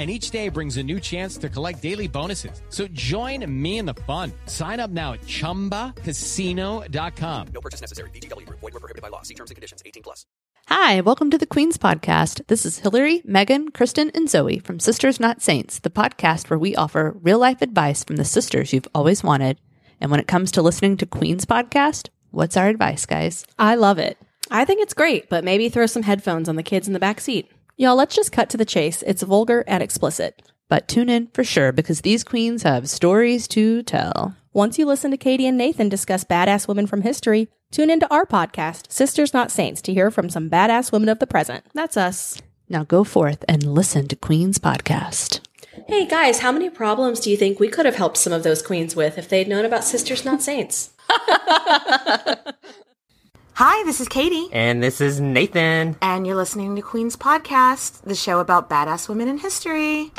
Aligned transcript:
and 0.00 0.10
each 0.10 0.30
day 0.30 0.48
brings 0.48 0.78
a 0.78 0.82
new 0.82 0.98
chance 0.98 1.36
to 1.36 1.50
collect 1.50 1.82
daily 1.82 2.08
bonuses. 2.08 2.62
So 2.70 2.88
join 2.88 3.44
me 3.62 3.76
in 3.76 3.84
the 3.84 3.92
fun. 4.08 4.32
Sign 4.46 4.80
up 4.80 4.90
now 4.90 5.12
at 5.12 5.20
ChumbaCasino.com. 5.20 7.46
No 7.52 7.60
purchase 7.60 7.82
necessary. 7.82 8.08
VGW. 8.08 8.48
Void 8.48 8.62
were 8.62 8.80
prohibited 8.80 9.02
by 9.02 9.08
law. 9.08 9.20
See 9.20 9.34
terms 9.34 9.50
and 9.50 9.56
conditions. 9.56 9.82
18 9.84 10.02
plus. 10.02 10.24
Hi, 10.68 11.02
welcome 11.02 11.30
to 11.30 11.36
the 11.36 11.46
Queens 11.46 11.76
Podcast. 11.76 12.46
This 12.46 12.64
is 12.64 12.78
Hillary, 12.78 13.20
Megan, 13.26 13.72
Kristen, 13.72 14.10
and 14.14 14.30
Zoe 14.30 14.58
from 14.58 14.80
Sisters 14.80 15.20
Not 15.20 15.42
Saints, 15.42 15.80
the 15.80 15.90
podcast 15.90 16.48
where 16.48 16.58
we 16.58 16.74
offer 16.74 17.14
real 17.20 17.38
life 17.38 17.60
advice 17.60 18.02
from 18.02 18.16
the 18.16 18.24
sisters 18.24 18.72
you've 18.72 18.88
always 18.94 19.22
wanted. 19.22 19.60
And 20.00 20.10
when 20.10 20.20
it 20.20 20.26
comes 20.26 20.50
to 20.52 20.62
listening 20.62 20.96
to 20.96 21.04
Queens 21.04 21.44
Podcast, 21.44 22.08
what's 22.30 22.56
our 22.56 22.68
advice, 22.68 23.04
guys? 23.04 23.44
I 23.58 23.74
love 23.74 23.98
it. 23.98 24.16
I 24.50 24.64
think 24.64 24.80
it's 24.80 24.94
great, 24.94 25.28
but 25.28 25.44
maybe 25.44 25.68
throw 25.68 25.84
some 25.84 26.04
headphones 26.04 26.48
on 26.48 26.56
the 26.56 26.62
kids 26.62 26.86
in 26.86 26.94
the 26.94 26.98
back 26.98 27.20
seat. 27.20 27.52
Y'all, 27.80 27.96
let's 27.96 28.14
just 28.14 28.30
cut 28.30 28.50
to 28.50 28.58
the 28.58 28.66
chase. 28.66 29.02
It's 29.06 29.22
vulgar 29.22 29.64
and 29.66 29.82
explicit. 29.82 30.42
But 30.68 30.86
tune 30.86 31.08
in 31.08 31.28
for 31.28 31.42
sure 31.42 31.72
because 31.72 32.02
these 32.02 32.22
queens 32.22 32.62
have 32.62 32.90
stories 32.90 33.48
to 33.48 33.82
tell. 33.82 34.36
Once 34.52 34.78
you 34.78 34.84
listen 34.84 35.10
to 35.12 35.16
Katie 35.16 35.46
and 35.46 35.56
Nathan 35.56 35.88
discuss 35.88 36.22
badass 36.22 36.68
women 36.68 36.86
from 36.86 37.00
history, 37.00 37.48
tune 37.70 37.88
into 37.88 38.06
our 38.12 38.26
podcast, 38.26 38.92
Sisters 38.92 39.32
Not 39.32 39.50
Saints, 39.50 39.80
to 39.80 39.94
hear 39.94 40.10
from 40.10 40.28
some 40.28 40.50
badass 40.50 40.92
women 40.92 41.08
of 41.08 41.20
the 41.20 41.26
present. 41.26 41.64
That's 41.72 41.96
us. 41.96 42.42
Now 42.68 42.84
go 42.84 43.02
forth 43.02 43.46
and 43.48 43.64
listen 43.64 44.08
to 44.08 44.16
Queen's 44.16 44.58
Podcast. 44.58 45.40
Hey 45.88 46.06
guys, 46.06 46.40
how 46.40 46.52
many 46.52 46.68
problems 46.68 47.18
do 47.18 47.30
you 47.30 47.36
think 47.38 47.58
we 47.58 47.68
could 47.68 47.86
have 47.86 47.96
helped 47.96 48.18
some 48.18 48.34
of 48.34 48.42
those 48.42 48.60
queens 48.60 48.94
with 48.94 49.16
if 49.16 49.26
they'd 49.26 49.48
known 49.48 49.64
about 49.64 49.84
Sisters 49.84 50.26
Not 50.26 50.42
Saints? 50.42 50.90
Hi, 53.62 53.84
this 53.84 54.00
is 54.00 54.08
Katie. 54.08 54.48
And 54.52 54.82
this 54.82 55.02
is 55.02 55.20
Nathan. 55.20 55.94
And 56.00 56.26
you're 56.26 56.34
listening 56.34 56.74
to 56.76 56.80
Queen's 56.80 57.14
Podcast, 57.14 58.00
the 58.04 58.14
show 58.14 58.38
about 58.40 58.70
badass 58.70 59.06
women 59.06 59.28
in 59.28 59.36
history. 59.36 60.12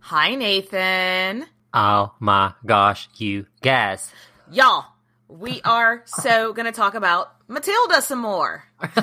Hi, 0.00 0.34
Nathan. 0.34 1.44
Oh 1.74 2.14
my 2.20 2.54
gosh, 2.64 3.10
you 3.18 3.44
guys. 3.60 4.10
Y'all, 4.50 4.93
we 5.38 5.60
are 5.64 6.02
so 6.06 6.52
going 6.52 6.66
to 6.66 6.72
talk 6.72 6.94
about 6.94 7.32
Matilda 7.48 8.00
some 8.02 8.20
more. 8.20 8.64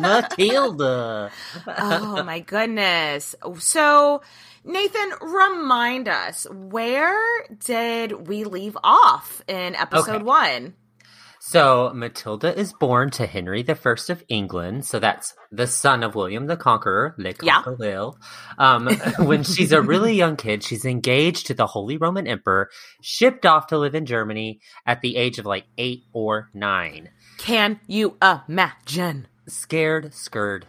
Matilda. 0.00 1.30
oh 1.66 2.22
my 2.24 2.40
goodness. 2.40 3.34
So, 3.58 4.22
Nathan, 4.64 5.12
remind 5.22 6.08
us, 6.08 6.46
where 6.50 7.46
did 7.64 8.28
we 8.28 8.44
leave 8.44 8.76
off 8.82 9.42
in 9.48 9.74
episode 9.74 10.16
Okay. 10.16 10.24
one? 10.24 10.74
So 11.48 11.92
Matilda 11.94 12.58
is 12.58 12.72
born 12.72 13.10
to 13.10 13.24
Henry 13.24 13.64
I 13.68 13.72
of 14.08 14.24
England. 14.28 14.84
So 14.84 14.98
that's 14.98 15.32
the 15.52 15.68
son 15.68 16.02
of 16.02 16.16
William 16.16 16.48
the 16.48 16.56
Conqueror, 16.56 17.14
Le 17.18 17.34
Yeah. 17.40 17.62
Um, 18.58 18.88
when 19.20 19.44
she's 19.44 19.70
a 19.70 19.80
really 19.80 20.14
young 20.14 20.34
kid, 20.34 20.64
she's 20.64 20.84
engaged 20.84 21.46
to 21.46 21.54
the 21.54 21.68
Holy 21.68 21.98
Roman 21.98 22.26
Emperor, 22.26 22.68
shipped 23.00 23.46
off 23.46 23.68
to 23.68 23.78
live 23.78 23.94
in 23.94 24.06
Germany 24.06 24.58
at 24.86 25.02
the 25.02 25.16
age 25.16 25.38
of 25.38 25.46
like 25.46 25.66
eight 25.78 26.02
or 26.12 26.50
nine. 26.52 27.10
Can 27.38 27.78
you 27.86 28.16
imagine? 28.20 29.28
Scared, 29.46 30.14
scared, 30.14 30.66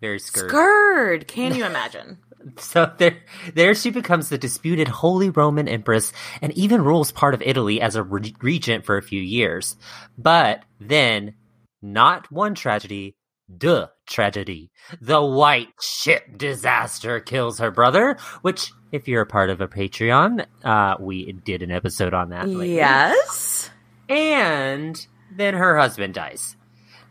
very 0.00 0.20
scared. 0.20 0.50
Scared. 0.50 1.26
Can 1.26 1.56
you 1.56 1.64
imagine? 1.66 2.18
So 2.58 2.90
there, 2.98 3.18
there 3.54 3.74
she 3.74 3.90
becomes 3.90 4.28
the 4.28 4.38
disputed 4.38 4.88
Holy 4.88 5.30
Roman 5.30 5.68
Empress 5.68 6.12
and 6.40 6.52
even 6.54 6.82
rules 6.82 7.12
part 7.12 7.34
of 7.34 7.42
Italy 7.42 7.80
as 7.80 7.96
a 7.96 8.02
re- 8.02 8.34
regent 8.40 8.84
for 8.84 8.96
a 8.96 9.02
few 9.02 9.20
years. 9.20 9.76
But 10.16 10.62
then, 10.80 11.34
not 11.82 12.30
one 12.32 12.54
tragedy, 12.54 13.16
duh 13.54 13.88
tragedy. 14.08 14.70
The 15.00 15.22
White 15.22 15.68
Ship 15.80 16.22
disaster 16.36 17.20
kills 17.20 17.58
her 17.58 17.70
brother, 17.70 18.16
which, 18.42 18.72
if 18.92 19.06
you're 19.06 19.22
a 19.22 19.26
part 19.26 19.50
of 19.50 19.60
a 19.60 19.68
Patreon, 19.68 20.46
uh, 20.64 20.96
we 20.98 21.32
did 21.32 21.62
an 21.62 21.70
episode 21.70 22.14
on 22.14 22.30
that. 22.30 22.48
lately. 22.48 22.74
yes. 22.76 23.70
And 24.08 25.06
then 25.36 25.54
her 25.54 25.78
husband 25.78 26.14
dies. 26.14 26.56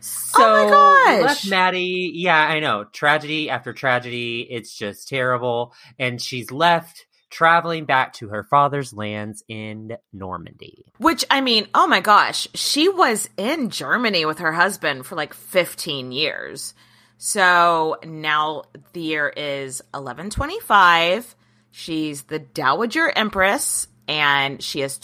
So 0.00 0.42
Oh 0.42 0.64
my 0.64 0.70
gosh. 0.70 1.22
left 1.24 1.48
Maddie, 1.48 2.12
yeah, 2.14 2.38
I 2.38 2.60
know. 2.60 2.84
Tragedy 2.84 3.50
after 3.50 3.72
tragedy. 3.72 4.46
It's 4.48 4.74
just 4.74 5.08
terrible. 5.08 5.74
And 5.98 6.20
she's 6.20 6.50
left 6.50 7.06
traveling 7.30 7.84
back 7.84 8.12
to 8.14 8.28
her 8.28 8.42
father's 8.42 8.92
lands 8.92 9.44
in 9.48 9.96
Normandy. 10.12 10.84
Which, 10.98 11.24
I 11.30 11.40
mean, 11.40 11.68
oh 11.74 11.86
my 11.86 12.00
gosh, 12.00 12.48
she 12.54 12.88
was 12.88 13.28
in 13.36 13.70
Germany 13.70 14.24
with 14.24 14.38
her 14.40 14.52
husband 14.52 15.06
for 15.06 15.14
like 15.14 15.32
15 15.32 16.12
years. 16.12 16.74
So 17.18 17.98
now 18.04 18.64
the 18.92 19.00
year 19.00 19.28
is 19.28 19.80
1125. 19.92 21.36
She's 21.70 22.22
the 22.22 22.38
Dowager 22.38 23.10
Empress 23.14 23.86
and 24.08 24.62
she 24.62 24.82
is 24.82 24.98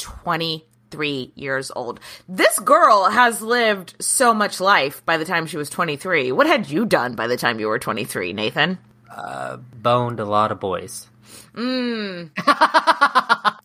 23 0.91 1.33
years 1.35 1.71
old. 1.75 2.01
This 2.29 2.59
girl 2.61 3.05
has 3.11 3.43
lived 3.43 3.95
so 4.01 4.33
much 4.35 4.61
life 4.61 5.05
by 5.05 5.17
the 5.17 5.25
time 5.25 5.47
she 5.47 5.57
was 5.57 5.71
23. 5.71 6.33
What 6.33 6.47
had 6.47 6.69
you 6.69 6.87
done 6.87 7.15
by 7.15 7.27
the 7.27 7.37
time 7.37 7.59
you 7.61 7.69
were 7.69 7.79
23, 7.79 8.33
Nathan? 8.33 8.79
Uh, 9.11 9.57
boned 9.57 10.21
a 10.21 10.25
lot 10.25 10.53
of 10.53 10.61
boys. 10.61 11.09
Mm. 11.55 12.31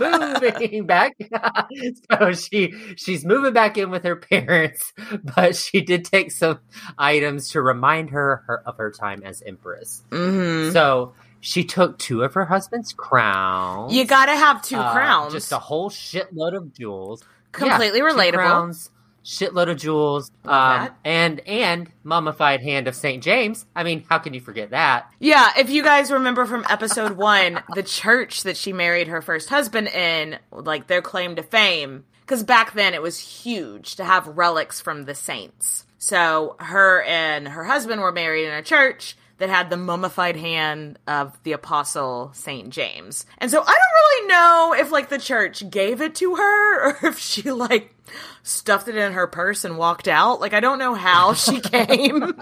moving 0.00 0.86
back. 0.86 1.12
so 2.10 2.32
she 2.32 2.74
she's 2.96 3.24
moving 3.24 3.52
back 3.52 3.76
in 3.76 3.90
with 3.90 4.04
her 4.04 4.16
parents, 4.16 4.92
but 5.36 5.56
she 5.56 5.80
did 5.82 6.04
take 6.04 6.30
some 6.30 6.60
items 6.98 7.50
to 7.50 7.60
remind 7.60 8.10
her, 8.10 8.42
her 8.46 8.62
of 8.66 8.78
her 8.78 8.90
time 8.90 9.22
as 9.24 9.42
empress. 9.42 10.02
hmm 10.10 10.70
So 10.70 11.14
she 11.40 11.64
took 11.64 11.98
two 11.98 12.22
of 12.22 12.34
her 12.34 12.44
husband's 12.44 12.92
crowns. 12.92 13.94
You 13.94 14.04
gotta 14.04 14.36
have 14.36 14.62
two 14.62 14.76
uh, 14.76 14.92
crowns. 14.92 15.32
just 15.32 15.52
a 15.52 15.58
whole 15.58 15.90
shitload 15.90 16.56
of 16.56 16.72
jewels. 16.74 17.22
Completely 17.52 18.00
two 18.00 18.06
relatable. 18.06 18.34
crowns, 18.34 18.90
shitload 19.24 19.70
of 19.70 19.78
jewels, 19.78 20.30
um, 20.44 20.90
and 21.04 21.40
and 21.40 21.90
mummified 22.04 22.60
hand 22.62 22.86
of 22.88 22.94
Saint 22.94 23.22
James. 23.22 23.66
I 23.74 23.82
mean, 23.82 24.04
how 24.08 24.18
can 24.18 24.34
you 24.34 24.40
forget 24.40 24.70
that? 24.70 25.10
Yeah, 25.18 25.50
if 25.58 25.70
you 25.70 25.82
guys 25.82 26.12
remember 26.12 26.46
from 26.46 26.64
episode 26.68 27.12
one, 27.16 27.62
the 27.74 27.82
church 27.82 28.44
that 28.44 28.56
she 28.56 28.72
married 28.72 29.08
her 29.08 29.22
first 29.22 29.48
husband 29.48 29.88
in, 29.88 30.38
like 30.52 30.86
their 30.86 31.02
claim 31.02 31.36
to 31.36 31.42
fame, 31.42 32.04
because 32.20 32.44
back 32.44 32.74
then 32.74 32.94
it 32.94 33.02
was 33.02 33.18
huge 33.18 33.96
to 33.96 34.04
have 34.04 34.28
relics 34.28 34.80
from 34.80 35.04
the 35.04 35.14
saints. 35.14 35.86
So 35.98 36.56
her 36.60 37.02
and 37.02 37.48
her 37.48 37.64
husband 37.64 38.00
were 38.00 38.12
married 38.12 38.46
in 38.46 38.54
a 38.54 38.62
church 38.62 39.16
that 39.40 39.48
had 39.48 39.70
the 39.70 39.76
mummified 39.76 40.36
hand 40.36 40.98
of 41.08 41.36
the 41.44 41.52
apostle 41.52 42.30
Saint 42.34 42.68
James. 42.68 43.24
And 43.38 43.50
so 43.50 43.60
I 43.60 43.64
don't 43.64 43.74
really 43.74 44.28
know 44.28 44.74
if 44.78 44.92
like 44.92 45.08
the 45.08 45.18
church 45.18 45.68
gave 45.70 46.02
it 46.02 46.14
to 46.16 46.36
her 46.36 46.90
or 46.90 47.08
if 47.08 47.18
she 47.18 47.50
like 47.50 47.94
stuffed 48.42 48.88
it 48.88 48.96
in 48.96 49.14
her 49.14 49.26
purse 49.26 49.64
and 49.64 49.78
walked 49.78 50.08
out. 50.08 50.40
Like 50.40 50.52
I 50.52 50.60
don't 50.60 50.78
know 50.78 50.94
how 50.94 51.32
she 51.32 51.58
came 51.60 52.34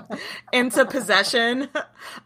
into 0.52 0.84
possession 0.86 1.68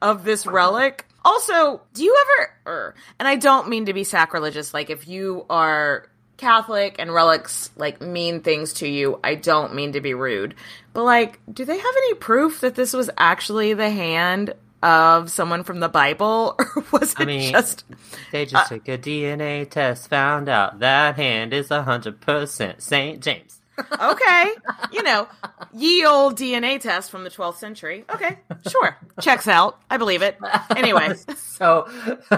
of 0.01 0.25
this 0.25 0.47
relic. 0.47 1.07
Also, 1.23 1.83
do 1.93 2.03
you 2.03 2.17
ever 2.23 2.51
er, 2.67 2.95
and 3.19 3.29
I 3.29 3.37
don't 3.37 3.69
mean 3.69 3.87
to 3.87 3.93
be 3.93 4.05
sacrilegious 4.05 4.73
like 4.73 4.89
if 4.89 5.07
you 5.07 5.45
are 5.51 6.09
Catholic 6.43 6.97
and 6.99 7.15
relics 7.15 7.71
like 7.77 8.01
mean 8.01 8.41
things 8.41 8.73
to 8.75 8.89
you, 8.89 9.21
I 9.23 9.37
don't 9.37 9.75
mean 9.75 9.93
to 9.93 10.01
be 10.01 10.13
rude. 10.13 10.57
But 10.93 11.05
like, 11.05 11.39
do 11.53 11.65
they 11.65 11.79
have 11.79 11.95
any 11.97 12.15
proof 12.15 12.61
that 12.63 12.75
this 12.75 12.93
was 12.93 13.11
actually 13.17 13.75
the 13.75 13.91
hand 13.91 14.55
of 14.83 15.31
someone 15.31 15.65
from 15.65 15.81
the 15.81 15.89
Bible 15.89 16.57
or 16.77 16.85
was 16.93 17.13
it 17.13 17.21
I 17.21 17.25
mean, 17.25 17.53
just 17.53 17.85
They 18.33 18.43
Uh, 18.43 18.47
just 18.47 18.69
took 18.69 18.89
a 18.89 18.99
DNA 18.99 19.69
test, 19.71 20.09
found 20.09 20.49
out 20.49 20.81
that 20.81 21.17
hand 21.17 21.53
is 21.53 21.69
hundred 21.69 22.21
percent 22.21 22.83
Saint 22.83 23.23
James. 23.23 23.59
Okay. 24.01 24.53
You 24.93 25.03
know, 25.03 25.27
ye 25.73 26.05
old 26.05 26.37
DNA 26.37 26.79
test 26.79 27.11
from 27.11 27.25
the 27.25 27.31
12th 27.31 27.57
century. 27.57 28.05
Okay, 28.15 28.39
sure. 28.71 28.97
Checks 29.23 29.49
out. 29.49 29.81
I 29.91 29.97
believe 29.97 30.21
it. 30.23 30.37
Anyway, 30.77 31.15
So 31.37 31.87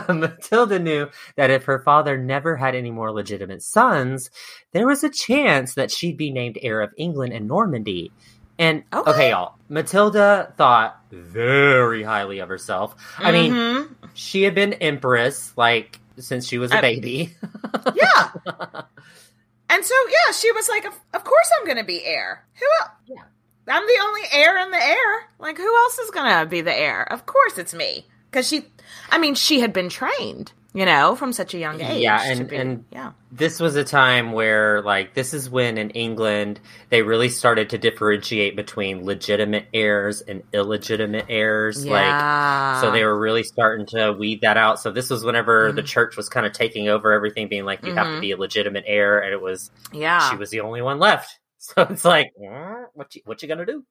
Matilda 0.08 0.78
knew 0.78 1.08
that 1.36 1.50
if 1.50 1.64
her 1.64 1.80
father 1.80 2.16
never 2.16 2.56
had 2.56 2.74
any 2.76 2.92
more 2.92 3.10
legitimate 3.12 3.62
sons, 3.62 4.30
there 4.72 4.86
was 4.86 5.02
a 5.02 5.10
chance 5.10 5.74
that 5.74 5.90
she'd 5.90 6.16
be 6.16 6.30
named 6.30 6.56
heir 6.62 6.80
of 6.80 6.92
England 6.96 7.32
and 7.32 7.48
Normandy. 7.48 8.12
And 8.58 8.84
okay, 8.92 9.10
Okay. 9.10 9.30
y'all, 9.30 9.54
Matilda 9.68 10.52
thought 10.56 11.00
very 11.10 12.02
highly 12.02 12.38
of 12.38 12.48
herself. 12.48 12.94
I 13.18 13.32
mean, 13.32 13.52
Mhm. 13.52 13.94
she 14.14 14.42
had 14.44 14.54
been 14.54 14.74
empress 14.74 15.52
like 15.56 15.98
since 16.18 16.46
she 16.46 16.58
was 16.58 16.70
a 16.70 16.78
I- 16.78 16.80
baby. 16.80 17.36
yeah. 17.94 18.30
And 19.70 19.84
so, 19.84 19.94
yeah, 20.08 20.32
she 20.32 20.52
was 20.52 20.68
like, 20.68 20.84
of, 20.84 20.94
of 21.14 21.24
course 21.24 21.50
I'm 21.58 21.64
going 21.64 21.78
to 21.78 21.84
be 21.84 22.04
heir. 22.04 22.44
Who 22.60 22.66
else? 22.80 22.90
Yeah. 23.06 23.22
I'm 23.66 23.84
the 23.86 24.00
only 24.02 24.20
heir 24.32 24.58
in 24.58 24.70
the 24.70 24.76
heir. 24.82 25.28
Like, 25.38 25.56
who 25.56 25.76
else 25.76 25.98
is 25.98 26.10
going 26.10 26.30
to 26.38 26.46
be 26.46 26.60
the 26.60 26.72
heir? 26.74 27.02
Of 27.12 27.26
course 27.26 27.58
it's 27.58 27.74
me. 27.74 28.06
Because 28.30 28.46
she, 28.46 28.66
I 29.10 29.18
mean, 29.18 29.34
she 29.34 29.60
had 29.60 29.72
been 29.72 29.88
trained, 29.88 30.52
you 30.74 30.84
know, 30.84 31.14
from 31.14 31.32
such 31.32 31.54
a 31.54 31.58
young 31.58 31.80
age. 31.80 32.02
Yeah, 32.02 32.20
and- 32.22 32.48
be- 32.48 32.56
and- 32.56 32.84
yeah. 32.90 33.12
this 33.32 33.60
was 33.60 33.76
a 33.76 33.84
time 33.84 34.32
where 34.32 34.82
like 34.82 35.14
this 35.14 35.32
is 35.32 35.48
when 35.48 35.78
in 35.78 35.90
England 35.90 36.60
they 36.90 37.02
really 37.02 37.28
started 37.28 37.70
to 37.70 37.78
differentiate 37.78 38.56
between 38.56 39.04
legitimate 39.04 39.66
heirs 39.72 40.20
and 40.20 40.42
illegitimate 40.52 41.26
heirs 41.28 41.84
Yeah. 41.84 41.92
like 42.74 42.80
so 42.82 42.90
they 42.90 43.04
were 43.04 43.18
really 43.18 43.42
starting 43.44 43.86
to 43.86 44.12
weed 44.12 44.40
that 44.42 44.56
out 44.56 44.78
so 44.80 44.90
this 44.90 45.10
was 45.10 45.24
whenever 45.24 45.68
Mm-hmm. 45.68 45.76
the 45.76 45.82
church 45.82 46.16
was 46.16 46.28
kind 46.28 46.44
of 46.46 46.52
taking 46.52 46.88
over 46.88 47.12
everything 47.12 47.48
being 47.48 47.64
like 47.64 47.84
you 47.84 47.94
have 47.94 48.06
to 48.14 48.20
be 48.20 48.32
a 48.32 48.36
legitimate 48.36 48.84
heir 48.86 49.18
and 49.20 49.32
it 49.32 49.40
was 49.40 49.70
Yeah. 49.92 50.28
she 50.30 50.36
was 50.36 50.50
the 50.50 50.60
only 50.60 50.82
one 50.82 50.98
left 50.98 51.38
so 51.58 51.82
it's 51.88 52.04
like 52.04 52.26
eh, 52.44 52.74
what 52.94 53.14
you 53.14 53.22
what 53.24 53.40
you 53.42 53.48
gonna 53.48 53.64
do 53.66 53.84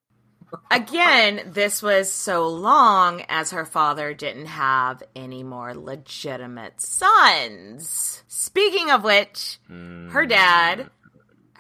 Again, 0.72 1.52
this 1.54 1.82
was 1.82 2.12
so 2.12 2.48
long 2.48 3.24
as 3.30 3.52
her 3.52 3.66
father 3.66 4.14
didn't 4.14 4.48
have 4.48 5.04
any 5.16 5.44
more 5.44 5.74
legitimate 5.74 6.82
sons. 6.82 8.24
Speaking 8.28 8.92
of 8.92 9.04
which, 9.04 9.60
her 9.70 10.26
dad 10.26 10.90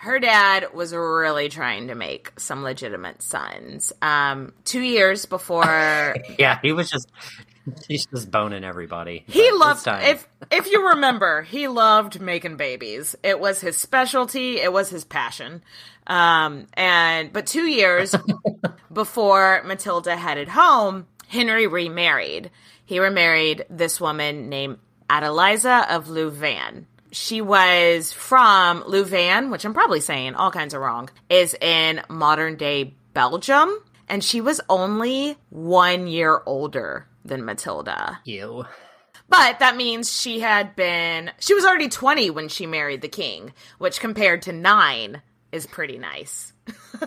her 0.03 0.19
dad 0.19 0.73
was 0.73 0.93
really 0.93 1.47
trying 1.47 1.87
to 1.87 1.95
make 1.95 2.37
some 2.37 2.61
legitimate 2.61 3.21
sons. 3.21 3.93
Um, 4.01 4.51
two 4.65 4.81
years 4.81 5.25
before 5.25 6.15
yeah 6.37 6.59
he 6.61 6.73
was 6.73 6.89
just 6.89 7.09
he's 7.87 8.05
just 8.05 8.29
boning 8.29 8.63
everybody 8.63 9.23
he 9.27 9.51
loved 9.51 9.87
if 9.87 10.27
if 10.51 10.71
you 10.71 10.89
remember, 10.89 11.41
he 11.43 11.67
loved 11.67 12.21
making 12.21 12.57
babies. 12.57 13.15
It 13.23 13.39
was 13.39 13.61
his 13.61 13.77
specialty. 13.77 14.59
It 14.59 14.71
was 14.71 14.89
his 14.89 15.03
passion. 15.03 15.63
Um, 16.07 16.67
and 16.73 17.31
but 17.31 17.47
two 17.47 17.65
years 17.65 18.15
before 18.93 19.63
Matilda 19.65 20.15
headed 20.15 20.49
home, 20.49 21.07
Henry 21.27 21.67
remarried. 21.67 22.51
He 22.85 22.99
remarried 22.99 23.65
this 23.69 23.99
woman 24.01 24.49
named 24.49 24.77
Adeliza 25.09 25.89
of 25.89 26.09
Louvain. 26.09 26.87
She 27.11 27.41
was 27.41 28.11
from 28.11 28.83
Louvain, 28.85 29.51
which 29.51 29.65
I'm 29.65 29.73
probably 29.73 30.01
saying 30.01 30.35
all 30.35 30.51
kinds 30.51 30.73
of 30.73 30.81
wrong, 30.81 31.09
is 31.29 31.55
in 31.59 32.01
modern 32.09 32.57
day 32.57 32.95
Belgium. 33.13 33.71
And 34.09 34.23
she 34.23 34.41
was 34.41 34.59
only 34.67 35.37
one 35.49 36.07
year 36.07 36.41
older 36.45 37.07
than 37.25 37.45
Matilda. 37.45 38.19
Ew. 38.25 38.65
But 39.29 39.59
that 39.59 39.75
means 39.77 40.11
she 40.19 40.39
had 40.41 40.75
been, 40.75 41.31
she 41.39 41.53
was 41.53 41.65
already 41.65 41.89
20 41.89 42.29
when 42.31 42.49
she 42.49 42.65
married 42.67 43.01
the 43.01 43.07
king, 43.07 43.53
which 43.77 43.99
compared 43.99 44.43
to 44.43 44.53
nine 44.53 45.21
is 45.51 45.65
pretty 45.65 45.97
nice. 45.97 46.53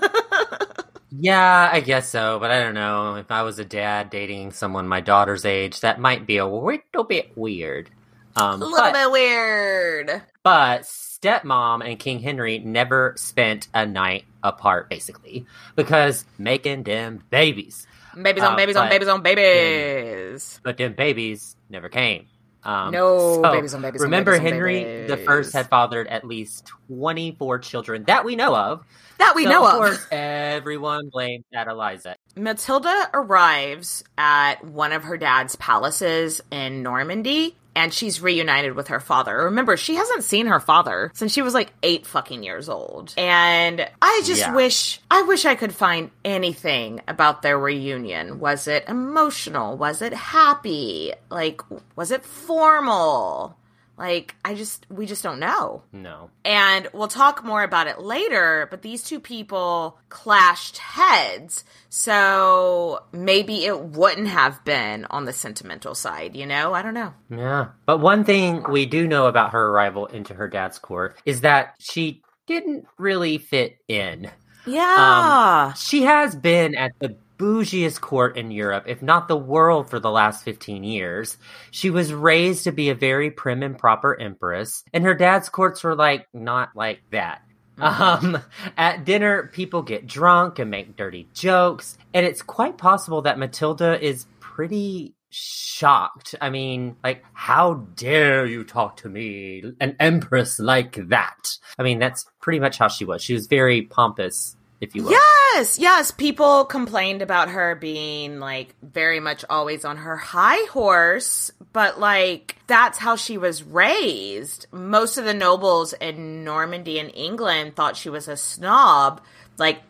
Yeah, 1.19 1.71
I 1.73 1.81
guess 1.81 2.09
so, 2.11 2.39
but 2.41 2.51
I 2.51 2.61
don't 2.61 2.75
know. 2.75 3.15
If 3.15 3.31
I 3.31 3.43
was 3.43 3.59
a 3.59 3.65
dad 3.65 4.11
dating 4.11 4.51
someone 4.53 4.87
my 4.89 5.01
daughter's 5.01 5.47
age, 5.47 5.81
that 5.81 5.99
might 6.01 6.27
be 6.27 6.37
a 6.37 6.47
little 6.47 7.05
bit 7.09 7.31
weird. 7.37 7.89
Um, 8.35 8.61
A 8.61 8.67
little 8.67 8.77
but, 8.77 8.93
bit 8.93 9.11
weird. 9.11 10.23
but 10.43 10.83
stepmom 10.83 11.89
and 11.89 11.99
King 11.99 12.19
Henry 12.19 12.59
never 12.59 13.15
spent 13.17 13.69
a 13.73 13.87
night 13.87 14.25
apart, 14.43 14.91
basically, 14.91 15.47
because 15.75 16.27
making 16.39 16.83
them 16.83 17.23
babies. 17.31 17.87
Babies 18.21 18.43
on 18.43 18.55
Uh, 18.55 18.57
babies 18.57 18.77
on 18.77 18.89
babies 18.89 19.09
on 19.09 19.23
babies. 19.23 20.61
But 20.63 20.77
then 20.79 20.95
babies 20.95 21.57
never 21.69 21.89
came. 21.89 22.27
Um, 22.65 22.91
No, 22.91 23.43
babies 23.43 23.75
on 23.75 23.83
babies 23.83 24.01
on 24.01 24.07
Remember, 24.07 24.33
babies 24.33 24.47
on 24.47 24.53
Henry 24.53 24.85
babies. 24.85 25.09
the 25.11 25.17
First 25.19 25.53
had 25.53 25.69
fathered 25.69 26.09
at 26.09 26.25
least 26.25 26.67
twenty-four 26.89 27.59
children 27.61 28.05
that 28.05 28.25
we 28.25 28.35
know 28.35 28.57
of. 28.57 28.85
That 29.19 29.35
we 29.37 29.45
So, 29.45 29.51
know 29.51 29.67
of 29.67 29.73
course, 29.75 30.07
everyone 30.11 31.09
blamed 31.13 31.45
Eliza. 31.53 32.17
Matilda 32.37 33.09
arrives 33.15 34.03
at 34.19 34.65
one 34.65 34.93
of 34.93 35.05
her 35.05 35.17
dad's 35.17 35.57
palaces 35.57 36.41
in 36.51 36.83
Normandy 36.83 37.57
and 37.77 37.93
she's 37.95 38.21
reunited 38.21 38.75
with 38.75 38.89
her 38.89 38.99
father. 38.99 39.37
Remember, 39.45 39.77
she 39.77 39.95
hasn't 39.95 40.25
seen 40.25 40.47
her 40.47 40.59
father 40.59 41.13
since 41.15 41.33
she 41.33 41.43
was 41.43 41.55
like 41.55 41.73
eight 41.83 42.07
fucking 42.07 42.43
years 42.43 42.69
old. 42.69 43.15
And 43.19 43.87
I 44.03 44.23
just 44.25 44.41
Yeah. 44.41 44.55
wish, 44.55 44.99
I 45.11 45.23
wish 45.23 45.45
I 45.45 45.55
could 45.55 45.75
find 45.75 46.11
anything 46.25 47.03
about 47.07 47.43
their 47.43 47.59
reunion. 47.59 48.41
Was 48.41 48.67
it 48.67 48.85
emotional? 48.89 49.77
Was 49.77 50.01
it 50.03 50.15
happy? 50.15 51.13
Like, 51.31 51.61
was 51.95 52.11
it 52.11 52.25
formal? 52.25 53.57
Like, 53.99 54.35
I 54.45 54.55
just, 54.55 54.87
we 54.91 55.07
just 55.07 55.23
don't 55.23 55.41
know. 55.41 55.83
No. 55.91 56.31
And 56.45 56.87
we'll 56.93 57.09
talk 57.09 57.45
more 57.45 57.63
about 57.63 57.87
it 57.87 58.01
later, 58.01 58.69
but 58.71 58.83
these 58.83 59.03
two 59.03 59.21
people 59.21 59.99
clashed 60.11 60.77
heads. 60.77 61.65
So 61.89 63.03
maybe 63.13 63.65
it 63.65 63.81
wouldn't 63.81 64.29
have 64.29 64.63
been 64.65 65.07
on 65.07 65.25
the 65.25 65.33
sentimental 65.33 65.95
side, 65.95 66.37
you 66.37 66.45
know? 66.45 66.75
I 66.75 66.83
don't 66.83 66.95
know. 66.95 67.15
Yeah. 67.31 67.69
But 67.87 68.01
one 68.01 68.25
thing 68.25 68.65
we 68.69 68.85
do 68.85 69.09
know 69.09 69.27
about 69.27 69.53
her 69.53 69.67
arrival 69.69 70.07
into 70.07 70.35
her 70.35 70.49
dad's 70.49 70.79
court 70.79 71.17
is 71.25 71.41
that 71.41 71.75
she 71.79 72.23
didn't 72.47 72.87
really 72.99 73.39
fit 73.39 73.79
in. 73.89 74.31
Yeah. 74.67 75.69
Um, 75.69 75.75
she 75.77 76.03
has 76.03 76.35
been 76.35 76.75
at 76.75 76.93
the 76.99 77.17
bougiest 77.39 78.01
court 78.01 78.37
in 78.37 78.51
Europe, 78.51 78.85
if 78.87 79.03
not 79.03 79.29
the 79.29 79.37
world, 79.37 79.91
for 79.91 80.01
the 80.01 80.11
last 80.11 80.45
15 80.45 80.85
years. 80.85 81.37
She 81.71 81.91
was 81.91 82.13
raised 82.13 82.65
to 82.65 82.73
be 82.73 82.91
a 82.91 82.95
very 82.95 83.31
prim 83.31 83.63
and 83.63 83.79
proper 83.79 84.19
empress, 84.19 84.85
and 84.93 85.05
her 85.05 85.15
dad's 85.15 85.49
courts 85.49 85.85
were 85.85 85.95
like, 85.95 86.27
not 86.33 86.71
like 86.75 87.01
that. 87.11 87.43
Um, 87.79 88.39
at 88.77 89.05
dinner, 89.05 89.51
people 89.53 89.83
get 89.83 90.07
drunk 90.07 90.59
and 90.59 90.71
make 90.71 90.97
dirty 90.97 91.29
jokes, 91.35 91.99
and 92.15 92.25
it's 92.25 92.43
quite 92.43 92.79
possible 92.79 93.23
that 93.23 93.39
Matilda 93.39 94.03
is 94.03 94.27
pretty 94.41 95.15
shocked. 95.31 96.35
I 96.41 96.51
mean, 96.51 96.97
like, 97.05 97.23
how 97.33 97.75
dare 97.95 98.47
you 98.47 98.65
talk 98.65 98.97
to 98.99 99.09
me, 99.09 99.63
an 99.81 99.97
empress 100.01 100.59
like 100.59 101.09
that? 101.09 101.59
I 101.79 101.83
mean, 101.83 101.99
that's 101.99 102.25
pretty 102.41 102.61
much 102.61 102.79
how 102.79 102.89
she 102.89 103.05
was. 103.05 103.23
She 103.23 103.35
was 103.35 103.47
very 103.47 103.83
pompous, 103.83 104.57
if 104.81 104.95
you 104.95 105.05
will. 105.05 105.13
Yes, 105.13 105.79
yes. 105.79 106.11
People 106.11 106.65
complained 106.65 107.23
about 107.23 107.49
her 107.51 107.75
being 107.75 108.39
like 108.39 108.75
very 108.83 109.21
much 109.21 109.45
always 109.49 109.85
on 109.85 109.99
her 109.99 110.17
high 110.17 110.65
horse, 110.71 111.51
but 111.73 111.99
like 111.99 112.57
that's 112.67 112.99
how 112.99 113.17
she 113.17 113.39
was 113.39 113.63
raised. 113.63 114.67
Most 114.73 115.19
of 115.19 115.25
the 115.25 115.35
nobles 115.35 115.93
in 115.95 116.45
Normandy 116.45 116.99
and 116.99 117.11
England 117.15 117.77
thought 117.77 117.97
she 117.97 118.11
was 118.11 118.29
a 118.29 118.37
snob. 118.37 119.23
Like, 119.59 119.81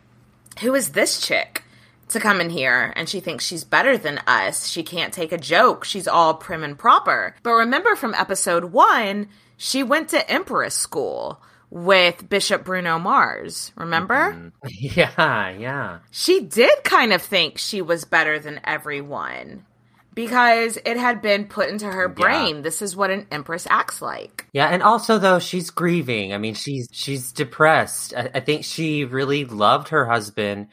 who 0.61 0.73
is 0.75 0.89
this 0.91 1.19
chick 1.19 1.63
to 2.09 2.19
come 2.19 2.39
in 2.39 2.49
here 2.49 2.93
and 2.95 3.09
she 3.09 3.19
thinks 3.19 3.45
she's 3.45 3.63
better 3.65 3.97
than 3.97 4.19
us? 4.25 4.67
She 4.67 4.83
can't 4.83 5.13
take 5.13 5.31
a 5.33 5.37
joke. 5.37 5.83
She's 5.83 6.07
all 6.07 6.33
prim 6.35 6.63
and 6.63 6.77
proper. 6.77 7.35
But 7.43 7.51
remember 7.51 7.95
from 7.95 8.13
episode 8.13 8.65
one, 8.65 9.27
she 9.57 9.83
went 9.83 10.09
to 10.09 10.31
Empress 10.31 10.75
school 10.75 11.41
with 11.69 12.29
Bishop 12.29 12.63
Bruno 12.63 12.99
Mars. 12.99 13.71
Remember? 13.75 14.33
Mm-hmm. 14.33 14.47
Yeah, 14.69 15.49
yeah. 15.49 15.99
she 16.11 16.41
did 16.41 16.83
kind 16.83 17.13
of 17.13 17.21
think 17.21 17.57
she 17.57 17.81
was 17.81 18.05
better 18.05 18.39
than 18.39 18.59
everyone 18.63 19.65
because 20.13 20.77
it 20.83 20.97
had 20.97 21.21
been 21.21 21.45
put 21.45 21.69
into 21.69 21.85
her 21.85 22.07
brain 22.09 22.63
this 22.63 22.81
is 22.81 22.95
what 22.95 23.11
an 23.11 23.27
empress 23.31 23.67
acts 23.69 24.01
like 24.01 24.47
Yeah, 24.51 24.67
and 24.67 24.81
also 24.81 25.19
though 25.19 25.37
she's 25.39 25.69
grieving. 25.69 26.33
I 26.33 26.37
mean, 26.39 26.55
she's 26.55 26.87
she's 26.91 27.31
depressed. 27.31 28.13
I, 28.15 28.31
I 28.33 28.39
think 28.39 28.65
she 28.65 29.05
really 29.05 29.45
loved 29.45 29.89
her 29.89 30.05
husband, 30.05 30.67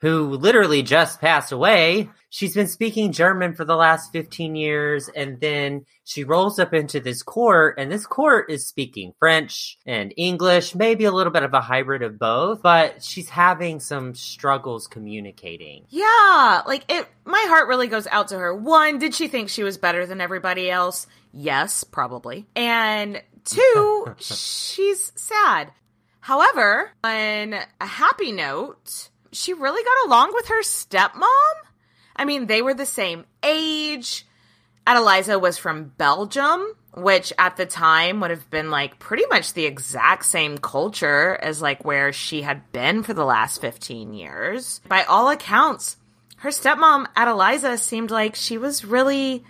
who 0.00 0.30
literally 0.30 0.82
just 0.82 1.20
passed 1.20 1.52
away. 1.52 2.08
She's 2.30 2.54
been 2.54 2.68
speaking 2.68 3.12
German 3.12 3.54
for 3.54 3.64
the 3.64 3.74
last 3.76 4.12
fifteen 4.12 4.54
years, 4.54 5.08
and 5.08 5.40
then 5.40 5.84
she 6.04 6.24
rolls 6.24 6.58
up 6.58 6.72
into 6.72 7.00
this 7.00 7.22
court, 7.22 7.74
and 7.78 7.90
this 7.90 8.06
court 8.06 8.50
is 8.50 8.66
speaking 8.66 9.12
French 9.18 9.78
and 9.84 10.14
English, 10.16 10.74
maybe 10.74 11.04
a 11.04 11.12
little 11.12 11.32
bit 11.32 11.42
of 11.42 11.52
a 11.54 11.60
hybrid 11.60 12.02
of 12.02 12.18
both. 12.18 12.62
But 12.62 13.02
she's 13.02 13.28
having 13.28 13.80
some 13.80 14.14
struggles 14.14 14.86
communicating. 14.86 15.86
yeah 15.90 16.62
like 16.66 16.84
it 16.88 17.06
my 17.24 17.44
heart 17.48 17.68
really 17.68 17.86
goes 17.86 18.06
out 18.08 18.28
to 18.28 18.38
her 18.38 18.54
one 18.54 18.98
did 18.98 19.14
she 19.14 19.28
think 19.28 19.48
she 19.48 19.62
was 19.62 19.76
better 19.78 20.06
than 20.06 20.20
everybody 20.20 20.70
else 20.70 21.06
yes 21.32 21.84
probably 21.84 22.46
and 22.56 23.22
two 23.44 24.06
she's 24.18 25.12
sad 25.16 25.72
However, 26.20 26.90
on 27.02 27.54
a 27.54 27.86
happy 27.86 28.30
note, 28.30 29.08
she 29.32 29.52
really 29.52 29.82
got 29.82 30.06
along 30.06 30.32
with 30.34 30.48
her 30.48 30.62
stepmom. 30.62 31.52
I 32.16 32.24
mean, 32.24 32.46
they 32.46 32.62
were 32.62 32.74
the 32.74 32.86
same 32.86 33.24
age. 33.42 34.26
Adeliza 34.86 35.40
was 35.40 35.58
from 35.58 35.92
Belgium, 35.96 36.74
which 36.94 37.32
at 37.38 37.56
the 37.56 37.66
time 37.66 38.20
would 38.20 38.30
have 38.30 38.50
been 38.50 38.70
like 38.70 38.98
pretty 38.98 39.24
much 39.30 39.52
the 39.52 39.66
exact 39.66 40.24
same 40.24 40.58
culture 40.58 41.38
as 41.40 41.62
like 41.62 41.84
where 41.84 42.12
she 42.12 42.42
had 42.42 42.72
been 42.72 43.02
for 43.02 43.14
the 43.14 43.24
last 43.24 43.60
15 43.60 44.12
years. 44.14 44.80
By 44.88 45.04
all 45.04 45.30
accounts, 45.30 45.96
her 46.38 46.50
stepmom, 46.50 47.06
Adeliza, 47.14 47.78
seemed 47.78 48.10
like 48.10 48.34
she 48.34 48.58
was 48.58 48.84
really, 48.84 49.44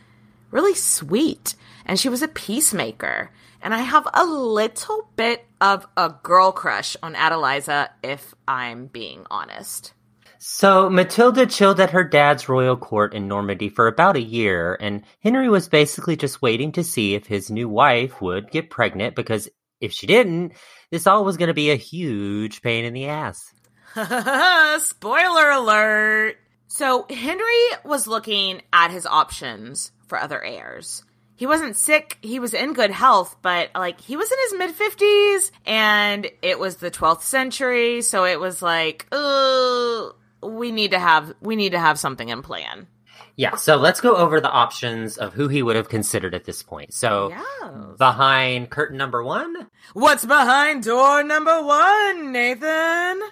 really 0.50 0.75
sweet 0.75 1.54
and 1.87 1.99
she 1.99 2.08
was 2.08 2.22
a 2.22 2.28
peacemaker. 2.28 3.30
And 3.62 3.75
I 3.75 3.81
have 3.81 4.09
a 4.12 4.25
little 4.25 5.11
bit 5.17 5.45
of 5.61 5.87
a 5.97 6.14
girl 6.23 6.52
crush 6.52 6.97
on 7.02 7.14
Adeliza, 7.14 7.88
if 8.02 8.35
I'm 8.49 8.87
being 8.87 9.26
honest. 9.31 9.93
So 10.38 10.88
Matilda 10.88 11.45
chilled 11.45 11.81
at 11.81 11.90
her 11.90 12.02
dad's 12.02 12.49
royal 12.49 12.76
court 12.76 13.12
in 13.12 13.29
Normandy 13.29 13.69
for 13.69 13.87
about 13.87 14.17
a 14.17 14.23
year, 14.23 14.79
and 14.81 15.02
Henry 15.23 15.50
was 15.50 15.69
basically 15.69 16.17
just 16.17 16.40
waiting 16.40 16.73
to 16.73 16.85
see 16.85 17.14
if 17.14 17.26
his 17.26 17.50
new 17.50 17.69
wife 17.69 18.23
would 18.23 18.50
get 18.50 18.71
pregnant 18.71 19.14
because 19.14 19.50
if 19.83 19.93
she 19.93 20.07
didn't, 20.07 20.55
this 20.90 21.07
all 21.07 21.26
was 21.26 21.37
going 21.37 21.49
to 21.49 21.55
be 21.55 21.71
a 21.71 21.76
huge 21.76 22.62
pain 22.62 22.87
in 22.87 22.95
the 22.95 23.09
ass. 23.09 23.52
Spoiler 24.83 25.50
alert! 25.50 26.37
So 26.69 27.05
Henry 27.11 27.67
was 27.85 28.07
looking 28.07 28.62
at 28.73 28.90
his 28.90 29.05
options 29.05 29.93
for 30.07 30.19
other 30.19 30.43
heirs. 30.43 31.05
He 31.40 31.47
wasn't 31.47 31.75
sick, 31.75 32.18
he 32.20 32.38
was 32.38 32.52
in 32.52 32.75
good 32.75 32.90
health, 32.90 33.35
but 33.40 33.70
like 33.75 33.99
he 33.99 34.14
was 34.14 34.30
in 34.30 34.37
his 34.42 34.52
mid 34.59 34.76
50s 34.76 35.50
and 35.64 36.30
it 36.42 36.59
was 36.59 36.76
the 36.76 36.90
12th 36.90 37.23
century, 37.23 38.02
so 38.02 38.26
it 38.26 38.38
was 38.38 38.61
like, 38.61 39.06
uh, 39.11 40.11
we 40.42 40.70
need 40.70 40.90
to 40.90 40.99
have 40.99 41.32
we 41.40 41.56
need 41.56 41.73
to 41.73 41.78
have 41.78 41.99
something 41.99 42.28
in 42.28 42.42
plan. 42.42 42.88
Yeah, 43.37 43.56
so 43.56 43.76
let's 43.76 44.02
go 44.02 44.16
over 44.16 44.38
the 44.42 44.50
options 44.50 45.16
of 45.16 45.32
who 45.32 45.49
he 45.49 45.62
would 45.62 45.76
have 45.76 45.88
considered 45.88 46.35
at 46.35 46.44
this 46.44 46.62
point. 46.62 46.92
So 46.92 47.30
Yes. 47.30 47.97
behind 47.97 48.68
curtain 48.68 48.99
number 48.99 49.25
one, 49.25 49.66
What's 49.94 50.26
behind 50.26 50.82
door 50.82 51.23
number 51.23 51.62
1, 51.62 52.32
Nathan? 52.32 53.23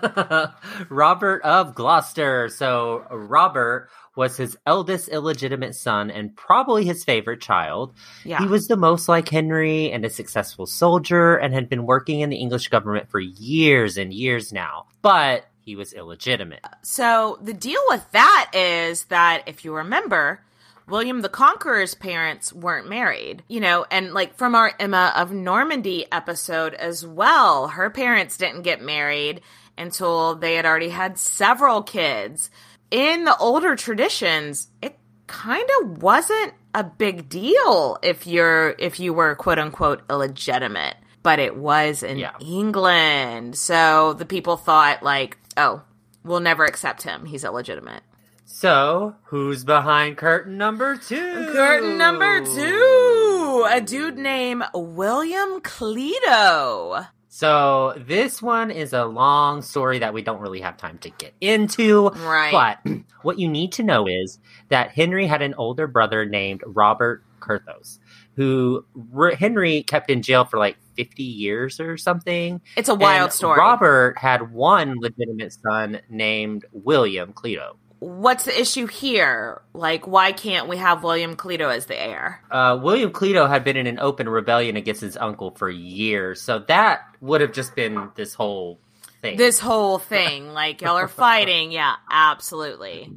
Robert 0.88 1.42
of 1.42 1.74
Gloucester. 1.74 2.48
So 2.48 3.04
Robert 3.10 3.90
was 4.16 4.36
his 4.36 4.56
eldest 4.66 5.08
illegitimate 5.08 5.74
son 5.74 6.10
and 6.10 6.36
probably 6.36 6.84
his 6.84 7.04
favorite 7.04 7.40
child. 7.40 7.94
Yeah. 8.24 8.40
He 8.40 8.46
was 8.46 8.68
the 8.68 8.76
most 8.76 9.08
like 9.08 9.28
Henry 9.28 9.90
and 9.90 10.04
a 10.04 10.10
successful 10.10 10.66
soldier 10.66 11.36
and 11.36 11.54
had 11.54 11.68
been 11.68 11.86
working 11.86 12.20
in 12.20 12.30
the 12.30 12.36
English 12.36 12.68
government 12.68 13.10
for 13.10 13.20
years 13.20 13.96
and 13.96 14.12
years 14.12 14.52
now. 14.52 14.86
But 15.00 15.46
he 15.60 15.76
was 15.76 15.92
illegitimate. 15.92 16.60
Uh, 16.64 16.68
so 16.82 17.38
the 17.40 17.54
deal 17.54 17.80
with 17.88 18.10
that 18.12 18.50
is 18.52 19.04
that 19.04 19.44
if 19.46 19.64
you 19.64 19.74
remember, 19.74 20.42
William 20.88 21.22
the 21.22 21.28
Conqueror's 21.28 21.94
parents 21.94 22.52
weren't 22.52 22.88
married, 22.88 23.42
you 23.48 23.60
know, 23.60 23.86
and 23.90 24.12
like 24.12 24.36
from 24.36 24.54
our 24.54 24.72
Emma 24.78 25.12
of 25.16 25.32
Normandy 25.32 26.04
episode 26.10 26.74
as 26.74 27.06
well, 27.06 27.68
her 27.68 27.88
parents 27.88 28.36
didn't 28.36 28.62
get 28.62 28.82
married 28.82 29.40
until 29.78 30.34
they 30.34 30.54
had 30.54 30.66
already 30.66 30.90
had 30.90 31.18
several 31.18 31.82
kids. 31.82 32.50
In 32.92 33.24
the 33.24 33.34
older 33.38 33.74
traditions, 33.74 34.68
it 34.82 34.98
kind 35.26 35.66
of 35.80 36.02
wasn't 36.02 36.52
a 36.74 36.84
big 36.84 37.30
deal 37.30 37.96
if 38.02 38.26
you're 38.26 38.74
if 38.78 39.00
you 39.00 39.14
were 39.14 39.34
quote 39.34 39.58
unquote 39.58 40.02
illegitimate, 40.10 40.96
but 41.22 41.38
it 41.38 41.56
was 41.56 42.02
in 42.02 42.18
Yeah. 42.18 42.32
England. 42.38 43.56
So 43.56 44.12
the 44.12 44.26
people 44.26 44.58
thought 44.58 45.02
like, 45.02 45.38
oh, 45.56 45.82
we'll 46.22 46.40
never 46.40 46.66
accept 46.66 47.02
him. 47.02 47.24
He's 47.24 47.44
illegitimate. 47.44 48.02
So, 48.44 49.16
who's 49.24 49.64
behind 49.64 50.18
curtain 50.18 50.58
number 50.58 50.98
two? 50.98 51.48
Curtain 51.52 51.96
number 51.96 52.44
two, 52.44 53.66
a 53.70 53.80
dude 53.80 54.18
named 54.18 54.64
William 54.74 55.62
Clito. 55.62 57.08
So 57.34 57.94
this 57.96 58.42
one 58.42 58.70
is 58.70 58.92
a 58.92 59.06
long 59.06 59.62
story 59.62 60.00
that 60.00 60.12
we 60.12 60.20
don't 60.20 60.42
really 60.42 60.60
have 60.60 60.76
time 60.76 60.98
to 60.98 61.08
get 61.08 61.32
into. 61.40 62.10
Right. 62.10 62.52
But 62.84 62.92
what 63.22 63.38
you 63.38 63.48
need 63.48 63.72
to 63.72 63.82
know 63.82 64.06
is 64.06 64.38
that 64.68 64.90
Henry 64.90 65.26
had 65.26 65.40
an 65.40 65.54
older 65.54 65.86
brother 65.86 66.26
named 66.26 66.60
Robert 66.66 67.24
Curthose, 67.40 68.00
who 68.36 68.84
R- 69.16 69.34
Henry 69.34 69.82
kept 69.82 70.10
in 70.10 70.20
jail 70.20 70.44
for 70.44 70.58
like 70.58 70.76
50 70.98 71.22
years 71.22 71.80
or 71.80 71.96
something. 71.96 72.60
It's 72.76 72.90
a 72.90 72.94
wild 72.94 73.24
And 73.24 73.32
story. 73.32 73.58
Robert 73.58 74.18
had 74.18 74.52
one 74.52 74.96
legitimate 75.00 75.54
son 75.54 76.02
named 76.10 76.66
William 76.70 77.32
Clito. 77.32 77.76
What's 78.02 78.46
the 78.46 78.60
issue 78.60 78.88
here? 78.88 79.62
Like, 79.74 80.08
why 80.08 80.32
can't 80.32 80.66
we 80.66 80.76
have 80.76 81.04
William 81.04 81.36
Clito 81.36 81.72
as 81.72 81.86
the 81.86 81.96
heir? 81.96 82.42
Uh, 82.50 82.76
William 82.82 83.12
Clito 83.12 83.48
had 83.48 83.62
been 83.62 83.76
in 83.76 83.86
an 83.86 84.00
open 84.00 84.28
rebellion 84.28 84.76
against 84.76 85.02
his 85.02 85.16
uncle 85.16 85.52
for 85.52 85.70
years, 85.70 86.42
so 86.42 86.58
that 86.66 87.02
would 87.20 87.40
have 87.40 87.52
just 87.52 87.76
been 87.76 88.10
this 88.16 88.34
whole 88.34 88.80
thing. 89.20 89.36
This 89.36 89.60
whole 89.60 90.00
thing, 90.00 90.52
like 90.52 90.82
y'all 90.82 90.96
are 90.96 91.06
fighting. 91.06 91.70
Yeah, 91.72 91.94
absolutely. 92.10 93.08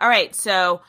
All 0.00 0.08
right, 0.08 0.34
so 0.34 0.80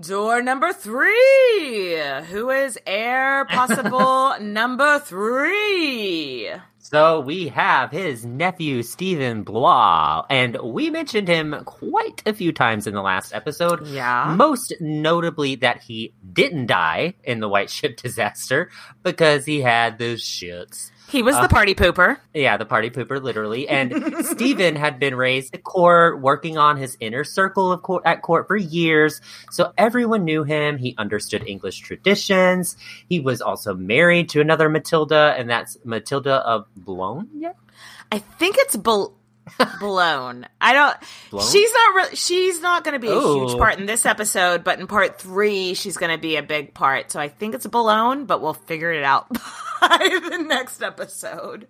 door 0.00 0.40
number 0.40 0.72
three. 0.72 2.00
Who 2.30 2.48
is 2.48 2.78
heir 2.86 3.44
possible 3.44 4.36
number 4.40 4.98
three? 5.00 6.50
So 6.90 7.20
we 7.20 7.48
have 7.48 7.90
his 7.90 8.24
nephew 8.24 8.82
Stephen 8.82 9.42
Blois, 9.42 10.24
and 10.30 10.56
we 10.56 10.88
mentioned 10.88 11.28
him 11.28 11.54
quite 11.66 12.22
a 12.24 12.32
few 12.32 12.50
times 12.50 12.86
in 12.86 12.94
the 12.94 13.02
last 13.02 13.34
episode. 13.34 13.86
Yeah. 13.88 14.34
Most 14.34 14.72
notably 14.80 15.54
that 15.56 15.82
he 15.82 16.14
didn't 16.32 16.64
die 16.64 17.12
in 17.24 17.40
the 17.40 17.48
White 17.48 17.68
Ship 17.68 17.94
disaster 18.02 18.70
because 19.02 19.44
he 19.44 19.60
had 19.60 19.98
the 19.98 20.14
shits. 20.14 20.90
He 21.08 21.22
was 21.22 21.34
the 21.36 21.42
uh, 21.42 21.48
party 21.48 21.74
pooper. 21.74 22.18
Yeah, 22.34 22.56
the 22.58 22.66
party 22.66 22.90
pooper, 22.90 23.20
literally. 23.22 23.68
And 23.68 24.14
Stephen 24.26 24.76
had 24.76 24.98
been 24.98 25.14
raised 25.14 25.54
at 25.54 25.64
court, 25.64 26.20
working 26.20 26.58
on 26.58 26.76
his 26.76 26.96
inner 27.00 27.24
circle 27.24 27.72
of 27.72 27.82
court 27.82 28.02
at 28.04 28.22
court 28.22 28.46
for 28.46 28.56
years. 28.56 29.20
So 29.50 29.72
everyone 29.78 30.24
knew 30.24 30.44
him. 30.44 30.76
He 30.76 30.94
understood 30.98 31.44
English 31.46 31.78
traditions. 31.80 32.76
He 33.08 33.20
was 33.20 33.40
also 33.40 33.74
married 33.74 34.28
to 34.30 34.40
another 34.40 34.68
Matilda, 34.68 35.34
and 35.38 35.48
that's 35.48 35.78
Matilda 35.84 36.34
of 36.46 36.66
Boulogne. 36.76 37.28
Yeah. 37.34 37.52
I 38.12 38.18
think 38.18 38.56
it's 38.58 38.76
bel- 38.76 39.14
blown. 39.80 40.46
I 40.60 40.72
don't. 40.74 40.96
Blown? 41.30 41.50
She's 41.50 41.72
not. 41.72 41.94
Re- 41.94 42.16
she's 42.16 42.60
not 42.60 42.84
going 42.84 42.92
to 42.92 42.98
be 42.98 43.08
a 43.08 43.12
huge 43.18 43.52
Oh. 43.52 43.56
part 43.58 43.78
in 43.78 43.86
this 43.86 44.04
episode, 44.04 44.62
but 44.62 44.78
in 44.78 44.86
part 44.86 45.18
three, 45.20 45.72
she's 45.74 45.96
going 45.96 46.12
to 46.14 46.20
be 46.20 46.36
a 46.36 46.42
big 46.42 46.74
part. 46.74 47.10
So 47.10 47.18
I 47.18 47.28
think 47.28 47.54
it's 47.54 47.66
blown, 47.66 48.26
but 48.26 48.42
we'll 48.42 48.52
figure 48.54 48.92
it 48.92 49.04
out 49.04 49.26
the 49.80 50.44
next 50.46 50.82
episode. 50.82 51.68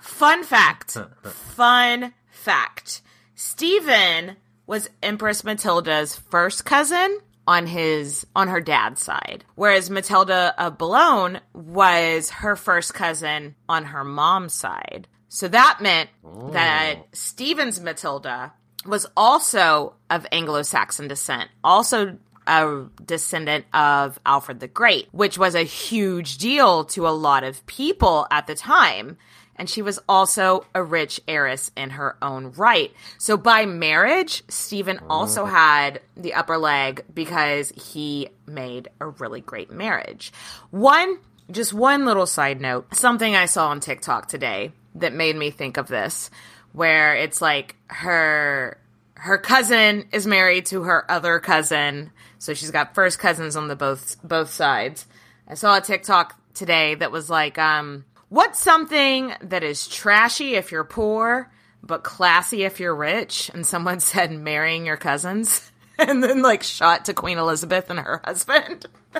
Fun 0.00 0.44
fact. 0.44 0.98
Fun 1.22 2.14
fact. 2.30 3.02
Stephen 3.34 4.36
was 4.66 4.88
Empress 5.02 5.44
Matilda's 5.44 6.16
first 6.16 6.64
cousin 6.64 7.18
on 7.46 7.66
his 7.66 8.26
on 8.36 8.48
her 8.48 8.60
dad's 8.60 9.02
side, 9.02 9.44
whereas 9.54 9.90
Matilda 9.90 10.54
of 10.58 10.78
Boulogne 10.78 11.40
was 11.52 12.30
her 12.30 12.56
first 12.56 12.94
cousin 12.94 13.56
on 13.68 13.84
her 13.86 14.04
mom's 14.04 14.54
side. 14.54 15.08
So 15.28 15.48
that 15.48 15.78
meant 15.80 16.10
that 16.52 16.96
oh. 17.00 17.06
Stephen's 17.12 17.80
Matilda 17.80 18.52
was 18.86 19.06
also 19.16 19.94
of 20.10 20.26
Anglo-Saxon 20.30 21.08
descent, 21.08 21.50
also 21.64 22.18
a 22.46 22.84
descendant 23.04 23.66
of 23.72 24.18
Alfred 24.26 24.60
the 24.60 24.68
Great, 24.68 25.08
which 25.12 25.38
was 25.38 25.54
a 25.54 25.62
huge 25.62 26.38
deal 26.38 26.84
to 26.86 27.06
a 27.06 27.10
lot 27.10 27.44
of 27.44 27.64
people 27.66 28.26
at 28.30 28.46
the 28.46 28.54
time. 28.54 29.16
And 29.56 29.68
she 29.68 29.82
was 29.82 30.00
also 30.08 30.66
a 30.74 30.82
rich 30.82 31.20
heiress 31.28 31.70
in 31.76 31.90
her 31.90 32.16
own 32.22 32.52
right. 32.52 32.92
So 33.18 33.36
by 33.36 33.66
marriage, 33.66 34.42
Stephen 34.48 34.98
also 35.10 35.42
oh. 35.42 35.46
had 35.46 36.00
the 36.16 36.34
upper 36.34 36.56
leg 36.56 37.04
because 37.12 37.70
he 37.70 38.30
made 38.46 38.88
a 39.00 39.08
really 39.08 39.40
great 39.40 39.70
marriage. 39.70 40.32
One, 40.70 41.18
just 41.50 41.74
one 41.74 42.06
little 42.06 42.26
side 42.26 42.60
note, 42.60 42.94
something 42.94 43.36
I 43.36 43.46
saw 43.46 43.68
on 43.68 43.80
TikTok 43.80 44.26
today 44.26 44.72
that 44.94 45.12
made 45.12 45.36
me 45.36 45.50
think 45.50 45.76
of 45.76 45.86
this, 45.86 46.30
where 46.72 47.14
it's 47.14 47.42
like 47.42 47.76
her 47.88 48.78
her 49.22 49.38
cousin 49.38 50.08
is 50.10 50.26
married 50.26 50.66
to 50.66 50.82
her 50.82 51.08
other 51.08 51.38
cousin, 51.38 52.10
so 52.42 52.54
she's 52.54 52.72
got 52.72 52.96
first 52.96 53.20
cousins 53.20 53.54
on 53.54 53.68
the 53.68 53.76
both 53.76 54.16
both 54.24 54.50
sides. 54.50 55.06
I 55.46 55.54
saw 55.54 55.76
a 55.76 55.80
TikTok 55.80 56.36
today 56.54 56.96
that 56.96 57.12
was 57.12 57.30
like, 57.30 57.56
um, 57.56 58.04
what's 58.30 58.58
something 58.58 59.32
that 59.42 59.62
is 59.62 59.86
trashy 59.86 60.56
if 60.56 60.72
you're 60.72 60.82
poor, 60.82 61.48
but 61.84 62.02
classy 62.02 62.64
if 62.64 62.80
you're 62.80 62.96
rich? 62.96 63.48
And 63.54 63.64
someone 63.64 64.00
said 64.10 64.32
marrying 64.32 64.84
your 64.84 64.96
cousins. 64.96 65.70
And 65.98 66.24
then 66.24 66.40
like 66.42 66.62
shot 66.64 67.04
to 67.04 67.14
Queen 67.14 67.38
Elizabeth 67.38 67.88
and 67.90 68.00
her 68.00 68.22
husband. 68.24 68.86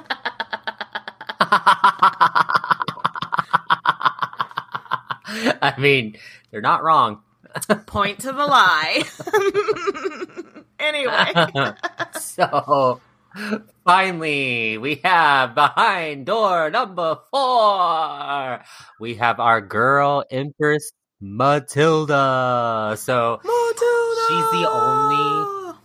I 5.54 5.74
mean, 5.78 6.16
they're 6.50 6.62
not 6.62 6.82
wrong. 6.82 7.20
Point 7.86 8.20
to 8.20 8.32
the 8.32 8.46
lie. 8.46 9.04
anyway. 10.80 11.76
so 12.18 13.00
finally, 13.84 14.78
we 14.78 14.96
have 15.04 15.54
behind 15.54 16.26
door 16.26 16.70
number 16.70 17.18
four. 17.30 18.62
We 19.00 19.14
have 19.16 19.40
our 19.40 19.60
girl 19.60 20.24
Empress 20.30 20.92
Matilda. 21.20 22.96
So 22.98 23.40
she's 23.42 24.50
the 24.50 24.68
only 24.70 25.78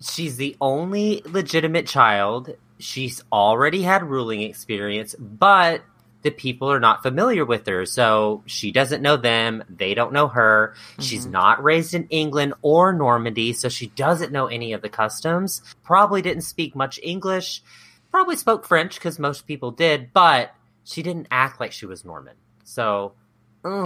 she's 0.00 0.36
the 0.36 0.56
only 0.60 1.22
legitimate 1.26 1.86
child. 1.86 2.50
She's 2.78 3.22
already 3.32 3.82
had 3.82 4.04
ruling 4.04 4.42
experience, 4.42 5.14
but 5.18 5.82
the 6.26 6.32
people 6.32 6.72
are 6.72 6.80
not 6.80 7.04
familiar 7.04 7.44
with 7.44 7.68
her. 7.68 7.86
So 7.86 8.42
she 8.46 8.72
doesn't 8.72 9.00
know 9.00 9.16
them. 9.16 9.62
They 9.70 9.94
don't 9.94 10.12
know 10.12 10.26
her. 10.26 10.74
She's 10.98 11.22
mm-hmm. 11.22 11.30
not 11.30 11.62
raised 11.62 11.94
in 11.94 12.08
England 12.08 12.54
or 12.62 12.92
Normandy. 12.92 13.52
So 13.52 13.68
she 13.68 13.86
doesn't 13.86 14.32
know 14.32 14.48
any 14.48 14.72
of 14.72 14.82
the 14.82 14.88
customs. 14.88 15.62
Probably 15.84 16.20
didn't 16.22 16.42
speak 16.42 16.74
much 16.74 16.98
English. 17.00 17.62
Probably 18.10 18.34
spoke 18.34 18.66
French 18.66 18.96
because 18.96 19.20
most 19.20 19.46
people 19.46 19.70
did, 19.70 20.12
but 20.12 20.52
she 20.82 21.04
didn't 21.04 21.28
act 21.30 21.60
like 21.60 21.70
she 21.70 21.86
was 21.86 22.04
Norman. 22.04 22.34
So 22.64 23.12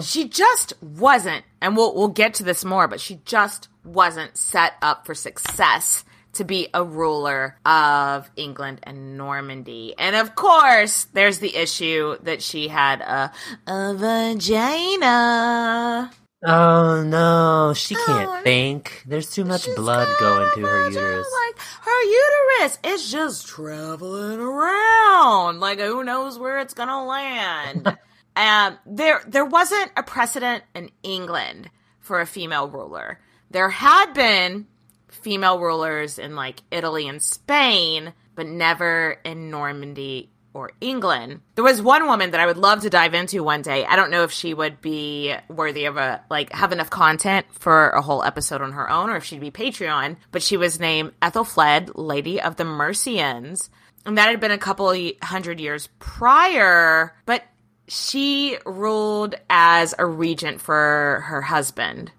She 0.00 0.26
just 0.26 0.72
wasn't, 0.82 1.44
and 1.60 1.76
we'll 1.76 1.94
we'll 1.94 2.08
get 2.08 2.34
to 2.34 2.42
this 2.42 2.64
more, 2.64 2.88
but 2.88 3.00
she 3.00 3.20
just 3.26 3.68
wasn't 3.84 4.36
set 4.38 4.74
up 4.80 5.04
for 5.04 5.14
success 5.14 6.04
to 6.34 6.44
be 6.44 6.68
a 6.72 6.84
ruler 6.84 7.58
of 7.64 8.30
England 8.36 8.80
and 8.84 9.16
Normandy. 9.16 9.94
And 9.98 10.14
of 10.16 10.34
course, 10.34 11.04
there's 11.12 11.38
the 11.40 11.56
issue 11.56 12.16
that 12.22 12.42
she 12.42 12.68
had 12.68 13.00
a, 13.00 13.32
a 13.66 13.94
vagina. 13.94 16.10
Oh 16.42 17.02
no, 17.02 17.74
she 17.74 17.94
can't 17.94 18.30
Oh, 18.30 18.40
think. 18.42 19.02
There's 19.06 19.30
too 19.30 19.44
much 19.44 19.66
blood 19.76 20.08
going 20.18 20.50
to 20.54 20.60
her 20.62 20.88
uterus. 20.88 21.26
Like 21.46 21.58
her 21.82 22.02
uterus 22.02 22.78
is 22.84 23.12
just 23.12 23.46
traveling 23.46 24.40
around. 24.40 25.60
Like 25.60 25.80
who 25.80 26.02
knows 26.02 26.38
where 26.38 26.58
it's 26.60 26.72
gonna 26.72 27.04
land. 27.04 27.98
um, 28.36 28.78
there 28.86 29.20
there 29.26 29.44
wasn't 29.44 29.92
a 29.98 30.02
precedent 30.02 30.64
in 30.74 30.90
England 31.02 31.68
for 31.98 32.22
a 32.22 32.26
female 32.26 32.70
ruler. 32.70 33.20
There 33.50 33.68
had 33.68 34.14
been 34.14 34.66
female 35.12 35.58
rulers 35.58 36.18
in 36.18 36.36
like 36.36 36.62
Italy 36.70 37.08
and 37.08 37.22
Spain, 37.22 38.12
but 38.34 38.46
never 38.46 39.18
in 39.24 39.50
Normandy 39.50 40.30
or 40.52 40.72
England. 40.80 41.40
There 41.54 41.64
was 41.64 41.80
one 41.80 42.06
woman 42.06 42.32
that 42.32 42.40
I 42.40 42.46
would 42.46 42.56
love 42.56 42.82
to 42.82 42.90
dive 42.90 43.14
into 43.14 43.42
one 43.42 43.62
day. 43.62 43.84
I 43.84 43.96
don't 43.96 44.10
know 44.10 44.24
if 44.24 44.32
she 44.32 44.52
would 44.52 44.80
be 44.80 45.34
worthy 45.48 45.84
of 45.84 45.96
a 45.96 46.22
like 46.28 46.52
have 46.52 46.72
enough 46.72 46.90
content 46.90 47.46
for 47.52 47.90
a 47.90 48.02
whole 48.02 48.22
episode 48.22 48.62
on 48.62 48.72
her 48.72 48.90
own 48.90 49.10
or 49.10 49.16
if 49.16 49.24
she'd 49.24 49.40
be 49.40 49.50
Patreon, 49.50 50.16
but 50.32 50.42
she 50.42 50.56
was 50.56 50.80
named 50.80 51.12
Æthelflæd, 51.20 51.92
Lady 51.94 52.40
of 52.40 52.56
the 52.56 52.64
Mercians. 52.64 53.70
And 54.04 54.18
that 54.18 54.30
had 54.30 54.40
been 54.40 54.50
a 54.50 54.58
couple 54.58 54.92
hundred 55.22 55.60
years 55.60 55.88
prior, 55.98 57.14
but 57.26 57.44
she 57.86 58.56
ruled 58.64 59.34
as 59.50 59.94
a 59.98 60.06
regent 60.06 60.60
for 60.60 61.24
her 61.26 61.42
husband. 61.42 62.10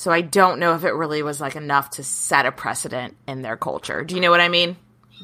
So 0.00 0.10
I 0.10 0.22
don't 0.22 0.60
know 0.60 0.74
if 0.74 0.84
it 0.84 0.94
really 0.94 1.22
was 1.22 1.42
like 1.42 1.56
enough 1.56 1.90
to 1.90 2.02
set 2.02 2.46
a 2.46 2.52
precedent 2.52 3.18
in 3.28 3.42
their 3.42 3.58
culture. 3.58 4.02
Do 4.02 4.14
you 4.14 4.22
know 4.22 4.30
what 4.30 4.40
I 4.40 4.48
mean? 4.48 4.78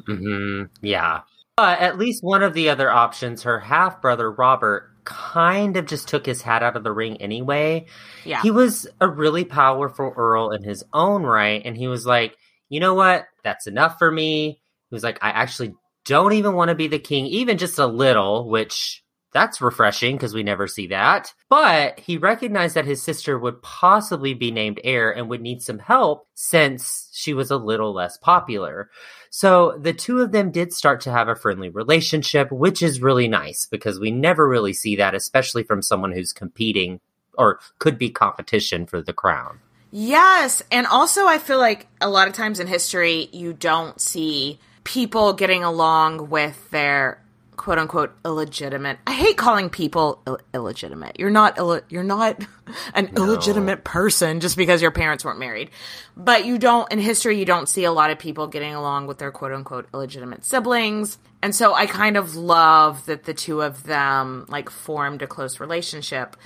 hmm 0.05 0.65
Yeah. 0.83 1.21
But 1.55 1.79
at 1.79 1.97
least 1.97 2.23
one 2.23 2.43
of 2.43 2.53
the 2.53 2.69
other 2.69 2.91
options, 2.91 3.41
her 3.41 3.59
half 3.59 4.03
brother 4.03 4.31
Robert, 4.31 4.91
kind 5.03 5.77
of 5.77 5.87
just 5.87 6.07
took 6.07 6.27
his 6.27 6.43
hat 6.43 6.61
out 6.61 6.75
of 6.75 6.83
the 6.83 6.91
ring 6.91 7.19
anyway. 7.19 7.87
Yeah. 8.23 8.43
He 8.43 8.51
was 8.51 8.85
a 9.01 9.07
really 9.07 9.45
powerful 9.45 10.13
earl 10.15 10.51
in 10.51 10.61
his 10.61 10.83
own 10.93 11.23
right, 11.23 11.63
and 11.65 11.75
he 11.75 11.87
was 11.87 12.05
like, 12.05 12.37
you 12.69 12.79
know 12.79 12.93
what? 12.93 13.25
That's 13.43 13.65
enough 13.65 13.97
for 13.97 14.11
me. 14.11 14.61
He 14.91 14.95
was 14.95 15.03
like, 15.03 15.17
I 15.23 15.29
actually 15.31 15.73
don't 16.05 16.33
even 16.33 16.53
want 16.53 16.69
to 16.69 16.75
be 16.75 16.87
the 16.87 16.99
king, 16.99 17.25
even 17.25 17.57
just 17.57 17.79
a 17.79 17.87
little, 17.87 18.47
which 18.47 19.03
that's 19.33 19.61
refreshing 19.61 20.15
because 20.15 20.33
we 20.33 20.43
never 20.43 20.67
see 20.67 20.87
that. 20.87 21.33
But 21.49 21.99
he 21.99 22.17
recognized 22.17 22.75
that 22.75 22.85
his 22.85 23.03
sister 23.03 23.37
would 23.37 23.61
possibly 23.61 24.33
be 24.33 24.51
named 24.51 24.79
heir 24.83 25.15
and 25.15 25.29
would 25.29 25.41
need 25.41 25.61
some 25.61 25.79
help 25.79 26.27
since 26.33 27.09
she 27.13 27.33
was 27.33 27.51
a 27.51 27.57
little 27.57 27.93
less 27.93 28.17
popular. 28.17 28.89
So 29.29 29.77
the 29.79 29.93
two 29.93 30.21
of 30.21 30.31
them 30.31 30.51
did 30.51 30.73
start 30.73 31.01
to 31.01 31.11
have 31.11 31.27
a 31.27 31.35
friendly 31.35 31.69
relationship, 31.69 32.51
which 32.51 32.81
is 32.81 33.01
really 33.01 33.27
nice 33.27 33.65
because 33.65 33.99
we 33.99 34.11
never 34.11 34.47
really 34.47 34.73
see 34.73 34.95
that, 34.95 35.13
especially 35.13 35.63
from 35.63 35.81
someone 35.81 36.11
who's 36.11 36.33
competing 36.33 36.99
or 37.37 37.59
could 37.79 37.97
be 37.97 38.09
competition 38.09 38.85
for 38.85 39.01
the 39.01 39.13
crown. 39.13 39.59
Yes. 39.91 40.61
And 40.71 40.87
also, 40.87 41.27
I 41.27 41.37
feel 41.37 41.59
like 41.59 41.87
a 42.01 42.09
lot 42.09 42.27
of 42.27 42.33
times 42.33 42.59
in 42.59 42.67
history, 42.67 43.29
you 43.31 43.53
don't 43.53 43.99
see 44.01 44.59
people 44.83 45.33
getting 45.33 45.63
along 45.63 46.29
with 46.29 46.69
their 46.71 47.21
quote 47.57 47.79
unquote 47.79 48.15
illegitimate. 48.23 48.99
I 49.05 49.13
hate 49.13 49.37
calling 49.37 49.69
people 49.69 50.21
Ill- 50.25 50.39
illegitimate. 50.53 51.19
You're 51.19 51.31
not 51.31 51.57
Ill- 51.57 51.81
you're 51.89 52.03
not 52.03 52.45
an 52.93 53.09
illegitimate 53.17 53.83
person 53.83 54.39
just 54.39 54.55
because 54.55 54.81
your 54.81 54.91
parents 54.91 55.25
weren't 55.25 55.39
married. 55.39 55.71
But 56.15 56.45
you 56.45 56.57
don't 56.57 56.89
in 56.91 56.99
history 56.99 57.37
you 57.37 57.45
don't 57.45 57.67
see 57.67 57.83
a 57.83 57.91
lot 57.91 58.11
of 58.11 58.19
people 58.19 58.47
getting 58.47 58.75
along 58.75 59.07
with 59.07 59.17
their 59.17 59.31
quote 59.31 59.51
unquote 59.51 59.87
illegitimate 59.93 60.45
siblings. 60.45 61.17
And 61.41 61.53
so 61.53 61.73
I 61.73 61.87
kind 61.87 62.15
of 62.15 62.35
love 62.35 63.05
that 63.07 63.23
the 63.23 63.33
two 63.33 63.61
of 63.61 63.83
them 63.83 64.45
like 64.47 64.69
formed 64.69 65.21
a 65.21 65.27
close 65.27 65.59
relationship. 65.59 66.37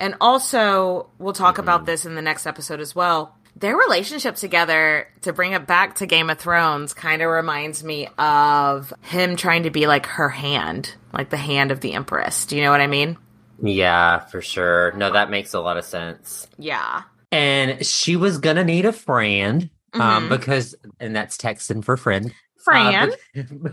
And 0.00 0.14
also, 0.20 1.10
we'll 1.18 1.32
talk 1.32 1.54
mm-hmm. 1.54 1.62
about 1.62 1.86
this 1.86 2.04
in 2.06 2.14
the 2.14 2.22
next 2.22 2.46
episode 2.46 2.80
as 2.80 2.94
well. 2.94 3.36
Their 3.58 3.76
relationship 3.76 4.36
together, 4.36 5.08
to 5.22 5.32
bring 5.32 5.52
it 5.52 5.66
back 5.66 5.96
to 5.96 6.06
Game 6.06 6.30
of 6.30 6.38
Thrones, 6.38 6.94
kind 6.94 7.22
of 7.22 7.28
reminds 7.30 7.82
me 7.82 8.08
of 8.18 8.92
him 9.02 9.34
trying 9.36 9.64
to 9.64 9.70
be 9.70 9.86
like 9.88 10.06
her 10.06 10.28
hand, 10.28 10.94
like 11.12 11.30
the 11.30 11.36
hand 11.36 11.70
of 11.72 11.80
the 11.80 11.92
Empress. 11.94 12.46
Do 12.46 12.56
you 12.56 12.62
know 12.62 12.70
what 12.70 12.80
I 12.80 12.86
mean? 12.86 13.16
Yeah, 13.60 14.20
for 14.26 14.40
sure. 14.40 14.92
No, 14.92 15.12
that 15.12 15.30
makes 15.30 15.54
a 15.54 15.60
lot 15.60 15.76
of 15.76 15.84
sense. 15.84 16.46
Yeah. 16.58 17.02
And 17.32 17.84
she 17.84 18.14
was 18.14 18.38
gonna 18.38 18.62
need 18.64 18.86
a 18.86 18.92
friend, 18.92 19.68
um, 19.92 20.26
Mhm. 20.26 20.28
because 20.28 20.76
and 21.00 21.16
that's 21.16 21.36
Texan 21.36 21.82
for 21.82 21.96
friend. 21.96 22.32
Fran. 22.64 23.12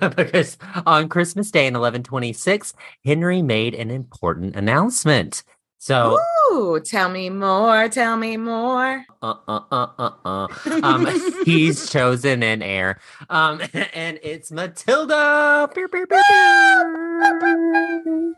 Uh, 0.01 0.09
because 0.15 0.57
on 0.85 1.09
Christmas 1.09 1.51
Day 1.51 1.67
in 1.67 1.73
1126, 1.73 2.73
Henry 3.03 3.41
made 3.41 3.75
an 3.75 3.91
important 3.91 4.55
announcement. 4.55 5.43
So, 5.85 6.17
Ooh, 6.49 6.79
tell 6.79 7.09
me 7.09 7.29
more, 7.29 7.87
tell 7.89 8.17
me 8.17 8.37
more. 8.37 9.05
uh, 9.21 9.35
uh, 9.47 9.59
uh, 9.71 9.87
uh, 9.99 10.09
uh, 10.25 10.47
um, 10.81 11.07
he's 11.45 11.91
chosen 11.91 12.41
an 12.41 12.63
heir, 12.63 12.99
um, 13.29 13.61
and 13.93 14.17
it's 14.23 14.51
Matilda. 14.51 15.69
Pew, 15.75 15.87
pew, 15.87 16.07
pew, 16.07 16.17
pew. 18.03 18.35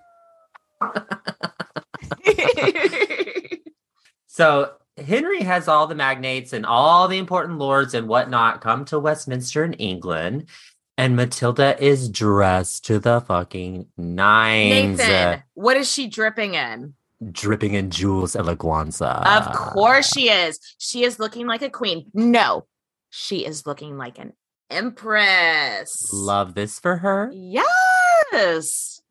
So 4.25 4.73
Henry 4.97 5.41
has 5.41 5.69
all 5.69 5.87
the 5.87 5.95
magnates 5.95 6.51
and 6.51 6.65
all 6.65 7.07
the 7.07 7.17
important 7.17 7.59
lords 7.59 7.93
and 7.93 8.09
whatnot 8.09 8.59
come 8.59 8.83
to 8.85 8.99
Westminster 8.99 9.63
in 9.63 9.71
England, 9.75 10.49
and 10.97 11.15
Matilda 11.15 11.81
is 11.81 12.09
dressed 12.09 12.83
to 12.87 12.99
the 12.99 13.21
fucking 13.21 13.87
nines, 13.95 14.97
Nathan, 14.97 15.43
what 15.53 15.77
is 15.77 15.89
she 15.89 16.07
dripping 16.07 16.55
in? 16.55 16.93
Dripping 17.31 17.73
in 17.73 17.89
jewels 17.89 18.35
eleganza. 18.35 19.25
Of 19.25 19.51
course 19.55 20.11
she 20.11 20.29
is. 20.29 20.59
She 20.77 21.03
is 21.03 21.19
looking 21.19 21.47
like 21.47 21.61
a 21.61 21.69
queen. 21.69 22.11
No, 22.13 22.65
she 23.09 23.45
is 23.45 23.65
looking 23.65 23.97
like 23.97 24.19
an 24.19 24.33
empress. 24.69 26.11
Love 26.13 26.53
this 26.53 26.79
for 26.79 26.97
her. 26.97 27.31
Yes. 27.33 29.01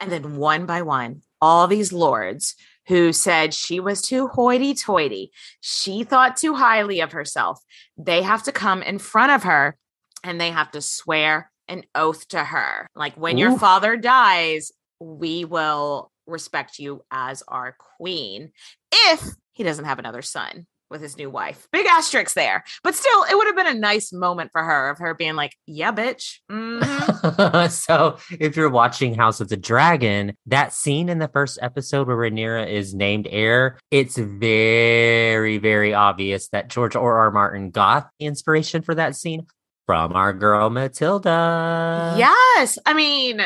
And 0.00 0.10
then 0.10 0.36
one 0.36 0.66
by 0.66 0.82
one, 0.82 1.22
all 1.40 1.66
these 1.66 1.92
lords 1.92 2.54
who 2.88 3.12
said 3.12 3.54
she 3.54 3.78
was 3.80 4.02
too 4.02 4.28
hoity 4.28 4.74
toity, 4.74 5.30
she 5.60 6.04
thought 6.04 6.36
too 6.36 6.54
highly 6.54 7.00
of 7.00 7.12
herself, 7.12 7.60
they 7.96 8.22
have 8.22 8.42
to 8.44 8.52
come 8.52 8.82
in 8.82 8.98
front 8.98 9.32
of 9.32 9.44
her 9.44 9.76
and 10.24 10.40
they 10.40 10.50
have 10.50 10.70
to 10.72 10.82
swear 10.82 11.50
an 11.68 11.84
oath 11.94 12.26
to 12.28 12.42
her. 12.42 12.88
Like, 12.96 13.14
when 13.14 13.38
your 13.38 13.56
father 13.58 13.96
dies, 13.96 14.72
we 14.98 15.44
will 15.44 16.10
respect 16.26 16.78
you 16.78 17.02
as 17.10 17.42
our 17.48 17.76
queen 17.98 18.52
if 18.92 19.22
he 19.52 19.62
doesn't 19.64 19.84
have 19.84 19.98
another 19.98 20.22
son 20.22 20.66
with 20.90 21.00
his 21.00 21.16
new 21.16 21.30
wife. 21.30 21.68
Big 21.70 21.86
asterisks 21.86 22.34
there. 22.34 22.64
But 22.82 22.96
still, 22.96 23.22
it 23.30 23.36
would 23.36 23.46
have 23.46 23.54
been 23.54 23.68
a 23.76 23.78
nice 23.78 24.12
moment 24.12 24.50
for 24.50 24.60
her 24.62 24.90
of 24.90 24.98
her 24.98 25.14
being 25.14 25.36
like, 25.36 25.56
yeah, 25.64 25.92
bitch. 25.92 26.38
Mhm. 26.50 27.70
so 27.70 28.18
if 28.40 28.56
you're 28.56 28.68
watching 28.68 29.14
House 29.14 29.40
of 29.40 29.48
the 29.48 29.56
Dragon, 29.56 30.36
that 30.46 30.72
scene 30.72 31.08
in 31.08 31.20
the 31.20 31.28
first 31.28 31.60
episode 31.62 32.08
where 32.08 32.16
Rhaenyra 32.16 32.68
is 32.68 32.92
named 32.92 33.28
heir, 33.30 33.78
it's 33.92 34.18
very, 34.18 35.58
very 35.58 35.94
obvious 35.94 36.48
that 36.48 36.68
George 36.68 36.96
R. 36.96 37.18
R. 37.20 37.30
Martin 37.30 37.70
got 37.70 38.10
the 38.18 38.26
inspiration 38.26 38.82
for 38.82 38.96
that 38.96 39.14
scene 39.14 39.46
from 39.86 40.12
our 40.14 40.32
girl 40.32 40.70
Matilda. 40.70 42.14
yes. 42.18 42.78
I 42.84 42.94
mean, 42.94 43.40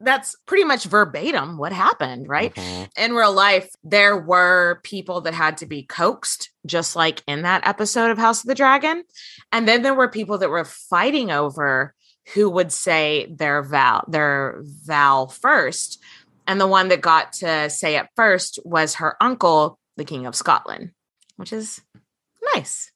that's 0.00 0.36
pretty 0.46 0.64
much 0.64 0.84
verbatim 0.84 1.58
what 1.58 1.72
happened, 1.72 2.28
right? 2.28 2.54
Mhm. 2.54 2.88
In 2.96 3.14
real 3.14 3.32
life, 3.32 3.70
there 3.82 4.16
were 4.16 4.80
people 4.84 5.20
that 5.22 5.34
had 5.34 5.56
to 5.58 5.66
be 5.66 5.82
coaxed, 5.82 6.50
just 6.66 6.94
like 6.94 7.22
in 7.26 7.42
that 7.42 7.66
episode 7.66 8.10
of 8.10 8.18
House 8.18 8.42
of 8.42 8.48
the 8.48 8.54
Dragon. 8.54 9.02
And 9.50 9.66
then 9.66 9.82
there 9.82 9.94
were 9.94 10.08
people 10.08 10.38
that 10.38 10.50
were 10.50 10.64
fighting 10.64 11.30
over 11.30 11.94
who 12.34 12.48
would 12.50 12.72
say 12.72 13.26
their 13.36 13.62
vow, 13.62 14.04
their 14.06 14.62
vow 14.86 15.26
first. 15.26 16.00
And 16.46 16.60
the 16.60 16.66
one 16.66 16.88
that 16.88 17.00
got 17.00 17.32
to 17.34 17.68
say 17.68 17.96
it 17.96 18.06
first 18.16 18.58
was 18.64 18.96
her 18.96 19.16
uncle, 19.20 19.78
the 19.96 20.04
King 20.04 20.26
of 20.26 20.36
Scotland, 20.36 20.92
which 21.36 21.52
is 21.52 21.80
nice. 22.54 22.92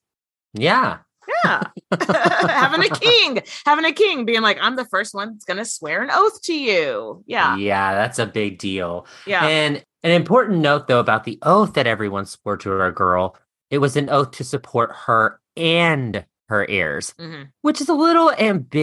Yeah. 0.53 0.99
Yeah. 1.45 1.63
having 2.01 2.83
a 2.83 2.89
king, 2.95 3.39
having 3.65 3.85
a 3.85 3.91
king 3.91 4.25
being 4.25 4.41
like, 4.41 4.57
I'm 4.61 4.75
the 4.75 4.85
first 4.85 5.13
one 5.13 5.33
that's 5.33 5.45
going 5.45 5.57
to 5.57 5.65
swear 5.65 6.01
an 6.01 6.09
oath 6.11 6.41
to 6.43 6.53
you. 6.53 7.23
Yeah. 7.27 7.55
Yeah, 7.57 7.93
that's 7.93 8.19
a 8.19 8.25
big 8.25 8.57
deal. 8.59 9.05
Yeah. 9.25 9.45
And 9.45 9.83
an 10.03 10.11
important 10.11 10.59
note, 10.59 10.87
though, 10.87 10.99
about 10.99 11.23
the 11.23 11.39
oath 11.43 11.73
that 11.73 11.87
everyone 11.87 12.25
swore 12.25 12.57
to 12.57 12.71
our 12.71 12.91
girl, 12.91 13.37
it 13.69 13.77
was 13.77 13.95
an 13.95 14.09
oath 14.09 14.31
to 14.31 14.43
support 14.43 14.91
her 15.05 15.39
and 15.55 16.25
her 16.49 16.69
heirs, 16.69 17.13
Mhm. 17.19 17.47
which 17.61 17.79
is 17.81 17.89
a 17.89 17.93
little 17.93 18.31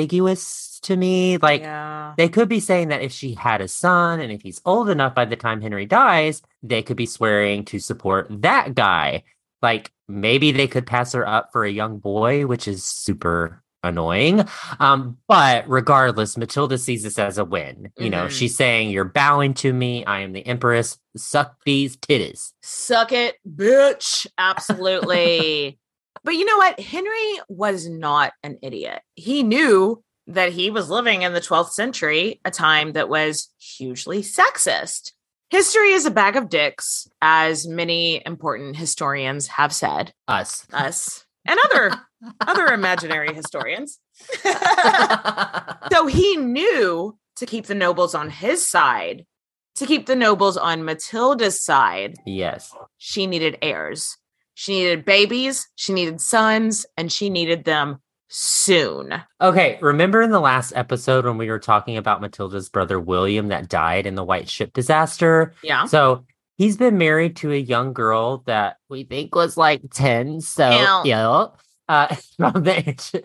ambiguous 0.01 0.81
to 0.83 0.97
me. 0.97 1.37
Like, 1.37 1.61
yeah. 1.61 2.15
they 2.17 2.29
could 2.29 2.49
be 2.49 2.59
saying 2.61 2.89
that 2.89 3.03
if 3.03 3.13
she 3.13 3.35
had 3.35 3.61
a 3.61 3.69
son 3.69 4.19
and 4.21 4.33
if 4.33 4.41
he's 4.43 4.61
old 4.65 4.89
enough 4.89 5.15
by 5.15 5.25
the 5.27 5.37
time 5.37 5.61
Henry 5.61 5.85
dies, 5.87 6.43
they 6.63 6.83
could 6.83 6.97
be 6.97 7.07
swearing 7.07 7.65
to 7.67 7.79
support 7.79 8.27
that 8.31 8.75
guy. 8.75 9.25
Like, 9.63 9.91
maybe 10.09 10.53
they 10.53 10.67
could 10.69 10.87
pass 10.87 11.13
her 11.13 11.27
up 11.27 11.51
for 11.53 11.65
a 11.65 11.71
young 11.71 11.99
boy, 11.99 12.47
which 12.47 12.67
is 12.69 12.83
super 12.85 13.63
annoying. 13.83 14.47
Um, 14.79 15.17
but 15.27 15.67
regardless, 15.69 16.37
Matilda 16.37 16.77
sees 16.77 17.03
this 17.03 17.19
as 17.19 17.39
a 17.39 17.45
win. 17.45 17.91
You 17.99 18.11
know, 18.11 18.27
Mhm. 18.27 18.31
she's 18.31 18.55
saying, 18.57 18.91
You're 18.91 19.05
bowing 19.05 19.55
to 19.55 19.73
me. 19.73 20.05
I 20.05 20.21
am 20.21 20.33
the 20.33 20.47
Empress. 20.47 20.99
Suck 21.17 21.57
these 21.65 21.97
titties. 21.97 22.53
Suck 22.63 23.11
it, 23.13 23.37
bitch. 23.49 24.27
Absolutely. 24.37 25.79
but 26.25 26.35
you 26.35 26.45
know 26.45 26.59
what? 26.59 26.79
Henry 26.79 27.41
was 27.49 27.89
not 27.89 28.33
an 28.43 28.59
idiot. 28.63 29.01
He 29.15 29.43
knew 29.43 30.03
that 30.27 30.53
he 30.53 30.71
was 30.71 30.91
living 30.91 31.23
in 31.23 31.33
the 31.33 31.41
12th 31.41 31.73
century, 31.73 32.41
a 32.45 32.51
time 32.51 32.93
that 32.93 33.09
was 33.09 33.49
hugely 33.59 34.23
sexist. 34.23 35.13
History 35.51 35.91
is 35.91 36.07
a 36.07 36.13
bag 36.13 36.37
of 36.37 36.49
dicks, 36.49 37.09
as 37.21 37.67
many 37.67 38.23
important 38.25 38.77
historians 38.77 39.49
have 39.49 39.73
said, 39.73 40.15
Us. 40.29 40.65
us 40.73 41.27
and 41.47 41.59
other 41.65 41.91
other 42.47 42.67
imaginary 42.67 43.35
historians. 43.35 43.99
so 45.93 46.07
he 46.07 46.37
knew 46.37 47.19
to 47.37 47.47
keep 47.47 47.67
the 47.67 47.75
nobles 47.75 48.15
on 48.15 48.31
his 48.31 48.65
side, 48.65 49.27
to 49.75 49.87
keep 49.87 50.07
the 50.07 50.15
nobles 50.15 50.57
on 50.57 50.85
Matilda's 50.85 51.61
side, 51.61 52.15
yes. 52.25 52.73
she 52.99 53.27
needed 53.27 53.59
heirs. 53.61 54.17
She 54.55 54.75
needed 54.75 55.05
babies, 55.07 55.69
she 55.75 55.95
needed 55.95 56.21
sons, 56.21 56.85
and 56.97 57.11
she 57.11 57.31
needed 57.31 57.65
them 57.65 58.03
soon. 58.31 59.23
Okay, 59.41 59.79
remember 59.83 60.23
in 60.23 60.31
the 60.31 60.41
last 60.41 60.73
episode 60.75 61.25
when 61.27 61.37
we 61.37 61.51
were 61.51 61.59
talking 61.59 61.97
about 61.97 62.21
Matilda's 62.21 62.69
brother 62.69 62.99
William 62.99 63.49
that 63.49 63.69
died 63.69 64.07
in 64.07 64.15
the 64.15 64.25
White 64.25 64.49
Ship 64.49 64.73
disaster? 64.73 65.53
Yeah. 65.63 65.85
So 65.87 66.25
he's 66.57 66.77
been 66.77 66.97
married 66.97 67.37
to 67.37 67.53
a 67.53 67.57
young 67.57 67.93
girl 67.93 68.43
that 68.47 68.77
we 68.89 69.05
think 69.05 69.35
was 69.35 69.57
like 69.57 69.83
10. 69.93 70.41
So, 70.41 70.71
Ew. 70.71 71.11
yeah. 71.11 71.47
Uh, 71.89 72.15
from 72.37 72.63
the 72.63 73.25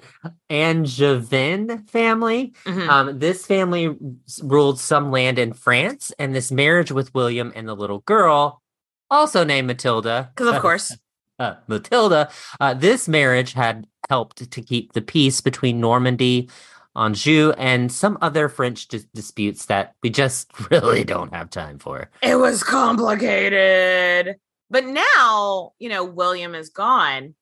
Angevin 0.49 1.85
family. 1.87 2.53
Mhm. 2.65 2.89
Um, 2.89 3.19
this 3.19 3.45
family 3.45 3.95
ruled 4.41 4.79
some 4.79 5.11
land 5.11 5.37
in 5.37 5.53
France, 5.53 6.11
and 6.17 6.33
this 6.33 6.51
marriage 6.51 6.91
with 6.91 7.13
William 7.13 7.53
and 7.55 7.67
the 7.67 7.75
little 7.75 7.99
girl, 7.99 8.63
also 9.11 9.43
named 9.43 9.67
Matilda. 9.67 10.31
Because 10.35 10.55
of 10.55 10.61
course, 10.63 10.97
uh, 11.37 11.55
Matilda, 11.67 12.31
uh, 12.59 12.73
this 12.73 13.07
marriage 13.07 13.53
had 13.53 13.85
helped 14.09 14.49
to 14.49 14.61
keep 14.61 14.93
the 14.93 15.01
peace 15.01 15.41
between 15.41 15.79
Normandy, 15.79 16.49
Anjou, 16.95 17.53
and 17.57 17.91
some 17.91 18.17
other 18.21 18.47
French 18.49 18.87
dis- 18.87 19.05
disputes 19.13 19.65
that 19.65 19.95
we 20.01 20.09
just 20.09 20.49
really 20.71 21.03
don't 21.03 21.33
have 21.33 21.49
time 21.49 21.79
for. 21.79 22.09
it 22.21 22.35
was 22.35 22.63
complicated. 22.63 24.35
But 24.69 24.85
now, 24.85 25.73
you 25.79 25.89
know, 25.89 26.03
William 26.03 26.55
is 26.55 26.69
gone. 26.69 27.35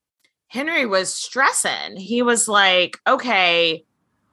Henry 0.47 0.86
was 0.86 1.13
stressing. 1.13 1.95
He 1.97 2.21
was 2.21 2.47
like, 2.47 2.97
okay, 3.08 3.86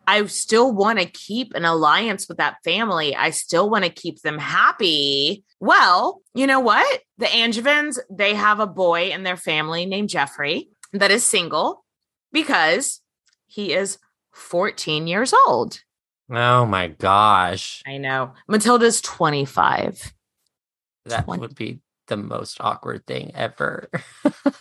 I 0.06 0.26
still 0.26 0.72
want 0.74 0.98
to 0.98 1.06
keep 1.06 1.54
an 1.54 1.64
alliance 1.64 2.28
with 2.28 2.38
that 2.38 2.56
family. 2.64 3.14
I 3.14 3.30
still 3.30 3.70
want 3.70 3.84
to 3.84 3.90
keep 3.90 4.20
them 4.22 4.38
happy. 4.38 5.44
Well, 5.60 6.20
you 6.34 6.46
know 6.46 6.60
what? 6.60 7.00
The 7.18 7.32
Angevins, 7.32 8.00
they 8.10 8.34
have 8.34 8.58
a 8.58 8.66
boy 8.66 9.10
in 9.10 9.22
their 9.22 9.36
family 9.36 9.86
named 9.86 10.08
Geoffrey 10.08 10.68
that 10.92 11.10
is 11.10 11.24
single 11.24 11.79
because 12.32 13.00
he 13.46 13.72
is 13.72 13.98
14 14.32 15.06
years 15.06 15.32
old. 15.46 15.80
Oh 16.32 16.64
my 16.66 16.88
gosh. 16.88 17.82
I 17.86 17.98
know. 17.98 18.32
Matilda's 18.48 19.00
25. 19.00 20.12
That 21.06 21.24
Twenty- 21.24 21.40
would 21.40 21.54
be 21.54 21.80
the 22.06 22.16
most 22.16 22.60
awkward 22.60 23.06
thing 23.06 23.32
ever. 23.34 23.88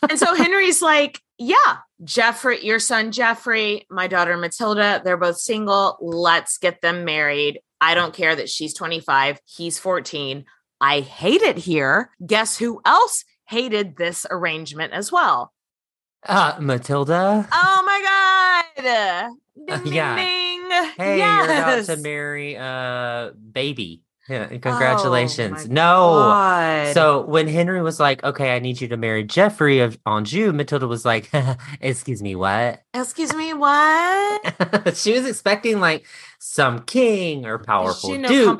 and 0.09 0.17
so 0.19 0.33
Henry's 0.35 0.81
like, 0.81 1.19
yeah, 1.37 1.77
Geoffrey, 2.03 2.63
your 2.65 2.79
son 2.79 3.11
Geoffrey, 3.11 3.85
my 3.89 4.07
daughter 4.07 4.35
Matilda, 4.37 5.01
they're 5.03 5.17
both 5.17 5.37
single. 5.37 5.97
Let's 6.01 6.57
get 6.57 6.81
them 6.81 7.05
married. 7.05 7.59
I 7.81 7.95
don't 7.95 8.13
care 8.13 8.35
that 8.35 8.49
she's 8.49 8.73
25, 8.73 9.39
he's 9.45 9.79
14. 9.79 10.45
I 10.81 10.99
hate 11.01 11.41
it 11.41 11.57
here. 11.57 12.11
Guess 12.25 12.57
who 12.57 12.81
else 12.85 13.25
hated 13.47 13.95
this 13.97 14.25
arrangement 14.29 14.93
as 14.93 15.11
well? 15.11 15.51
Uh, 16.27 16.55
Matilda? 16.59 17.47
Oh 17.51 17.83
my 17.85 18.65
God. 18.75 19.35
Ding, 19.67 19.83
ding, 19.83 19.93
yeah. 19.93 20.15
ding. 20.15 20.69
Hey, 20.97 21.17
you're 21.17 21.43
about 21.45 21.85
to 21.85 21.97
marry 21.97 22.55
a 22.55 23.31
baby. 23.51 24.01
Yeah, 24.27 24.47
Oh, 24.51 24.59
congratulations. 24.59 25.67
my 25.67 25.73
no. 25.73 26.13
God. 26.13 26.93
So 26.93 27.25
when 27.25 27.47
Henry 27.47 27.81
was 27.81 27.99
like, 27.99 28.23
"Okay, 28.23 28.55
I 28.55 28.59
need 28.59 28.79
you 28.79 28.87
to 28.89 28.97
marry 28.97 29.23
Geoffrey 29.23 29.79
of 29.79 29.97
Anjou," 30.05 30.53
Matilda 30.53 30.87
was 30.87 31.03
like, 31.03 31.31
"Excuse 31.81 32.21
me, 32.21 32.35
what?" 32.35 32.83
excuse 32.93 33.33
me, 33.33 33.55
what? 33.55 34.93
she 34.95 35.13
was 35.13 35.25
expecting 35.25 35.79
like 35.79 36.05
some 36.41 36.79
king 36.79 37.45
or 37.45 37.59
powerful 37.59 38.09
Je 38.11 38.17
duke. 38.29 38.59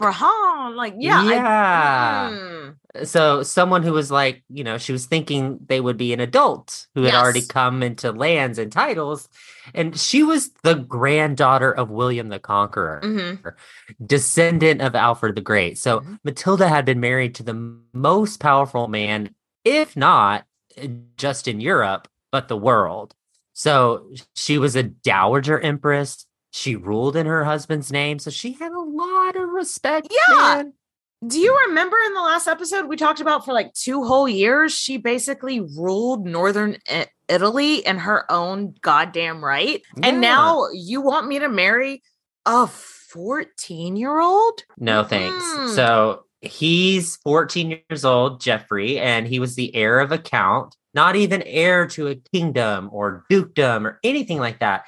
Like, 0.76 0.96
yeah. 1.00 1.20
I- 1.22 1.34
Yeah. 1.34 2.30
Mm. 2.32 2.76
So 3.08 3.44
someone 3.44 3.84
who 3.84 3.94
was 3.94 4.12
like, 4.12 4.44
you 4.50 4.63
know, 4.63 4.78
she 4.78 4.92
was 4.92 5.06
thinking 5.06 5.60
they 5.68 5.80
would 5.80 5.96
be 5.98 6.12
an 6.12 6.20
adult 6.20 6.88
who 6.96 7.04
had 7.04 7.13
already 7.24 7.42
come 7.42 7.82
into 7.84 8.12
lands 8.12 8.58
and 8.60 8.72
titles, 8.72 9.30
and 9.74 9.98
she 9.98 10.24
was 10.24 10.52
the 10.63 10.74
granddaughter 10.76 11.72
of 11.72 11.89
William 11.89 12.30
the 12.30 12.39
Conqueror. 12.39 13.00
Mhm. 13.04 13.54
descendant 14.06 14.82
of 14.82 14.96
Alfred 14.96 15.36
the 15.36 15.42
Great. 15.42 15.78
So 15.78 16.00
Mhm. 16.02 16.20
Matilda 16.24 16.68
had 16.68 16.86
been 16.86 17.00
married 17.00 17.36
to 17.36 17.44
the 17.44 17.54
most 17.94 18.39
powerful 18.39 18.88
man, 18.88 19.34
if 19.63 19.96
not 19.96 20.46
uh, 20.82 20.88
just 21.18 21.48
in 21.48 21.60
Europe, 21.62 22.08
but 22.32 22.48
the 22.48 22.58
world. 22.58 23.15
So 23.54 24.12
she 24.36 24.58
was 24.58 24.76
a 24.76 24.84
dowager 24.84 25.60
empress. 25.60 26.26
She 26.52 26.76
ruled 26.76 27.16
in 27.16 27.26
her 27.26 27.44
husband's 27.44 27.92
name. 27.92 28.20
So 28.20 28.32
she 28.32 28.54
had 28.54 28.72
a 28.72 28.80
lot 28.80 29.36
of 29.36 29.50
respect. 29.50 30.08
Yeah. 30.12 30.36
man. 30.36 30.74
Do 31.28 31.38
you 31.38 31.58
remember 31.68 31.98
in 32.06 32.14
the 32.14 32.22
last 32.22 32.48
episode 32.48 32.86
we 32.86 32.96
talked 32.96 33.20
about 33.20 33.44
for 33.44 33.54
like 33.54 33.74
two 33.74 34.06
whole 34.06 34.28
years? 34.28 34.74
She 34.74 34.98
basically 34.98 35.60
ruled 35.60 36.26
northern 36.26 36.78
Italy 37.28 37.86
in 37.86 37.98
her 37.98 38.30
own 38.32 38.74
goddamn 38.82 39.44
right. 39.44 39.82
Yeah. 39.98 40.08
And 40.08 40.22
now 40.22 40.68
you 40.74 41.02
want 41.02 41.28
me 41.28 41.40
to 41.40 41.50
marry 41.50 42.02
a 42.46 42.68
14 42.68 43.98
year 43.98 44.20
old? 44.20 44.64
No 44.78 45.04
thanks. 45.04 45.44
Mm. 45.44 45.76
So 45.76 46.24
he's 46.42 47.18
14 47.18 47.82
years 47.90 48.06
old, 48.06 48.40
Geoffrey, 48.40 48.98
and 48.98 49.28
he 49.28 49.40
was 49.40 49.56
the 49.56 49.76
heir 49.76 50.00
of 50.00 50.14
a 50.14 50.18
count, 50.18 50.76
not 50.94 51.18
even 51.18 51.42
heir 51.44 51.86
to 51.88 52.08
a 52.08 52.16
kingdom 52.16 52.90
or 52.94 53.26
dukedom 53.30 53.86
or 53.86 54.00
anything 54.04 54.40
like 54.40 54.60
that. 54.60 54.86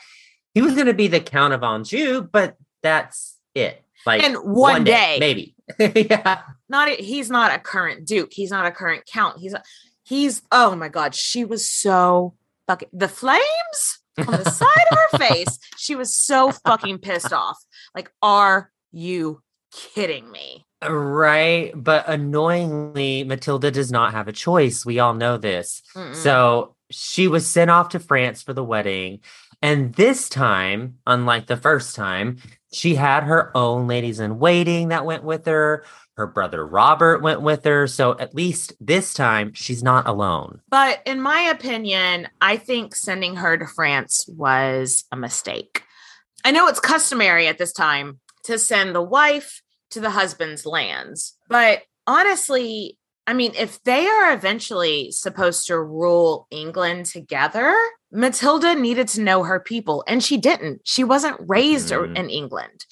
He 0.53 0.61
was 0.61 0.73
going 0.73 0.87
to 0.87 0.93
be 0.93 1.07
the 1.07 1.19
Count 1.19 1.53
of 1.53 1.63
Anjou, 1.63 2.21
but 2.21 2.57
that's 2.83 3.37
it. 3.55 3.83
Like 4.05 4.23
And 4.23 4.35
one 4.37 4.83
day. 4.83 5.17
maybe. 5.19 5.55
yeah. 5.79 6.41
Not 6.69 6.89
he's 6.89 7.29
not 7.29 7.53
a 7.53 7.59
current 7.59 8.05
duke. 8.05 8.29
He's 8.31 8.51
not 8.51 8.65
a 8.65 8.71
current 8.71 9.03
count. 9.05 9.39
He's 9.39 9.53
a, 9.53 9.61
he's 10.03 10.41
oh 10.51 10.75
my 10.75 10.89
god, 10.89 11.13
she 11.15 11.45
was 11.45 11.69
so 11.69 12.33
fucking 12.67 12.89
the 12.91 13.07
flames 13.07 13.99
on 14.17 14.25
the 14.25 14.49
side 14.49 14.67
of 14.91 14.97
her 14.97 15.17
face. 15.27 15.59
She 15.77 15.95
was 15.95 16.15
so 16.15 16.51
fucking 16.51 16.99
pissed 16.99 17.31
off. 17.33 17.57
Like, 17.95 18.11
are 18.21 18.71
you 18.91 19.41
kidding 19.71 20.29
me? 20.31 20.65
Right. 20.83 21.71
But 21.75 22.09
annoyingly, 22.09 23.23
Matilda 23.23 23.69
does 23.71 23.91
not 23.91 24.13
have 24.13 24.27
a 24.27 24.31
choice. 24.33 24.85
We 24.85 24.99
all 24.99 25.13
know 25.13 25.37
this. 25.37 25.83
Mm-mm. 25.95 26.15
So 26.15 26.75
she 26.91 27.27
was 27.27 27.47
sent 27.47 27.71
off 27.71 27.89
to 27.89 27.99
France 27.99 28.41
for 28.41 28.53
the 28.53 28.63
wedding. 28.63 29.19
And 29.61 29.93
this 29.93 30.29
time, 30.29 30.97
unlike 31.05 31.47
the 31.47 31.57
first 31.57 31.95
time, 31.95 32.37
She 32.73 32.95
had 32.95 33.23
her 33.23 33.55
own 33.55 33.87
ladies 33.87 34.19
in 34.19 34.39
waiting 34.39 34.89
that 34.89 35.05
went 35.05 35.23
with 35.23 35.45
her. 35.45 35.83
Her 36.15 36.27
brother 36.27 36.65
Robert 36.65 37.21
went 37.21 37.41
with 37.41 37.63
her. 37.65 37.87
So 37.87 38.17
at 38.17 38.35
least 38.35 38.73
this 38.79 39.13
time, 39.13 39.53
she's 39.53 39.83
not 39.83 40.07
alone. 40.07 40.61
But 40.69 41.01
in 41.05 41.19
my 41.19 41.41
opinion, 41.41 42.29
I 42.39 42.57
think 42.57 42.95
sending 42.95 43.35
her 43.37 43.57
to 43.57 43.65
France 43.65 44.25
was 44.27 45.03
a 45.11 45.17
mistake. 45.17 45.83
I 46.45 46.51
know 46.51 46.67
it's 46.67 46.79
customary 46.79 47.47
at 47.47 47.57
this 47.57 47.73
time 47.73 48.19
to 48.45 48.57
send 48.57 48.95
the 48.95 49.01
wife 49.01 49.61
to 49.91 49.99
the 49.99 50.09
husband's 50.09 50.65
lands, 50.65 51.35
but 51.49 51.81
honestly, 52.07 52.97
I 53.27 53.33
mean, 53.33 53.53
if 53.55 53.81
they 53.83 54.07
are 54.07 54.33
eventually 54.33 55.11
supposed 55.11 55.67
to 55.67 55.79
rule 55.79 56.47
England 56.49 57.05
together, 57.05 57.75
Matilda 58.11 58.75
needed 58.75 59.07
to 59.09 59.21
know 59.21 59.43
her 59.43 59.59
people, 59.59 60.03
and 60.07 60.23
she 60.23 60.37
didn't. 60.37 60.81
She 60.85 61.03
wasn't 61.03 61.37
raised 61.47 61.91
Mhm. 61.91 62.17
in 62.17 62.29
England. 62.29 62.85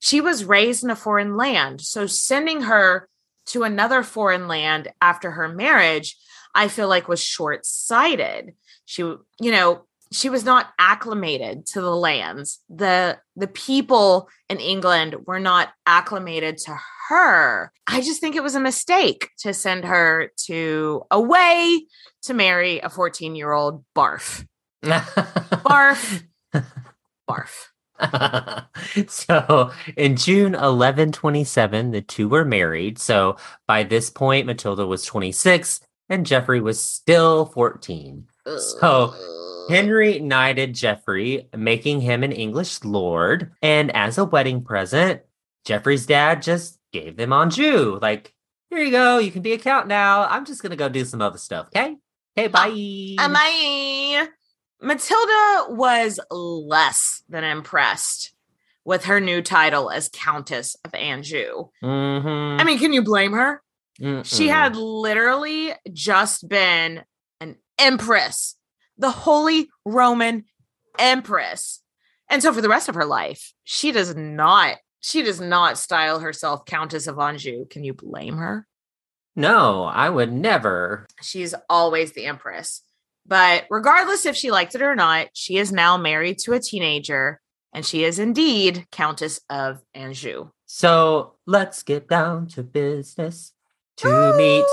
She 0.00 0.20
was 0.20 0.44
raised 0.44 0.84
in 0.84 0.90
a 0.90 0.96
foreign 0.96 1.36
land. 1.36 1.80
So 1.80 2.06
sending 2.06 2.62
her 2.62 3.08
to 3.46 3.62
another 3.62 4.02
foreign 4.02 4.48
land 4.48 4.92
after 5.00 5.32
her 5.32 5.48
marriage, 5.48 6.16
I 6.54 6.68
feel 6.68 6.88
like 6.88 7.08
was 7.08 7.22
short 7.22 7.66
sighted. 7.66 8.54
She, 8.86 9.02
you 9.02 9.50
know, 9.50 9.86
she 10.14 10.30
was 10.30 10.44
not 10.44 10.68
acclimated 10.78 11.66
to 11.66 11.80
the 11.80 11.94
lands. 11.94 12.60
The 12.68 13.18
the 13.34 13.48
people 13.48 14.28
in 14.48 14.60
England 14.60 15.16
were 15.26 15.40
not 15.40 15.70
acclimated 15.86 16.58
to 16.58 16.78
her. 17.08 17.72
I 17.88 18.00
just 18.00 18.20
think 18.20 18.36
it 18.36 18.42
was 18.42 18.54
a 18.54 18.60
mistake 18.60 19.30
to 19.38 19.52
send 19.52 19.84
her 19.84 20.30
to 20.46 21.02
away 21.10 21.86
to 22.22 22.34
marry 22.34 22.78
a 22.78 22.88
14-year-old 22.88 23.84
barf. 23.96 24.46
Barf. 24.84 26.22
Barf. 27.28 27.66
so 29.08 29.72
in 29.96 30.16
June 30.16 30.52
1127, 30.52 31.90
the 31.90 32.02
two 32.02 32.28
were 32.28 32.44
married. 32.44 32.98
So 32.98 33.36
by 33.66 33.82
this 33.82 34.10
point, 34.10 34.46
Matilda 34.46 34.86
was 34.86 35.04
26 35.04 35.80
and 36.08 36.24
Geoffrey 36.24 36.60
was 36.60 36.80
still 36.80 37.46
14. 37.46 38.26
So 38.58 39.14
Henry 39.68 40.18
knighted 40.20 40.74
Geoffrey, 40.74 41.48
making 41.56 42.00
him 42.00 42.22
an 42.22 42.32
English 42.32 42.82
lord. 42.84 43.52
And 43.62 43.94
as 43.94 44.18
a 44.18 44.24
wedding 44.24 44.62
present, 44.64 45.22
Geoffrey's 45.64 46.06
dad 46.06 46.42
just 46.42 46.78
gave 46.92 47.16
them 47.16 47.32
Anjou. 47.32 47.98
Like, 48.00 48.34
here 48.70 48.80
you 48.82 48.90
go. 48.90 49.18
You 49.18 49.30
can 49.30 49.42
be 49.42 49.52
a 49.52 49.58
count 49.58 49.88
now. 49.88 50.24
I'm 50.26 50.44
just 50.44 50.62
going 50.62 50.70
to 50.70 50.76
go 50.76 50.88
do 50.88 51.04
some 51.04 51.22
other 51.22 51.38
stuff. 51.38 51.68
Okay. 51.68 51.96
Okay. 52.36 52.48
Bye. 52.48 53.14
Am 53.22 53.34
I 53.36 54.28
Matilda 54.82 55.72
was 55.74 56.20
less 56.30 57.22
than 57.28 57.44
impressed 57.44 58.32
with 58.84 59.04
her 59.04 59.18
new 59.20 59.40
title 59.40 59.90
as 59.90 60.10
Countess 60.12 60.76
of 60.84 60.94
Anjou. 60.94 61.68
Mhm. 61.82 62.60
I 62.60 62.64
mean, 62.64 62.78
can 62.78 62.92
you 62.92 63.02
blame 63.02 63.32
her? 63.32 63.62
She 63.98 64.04
Mm-mm. 64.04 64.48
had 64.48 64.76
literally 64.76 65.72
just 65.92 66.48
been 66.48 67.02
an 67.40 67.56
empress, 67.78 68.56
the 68.98 69.10
Holy 69.10 69.68
Roman 69.84 70.44
Empress. 70.98 71.80
And 72.30 72.42
so 72.42 72.52
for 72.52 72.60
the 72.60 72.68
rest 72.68 72.88
of 72.88 72.94
her 72.94 73.04
life, 73.04 73.52
she 73.64 73.92
does 73.92 74.14
not 74.14 74.76
she 75.00 75.22
does 75.22 75.38
not 75.38 75.76
style 75.76 76.20
herself 76.20 76.64
Countess 76.64 77.06
of 77.06 77.18
Anjou. 77.18 77.66
Can 77.66 77.84
you 77.84 77.92
blame 77.92 78.38
her? 78.38 78.66
No, 79.36 79.84
I 79.84 80.08
would 80.08 80.32
never. 80.32 81.06
She's 81.20 81.54
always 81.68 82.12
the 82.12 82.24
empress. 82.24 82.80
But 83.26 83.66
regardless 83.68 84.24
if 84.24 84.34
she 84.34 84.50
liked 84.50 84.74
it 84.74 84.80
or 84.80 84.94
not, 84.94 85.28
she 85.34 85.58
is 85.58 85.72
now 85.72 85.98
married 85.98 86.38
to 86.40 86.54
a 86.54 86.60
teenager 86.60 87.40
and 87.74 87.84
she 87.84 88.04
is 88.04 88.18
indeed 88.18 88.86
Countess 88.92 89.40
of 89.50 89.82
Anjou. 89.94 90.48
So 90.64 91.34
let's 91.46 91.82
get 91.82 92.08
down 92.08 92.46
to 92.48 92.62
business 92.62 93.52
to 93.98 94.34
meet 94.36 94.64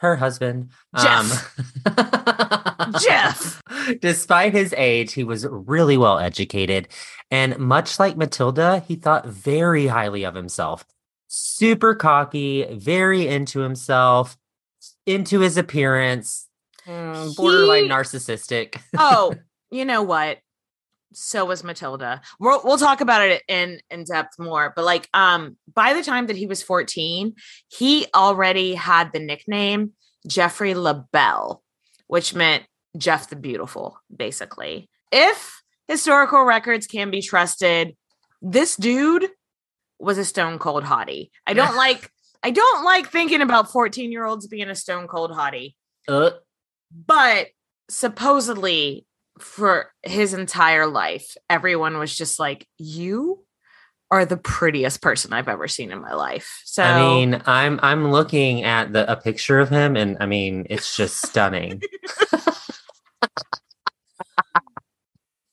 her 0.00 0.16
husband, 0.16 0.70
Jeff. 0.98 1.58
Um, 1.86 2.92
Jeff. 3.00 3.60
Despite 4.00 4.52
his 4.54 4.74
age, 4.76 5.12
he 5.12 5.24
was 5.24 5.46
really 5.46 5.98
well 5.98 6.18
educated. 6.18 6.88
And 7.30 7.58
much 7.58 7.98
like 7.98 8.16
Matilda, 8.16 8.82
he 8.88 8.96
thought 8.96 9.26
very 9.26 9.86
highly 9.86 10.24
of 10.24 10.34
himself. 10.34 10.86
Super 11.28 11.94
cocky, 11.94 12.66
very 12.72 13.28
into 13.28 13.60
himself, 13.60 14.38
into 15.04 15.40
his 15.40 15.58
appearance, 15.58 16.48
mm, 16.86 17.36
borderline 17.36 17.84
He- 17.84 17.90
narcissistic. 17.90 18.80
oh, 18.98 19.34
you 19.70 19.84
know 19.84 20.02
what? 20.02 20.38
So 21.12 21.44
was 21.44 21.64
Matilda. 21.64 22.20
We'll 22.38 22.60
we'll 22.64 22.78
talk 22.78 23.00
about 23.00 23.22
it 23.22 23.42
in 23.48 23.80
in 23.90 24.04
depth 24.04 24.38
more. 24.38 24.72
But 24.74 24.84
like, 24.84 25.08
um, 25.12 25.56
by 25.72 25.92
the 25.92 26.04
time 26.04 26.26
that 26.28 26.36
he 26.36 26.46
was 26.46 26.62
fourteen, 26.62 27.34
he 27.68 28.06
already 28.14 28.74
had 28.74 29.12
the 29.12 29.18
nickname 29.18 29.92
Geoffrey 30.26 30.74
le 30.74 31.06
Bel, 31.12 31.62
which 32.06 32.34
meant 32.34 32.64
Jeff 32.96 33.28
the 33.28 33.36
Beautiful, 33.36 33.98
basically. 34.14 34.88
If 35.10 35.62
historical 35.88 36.44
records 36.44 36.86
can 36.86 37.10
be 37.10 37.22
trusted, 37.22 37.96
this 38.40 38.76
dude 38.76 39.28
was 39.98 40.16
a 40.18 40.24
stone 40.24 40.58
cold 40.58 40.84
hottie. 40.84 41.30
I 41.46 41.54
don't 41.54 41.76
like. 41.86 42.10
I 42.42 42.50
don't 42.50 42.84
like 42.84 43.10
thinking 43.10 43.42
about 43.42 43.70
fourteen 43.70 44.12
year 44.12 44.24
olds 44.24 44.46
being 44.46 44.70
a 44.70 44.74
stone 44.74 45.08
cold 45.08 45.30
hottie 45.30 45.74
Uh, 46.08 46.30
but 46.90 47.48
supposedly 47.90 49.04
for 49.42 49.92
his 50.02 50.34
entire 50.34 50.86
life 50.86 51.36
everyone 51.48 51.98
was 51.98 52.14
just 52.14 52.38
like 52.38 52.66
you 52.78 53.44
are 54.10 54.24
the 54.24 54.36
prettiest 54.36 55.00
person 55.02 55.32
i've 55.32 55.48
ever 55.48 55.68
seen 55.68 55.90
in 55.92 56.00
my 56.00 56.14
life 56.14 56.62
so 56.64 56.82
I 56.82 56.98
mean, 56.98 57.42
I'm 57.46 57.78
I'm 57.82 58.10
looking 58.10 58.64
at 58.64 58.92
the 58.92 59.10
a 59.10 59.16
picture 59.16 59.58
of 59.58 59.68
him, 59.68 59.96
and 59.96 60.16
I 60.20 60.26
mean, 60.26 60.66
it's 60.70 60.96
just 60.96 61.26
stunning. 61.26 61.82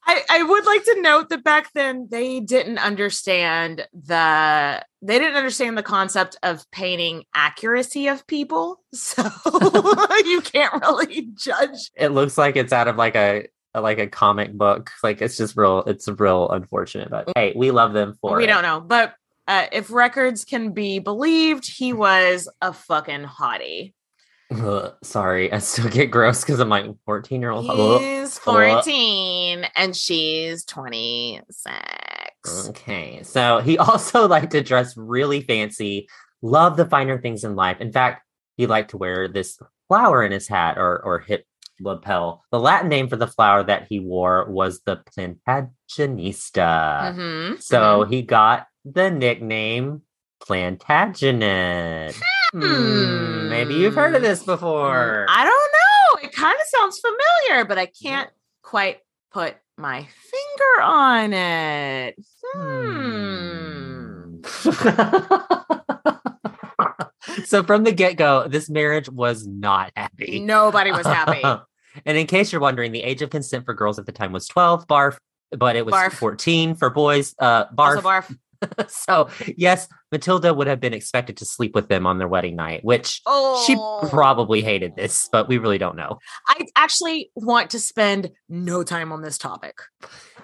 I, 0.10 0.22
I 0.30 0.44
would 0.44 0.66
like 0.66 0.86
to 0.86 1.02
note 1.02 1.30
that 1.30 1.44
back 1.44 1.74
then 1.74 2.08
they 2.10 2.40
didn't 2.40 2.78
understand 2.78 3.86
the 3.94 4.82
they 5.02 5.20
didn't 5.20 5.36
understand 5.36 5.78
the 5.78 5.84
concept 5.84 6.38
of 6.44 6.70
painting 6.72 7.26
accuracy 7.36 8.08
of 8.08 8.26
people 8.26 8.80
so 8.94 9.22
you 10.26 10.42
can't 10.42 10.82
really 10.82 11.28
judge 11.34 11.92
it 11.96 12.10
looks 12.10 12.38
like 12.38 12.56
it's 12.56 12.72
out 12.72 12.88
of 12.88 12.96
like 12.96 13.16
a, 13.16 13.40
a- 13.42 13.48
like 13.82 14.00
a 14.00 14.08
comic 14.08 14.54
book. 14.54 14.92
Like 15.04 15.22
it's 15.22 15.38
just 15.38 15.56
real. 15.58 15.84
It's 15.86 16.08
real 16.08 16.50
unfortunate, 16.50 17.10
but 17.10 17.30
hey, 17.36 17.54
we 17.56 17.72
love 17.72 17.94
them 17.94 18.16
for 18.22 18.38
we 18.38 18.44
it. 18.44 18.48
don't 18.48 18.64
know 18.64 18.82
but 18.82 19.16
uh, 19.48 19.68
if 19.72 19.92
records 19.92 20.44
can 20.44 20.72
be 20.72 21.00
believed 21.00 21.66
he 21.66 21.94
was 21.94 22.50
a 22.62 22.74
fucking 22.74 23.24
hottie 23.24 23.94
Ugh, 24.50 24.94
sorry, 25.04 25.52
I 25.52 25.60
still 25.60 25.90
get 25.90 26.10
gross 26.10 26.42
because 26.42 26.60
I'm 26.60 26.70
like 26.70 26.86
14 27.06 27.42
year 27.42 27.52
old. 27.52 27.66
He's 28.02 28.40
14 28.40 29.68
and 29.76 29.96
she's 29.96 30.64
26. 30.64 31.68
Okay, 32.70 33.24
so 33.24 33.60
he 33.60 33.78
also 33.78 34.28
liked 34.28 34.52
to 34.52 34.64
dress 34.64 34.96
really 34.96 35.42
fancy, 35.42 36.08
love 36.42 36.78
the 36.78 36.86
finer 36.86 37.20
things 37.20 37.44
in 37.44 37.56
life. 37.56 37.82
In 37.82 37.92
fact, 37.92 38.24
he 38.56 38.68
liked 38.68 38.92
to 38.92 38.98
wear 38.98 39.28
this 39.28 39.60
flower 39.90 40.24
in 40.24 40.32
his 40.32 40.48
hat 40.48 40.78
or 40.78 41.04
or 41.04 41.20
hip 41.20 41.46
lapel. 41.80 42.44
The 42.52 42.60
Latin 42.60 42.90
name 42.90 43.08
for 43.08 43.16
the 43.16 43.28
flower 43.28 43.64
that 43.64 43.88
he 43.90 44.00
wore 44.00 44.46
was 44.50 44.82
the 44.82 44.98
Plantagenista. 44.98 47.16
Mhm, 47.16 47.62
So 47.62 48.04
he 48.04 48.22
got 48.22 48.68
the 48.86 49.10
nickname 49.12 50.02
Plantagenet. 50.40 52.16
Hmm, 52.54 53.50
maybe 53.50 53.74
you've 53.76 53.96
heard 53.96 54.16
of 54.16 54.22
this 54.22 54.44
mhm. 54.44 54.48
before. 54.48 55.26
I 55.30 55.44
don't 55.44 55.52
know. 55.52 56.28
It 56.28 56.34
kind 56.36 56.56
of 56.56 56.68
sounds 56.68 57.00
familiar, 57.00 57.66
but 57.66 57.78
I 57.78 57.88
can't 57.88 58.30
quite 58.62 59.00
put 59.32 59.56
my 59.78 60.02
finger 60.02 60.82
on 60.82 61.34
it. 61.34 62.16
Hmm. 62.54 64.38
so 67.46 67.64
from 67.64 67.84
the 67.84 67.92
get-go, 67.92 68.48
this 68.48 68.70
marriage 68.70 69.10
was 69.10 69.46
not 69.48 69.92
happy. 69.96 70.40
Nobody 70.40 70.92
was 70.92 71.06
happy. 71.06 71.42
and 72.06 72.18
in 72.18 72.28
case 72.28 72.52
you're 72.52 72.62
wondering, 72.62 72.92
the 72.92 73.04
age 73.04 73.22
of 73.22 73.30
consent 73.30 73.66
for 73.66 73.74
girls 73.74 74.00
at 74.00 74.06
the 74.06 74.12
time 74.12 74.32
was 74.32 74.48
12, 74.48 74.88
barf, 74.88 75.18
but 75.52 75.76
it 75.76 75.86
was 75.86 75.94
Barf. 75.94 76.14
14 76.14 76.76
for 76.76 76.90
boys, 76.90 77.36
uh, 77.40 77.66
barf. 77.68 77.98
Also 77.98 78.02
barf. 78.02 78.36
so 78.88 79.30
yes, 79.56 79.88
Matilda 80.12 80.54
would 80.54 80.68
have 80.68 80.80
been 80.80 80.94
expected 80.94 81.38
to 81.38 81.46
sleep 81.46 81.76
with 81.76 81.90
them 81.90 82.08
on 82.08 82.18
their 82.18 82.28
wedding 82.28 82.56
night, 82.56 82.84
which 82.84 83.22
Oh, 83.26 83.64
she 83.68 83.76
probably 84.10 84.62
hated 84.62 84.96
this, 84.96 85.30
but 85.32 85.48
we 85.48 85.58
really 85.58 85.78
don't 85.78 85.96
know. 85.96 86.18
I 86.48 86.66
actually 86.76 87.32
want 87.36 87.70
to 87.72 87.80
spend 87.80 88.32
no 88.50 88.84
time 88.84 89.12
on 89.12 89.22
this 89.22 89.38
topic. 89.38 89.76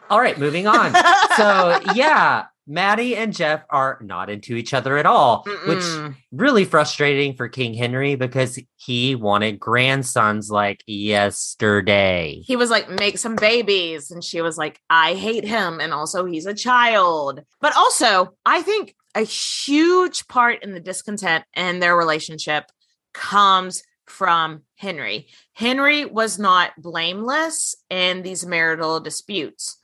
All 0.10 0.20
right, 0.20 0.38
moving 0.38 0.68
on. 0.68 0.94
so 1.38 1.80
yeah, 1.96 2.46
Maddie 2.66 3.16
and 3.16 3.34
Jeff 3.34 3.64
are 3.70 4.00
not 4.02 4.30
into 4.30 4.56
each 4.56 4.74
other 4.74 4.98
at 4.98 5.06
all, 5.06 5.44
which 5.68 5.80
Mm-mm. 5.80 6.16
really 6.32 6.64
frustrating 6.66 7.36
for 7.36 7.50
King 7.50 7.74
Henry 7.74 8.16
because 8.16 8.58
he 8.78 9.16
wanted 9.16 9.60
grandsons 9.60 10.50
like 10.50 10.84
yesterday. 10.88 12.42
he 12.46 12.56
was 12.56 12.70
like, 12.70 12.90
make 12.90 13.18
some 13.18 13.36
babies. 13.36 14.12
And 14.12 14.24
she 14.24 14.42
was 14.42 14.58
like, 14.58 14.80
I 14.90 15.16
hate 15.16 15.46
him. 15.46 15.80
And 15.80 15.94
also, 15.94 16.26
he's 16.26 16.46
a 16.46 16.54
child. 16.54 17.42
But 17.60 17.76
also, 17.76 18.36
I 18.46 18.62
think 18.62 18.96
a 19.16 19.22
huge 19.22 20.28
part 20.28 20.64
in 20.64 20.74
the 20.74 20.80
discontent 20.80 21.44
in 21.56 21.80
their 21.80 21.96
relationship 21.96 22.66
comes 23.14 23.84
from 24.06 24.64
Henry. 24.76 25.28
Henry 25.54 26.06
was 26.06 26.40
not 26.40 26.72
blameless 26.78 27.76
in 27.90 28.22
these 28.22 28.46
marital 28.46 29.00
disputes. 29.00 29.78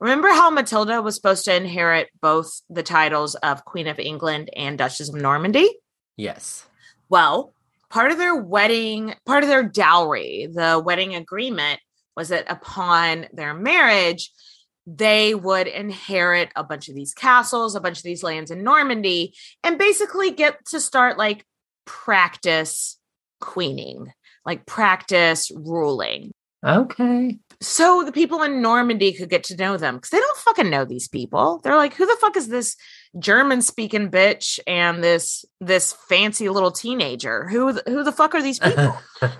Remember 0.00 0.28
how 0.28 0.48
Matilda 0.48 1.02
was 1.02 1.14
supposed 1.14 1.44
to 1.44 1.54
inherit 1.54 2.08
both 2.22 2.62
the 2.70 2.82
titles 2.82 3.34
of 3.36 3.66
Queen 3.66 3.86
of 3.86 3.98
England 3.98 4.48
and 4.56 4.78
Duchess 4.78 5.10
of 5.10 5.14
Normandy? 5.14 5.78
Yes. 6.16 6.66
Well, 7.10 7.52
part 7.90 8.10
of 8.10 8.18
their 8.18 8.34
wedding, 8.34 9.14
part 9.26 9.42
of 9.42 9.50
their 9.50 9.62
dowry, 9.62 10.48
the 10.50 10.82
wedding 10.82 11.14
agreement 11.14 11.80
was 12.16 12.28
that 12.28 12.50
upon 12.50 13.26
their 13.32 13.52
marriage, 13.52 14.32
they 14.86 15.34
would 15.34 15.66
inherit 15.66 16.50
a 16.56 16.64
bunch 16.64 16.88
of 16.88 16.94
these 16.94 17.12
castles, 17.12 17.74
a 17.74 17.80
bunch 17.80 17.98
of 17.98 18.04
these 18.04 18.22
lands 18.22 18.50
in 18.50 18.64
Normandy, 18.64 19.34
and 19.62 19.78
basically 19.78 20.30
get 20.30 20.64
to 20.66 20.80
start 20.80 21.18
like 21.18 21.44
practice 21.84 22.98
queening, 23.40 24.12
like 24.46 24.64
practice 24.66 25.50
ruling. 25.54 26.32
Okay. 26.64 27.38
So 27.62 28.04
the 28.04 28.12
people 28.12 28.42
in 28.42 28.62
Normandy 28.62 29.12
could 29.12 29.28
get 29.28 29.44
to 29.44 29.56
know 29.56 29.76
them 29.76 29.96
because 29.96 30.10
they 30.10 30.18
don't 30.18 30.38
fucking 30.38 30.70
know 30.70 30.84
these 30.86 31.08
people. 31.08 31.60
They're 31.62 31.76
like, 31.76 31.94
who 31.94 32.06
the 32.06 32.16
fuck 32.20 32.36
is 32.36 32.48
this 32.48 32.76
German 33.18 33.60
speaking 33.60 34.10
bitch 34.10 34.58
and 34.66 35.04
this 35.04 35.44
this 35.60 35.92
fancy 36.08 36.48
little 36.48 36.70
teenager? 36.70 37.48
Who 37.48 37.72
who 37.86 38.02
the 38.02 38.12
fuck 38.12 38.34
are 38.34 38.42
these 38.42 38.58
people? 38.58 38.98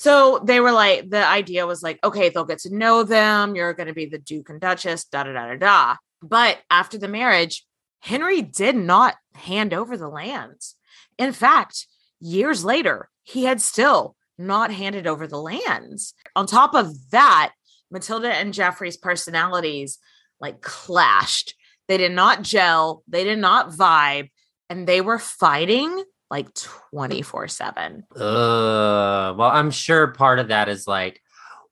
So 0.00 0.40
they 0.42 0.60
were 0.60 0.72
like, 0.72 1.10
the 1.10 1.26
idea 1.26 1.66
was 1.66 1.82
like, 1.82 1.98
okay, 2.02 2.30
they'll 2.30 2.46
get 2.46 2.60
to 2.60 2.74
know 2.74 3.02
them. 3.02 3.54
You're 3.54 3.74
going 3.74 3.88
to 3.88 3.92
be 3.92 4.06
the 4.06 4.16
Duke 4.16 4.48
and 4.48 4.58
Duchess, 4.58 5.04
da 5.04 5.24
da 5.24 5.34
da 5.34 5.48
da 5.48 5.56
da. 5.56 5.96
But 6.22 6.56
after 6.70 6.96
the 6.96 7.06
marriage, 7.06 7.66
Henry 7.98 8.40
did 8.40 8.76
not 8.76 9.16
hand 9.34 9.74
over 9.74 9.98
the 9.98 10.08
lands. 10.08 10.76
In 11.18 11.34
fact, 11.34 11.86
years 12.18 12.64
later, 12.64 13.10
he 13.24 13.44
had 13.44 13.60
still 13.60 14.16
not 14.40 14.72
handed 14.72 15.06
over 15.06 15.26
the 15.26 15.40
lands. 15.40 16.14
On 16.34 16.46
top 16.46 16.74
of 16.74 17.10
that, 17.10 17.52
Matilda 17.90 18.32
and 18.32 18.54
Geoffrey's 18.54 18.96
personalities 18.96 19.98
like 20.40 20.60
clashed. 20.62 21.54
They 21.88 21.96
did 21.98 22.12
not 22.12 22.42
gel, 22.42 23.02
they 23.08 23.24
did 23.24 23.38
not 23.38 23.70
vibe, 23.70 24.30
and 24.68 24.86
they 24.86 25.00
were 25.00 25.18
fighting 25.18 26.04
like 26.30 26.52
24 26.54 27.48
7. 27.48 28.04
Uh, 28.14 29.34
well, 29.36 29.50
I'm 29.50 29.70
sure 29.70 30.08
part 30.08 30.38
of 30.38 30.48
that 30.48 30.68
is 30.68 30.86
like, 30.86 31.20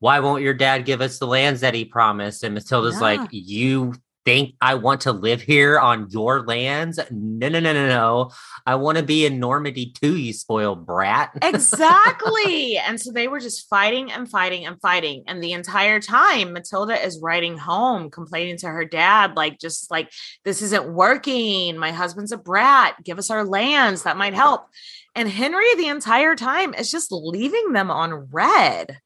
why 0.01 0.21
won't 0.21 0.43
your 0.43 0.55
dad 0.55 0.85
give 0.85 1.01
us 1.01 1.19
the 1.19 1.27
lands 1.27 1.61
that 1.61 1.75
he 1.75 1.85
promised? 1.85 2.43
And 2.43 2.55
Matilda's 2.55 2.97
Yeah. 2.97 3.01
like, 3.01 3.29
you 3.31 3.95
think 4.29 4.55
I 4.61 4.75
want 4.75 5.03
to 5.03 5.13
live 5.13 5.41
here 5.41 5.79
on 5.79 6.09
your 6.11 6.45
lands? 6.45 6.99
No, 7.11 7.49
no, 7.49 7.61
no, 7.61 7.73
no, 7.73 7.89
no. 7.89 8.31
I 8.67 8.75
want 8.75 8.99
to 8.99 9.05
be 9.05 9.25
in 9.25 9.41
Normandy 9.41 9.91
too, 9.91 10.17
you 10.17 10.35
spoiled 10.35 10.85
brat. 10.85 11.31
exactly. 11.43 12.77
and 12.77 13.01
so 13.01 13.11
they 13.11 13.27
were 13.27 13.41
just 13.41 13.69
fighting 13.69 14.13
and 14.13 14.31
fighting 14.31 14.67
and 14.67 14.81
fighting. 14.81 15.25
And 15.27 15.43
the 15.43 15.53
entire 15.53 15.99
time, 16.01 16.53
Matilda 16.53 17.03
is 17.03 17.21
writing 17.23 17.57
home, 17.57 18.11
complaining 18.11 18.59
to 18.59 18.69
her 18.69 18.85
dad, 18.85 19.35
like, 19.35 19.59
just 19.59 19.91
like, 19.91 20.13
this 20.45 20.61
isn't 20.61 20.93
working. 20.93 21.79
My 21.79 21.93
husband's 21.93 22.33
a 22.33 22.37
brat. 22.39 23.03
Give 23.03 23.19
us 23.19 23.31
our 23.31 23.45
lands. 23.45 24.03
That 24.03 24.19
might 24.19 24.35
help. 24.35 24.67
And 25.15 25.29
Henry, 25.29 25.75
the 25.77 25.89
entire 25.89 26.37
time, 26.37 26.75
is 26.75 26.91
just 26.91 27.11
leaving 27.11 27.73
them 27.73 27.91
on 27.91 28.29
red. 28.31 28.99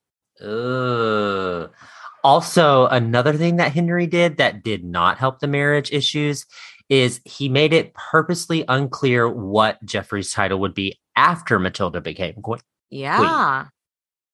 Ugh. 0.43 1.71
Also, 2.25 2.87
another 2.87 3.33
thing 3.35 3.57
that 3.57 3.73
Henry 3.73 4.07
did 4.07 4.37
that 4.37 4.63
did 4.63 4.85
not 4.85 5.19
help 5.19 5.41
the 5.41 5.49
marriage 5.49 5.93
issues 5.93 6.47
is 6.89 7.21
he 7.25 7.49
made 7.49 7.73
it 7.73 7.95
purposely 7.95 8.65
unclear 8.69 9.29
what 9.29 9.85
Geoffrey's 9.85 10.33
title 10.33 10.61
would 10.61 10.75
be 10.75 10.99
after 11.17 11.59
Matilda 11.59 12.01
became 12.01 12.35
queen. 12.35 12.61
Yeah. 12.91 13.67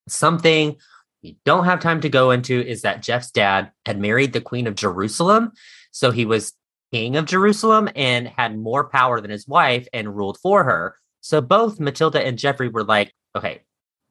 Something 0.08 0.76
we 1.22 1.36
don't 1.44 1.64
have 1.64 1.80
time 1.80 2.00
to 2.02 2.08
go 2.08 2.30
into 2.30 2.60
is 2.60 2.82
that 2.82 3.02
Jeff's 3.02 3.30
dad 3.30 3.72
had 3.86 4.00
married 4.00 4.32
the 4.32 4.40
Queen 4.40 4.66
of 4.66 4.74
Jerusalem. 4.74 5.52
So 5.90 6.10
he 6.10 6.24
was 6.24 6.52
king 6.92 7.16
of 7.16 7.26
Jerusalem 7.26 7.88
and 7.94 8.28
had 8.28 8.58
more 8.58 8.88
power 8.88 9.20
than 9.20 9.30
his 9.30 9.46
wife 9.46 9.86
and 9.92 10.16
ruled 10.16 10.38
for 10.38 10.64
her. 10.64 10.96
So 11.20 11.40
both 11.40 11.80
Matilda 11.80 12.24
and 12.24 12.38
Jeffrey 12.38 12.68
were 12.68 12.84
like, 12.84 13.12
okay, 13.36 13.62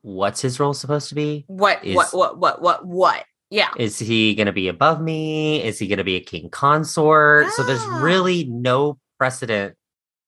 what's 0.01 0.41
his 0.41 0.59
role 0.59 0.73
supposed 0.73 1.09
to 1.09 1.15
be? 1.15 1.45
What, 1.47 1.83
Is- 1.83 1.95
what, 1.95 2.13
what, 2.13 2.39
what, 2.39 2.61
what, 2.61 2.85
what? 2.85 3.25
Yeah. 3.49 3.69
Is 3.77 3.97
he 3.97 4.35
going 4.35 4.47
to 4.47 4.53
be 4.53 4.67
above 4.67 5.01
me? 5.01 5.63
Is 5.63 5.79
he 5.79 5.87
going 5.87 5.97
to 5.97 6.03
be 6.03 6.15
a 6.15 6.21
king 6.21 6.49
consort? 6.49 7.49
So 7.51 7.63
there's 7.63 7.81
ah. 7.81 7.99
really 8.01 8.43
no 8.45 8.99
precedent. 9.17 9.75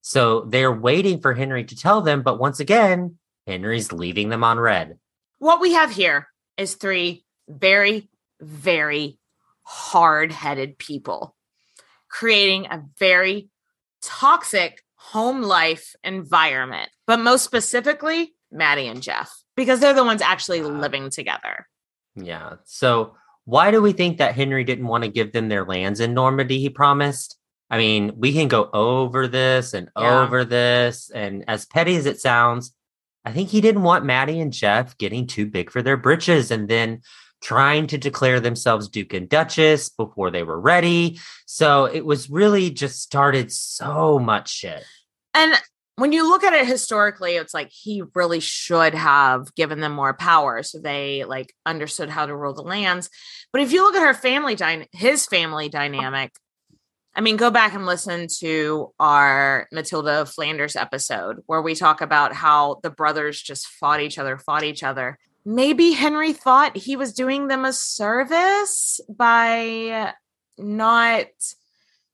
So 0.01 0.41
they're 0.41 0.71
waiting 0.71 1.19
for 1.19 1.33
Henry 1.33 1.65
to 1.65 1.75
tell 1.75 2.01
them. 2.01 2.21
But 2.21 2.39
once 2.39 2.59
again, 2.59 3.17
Henry's 3.45 3.91
leaving 3.91 4.29
them 4.29 4.43
on 4.43 4.59
red. 4.59 4.97
what 5.39 5.59
we 5.59 5.73
have 5.73 5.91
here 5.91 6.27
is 6.57 6.75
three 6.75 7.25
very, 7.47 8.09
very 8.39 9.17
hard 9.63 10.31
headed 10.31 10.77
people 10.77 11.35
creating 12.09 12.65
a 12.65 12.83
very 12.97 13.49
toxic 14.01 14.83
home 14.95 15.41
life 15.41 15.95
environment. 16.03 16.89
But 17.07 17.19
most 17.19 17.43
specifically, 17.43 18.33
Maddie 18.51 18.87
and 18.87 19.01
Jeff, 19.01 19.31
because 19.55 19.79
they're 19.79 19.93
the 19.93 20.03
ones 20.03 20.21
actually 20.21 20.61
living 20.61 21.09
together. 21.09 21.67
Yeah. 22.25 22.55
So 22.65 23.15
why 23.45 23.71
do 23.71 23.81
we 23.81 23.93
think 23.93 24.17
that 24.17 24.35
Henry 24.35 24.63
didn't 24.63 24.87
want 24.87 25.03
to 25.03 25.09
give 25.09 25.31
them 25.31 25.49
their 25.49 25.65
lands 25.65 25.99
in 25.99 26.13
Normandy 26.13 26.59
he 26.59 26.69
promised? 26.69 27.37
I 27.69 27.77
mean, 27.77 28.13
we 28.17 28.33
can 28.33 28.47
go 28.47 28.69
over 28.73 29.27
this 29.27 29.73
and 29.73 29.89
Yeah. 29.97 30.21
over 30.21 30.43
this. 30.45 31.09
And 31.09 31.45
as 31.47 31.65
petty 31.65 31.95
as 31.95 32.05
it 32.05 32.19
sounds, 32.19 32.73
I 33.25 33.31
think 33.31 33.49
he 33.49 33.61
didn't 33.61 33.83
want 33.83 34.05
Maddie 34.05 34.39
and 34.39 34.53
Jeff 34.53 34.97
getting 34.97 35.27
too 35.27 35.45
big 35.45 35.69
for 35.71 35.81
their 35.81 35.97
britches 35.97 36.51
and 36.51 36.67
then 36.67 37.01
trying 37.41 37.87
to 37.87 37.97
declare 37.97 38.39
themselves 38.39 38.89
Duke 38.89 39.13
and 39.13 39.29
Duchess 39.29 39.89
before 39.89 40.31
they 40.31 40.43
were 40.43 40.59
ready. 40.59 41.19
So 41.45 41.85
it 41.85 42.05
was 42.05 42.29
really 42.29 42.69
just 42.69 43.01
started 43.01 43.51
so 43.51 44.19
much 44.19 44.49
shit. 44.49 44.83
And 45.33 45.53
when 45.99 46.11
you 46.11 46.27
look 46.27 46.43
at 46.43 46.53
it 46.53 46.67
historically, 46.67 47.35
it's 47.35 47.53
like 47.53 47.69
he 47.71 48.03
really 48.15 48.39
should 48.39 48.93
have 48.93 49.53
given 49.55 49.79
them 49.79 49.91
more 49.91 50.13
power 50.13 50.63
so 50.63 50.79
they 50.79 51.23
like 51.25 51.53
understood 51.65 52.09
how 52.09 52.25
to 52.25 52.35
rule 52.35 52.53
the 52.53 52.61
lands. 52.61 53.09
But 53.51 53.61
if 53.61 53.71
you 53.71 53.83
look 53.83 53.95
at 53.95 54.05
her 54.05 54.13
family 54.13 54.55
dy- 54.55 54.87
his 54.91 55.25
family 55.25 55.69
dynamic, 55.69 56.31
I 57.15 57.21
mean, 57.21 57.37
go 57.37 57.51
back 57.51 57.73
and 57.73 57.85
listen 57.85 58.27
to 58.39 58.93
our 58.99 59.67
Matilda 59.71 60.25
Flanders 60.25 60.75
episode 60.75 61.43
where 61.47 61.61
we 61.61 61.75
talk 61.75 62.01
about 62.01 62.33
how 62.33 62.79
the 62.83 62.89
brothers 62.89 63.41
just 63.41 63.67
fought 63.67 63.99
each 63.99 64.17
other, 64.17 64.37
fought 64.37 64.63
each 64.63 64.83
other. 64.83 65.17
Maybe 65.43 65.91
Henry 65.91 66.33
thought 66.33 66.77
he 66.77 66.95
was 66.95 67.13
doing 67.13 67.47
them 67.47 67.65
a 67.65 67.73
service 67.73 68.99
by 69.09 70.13
not 70.57 71.27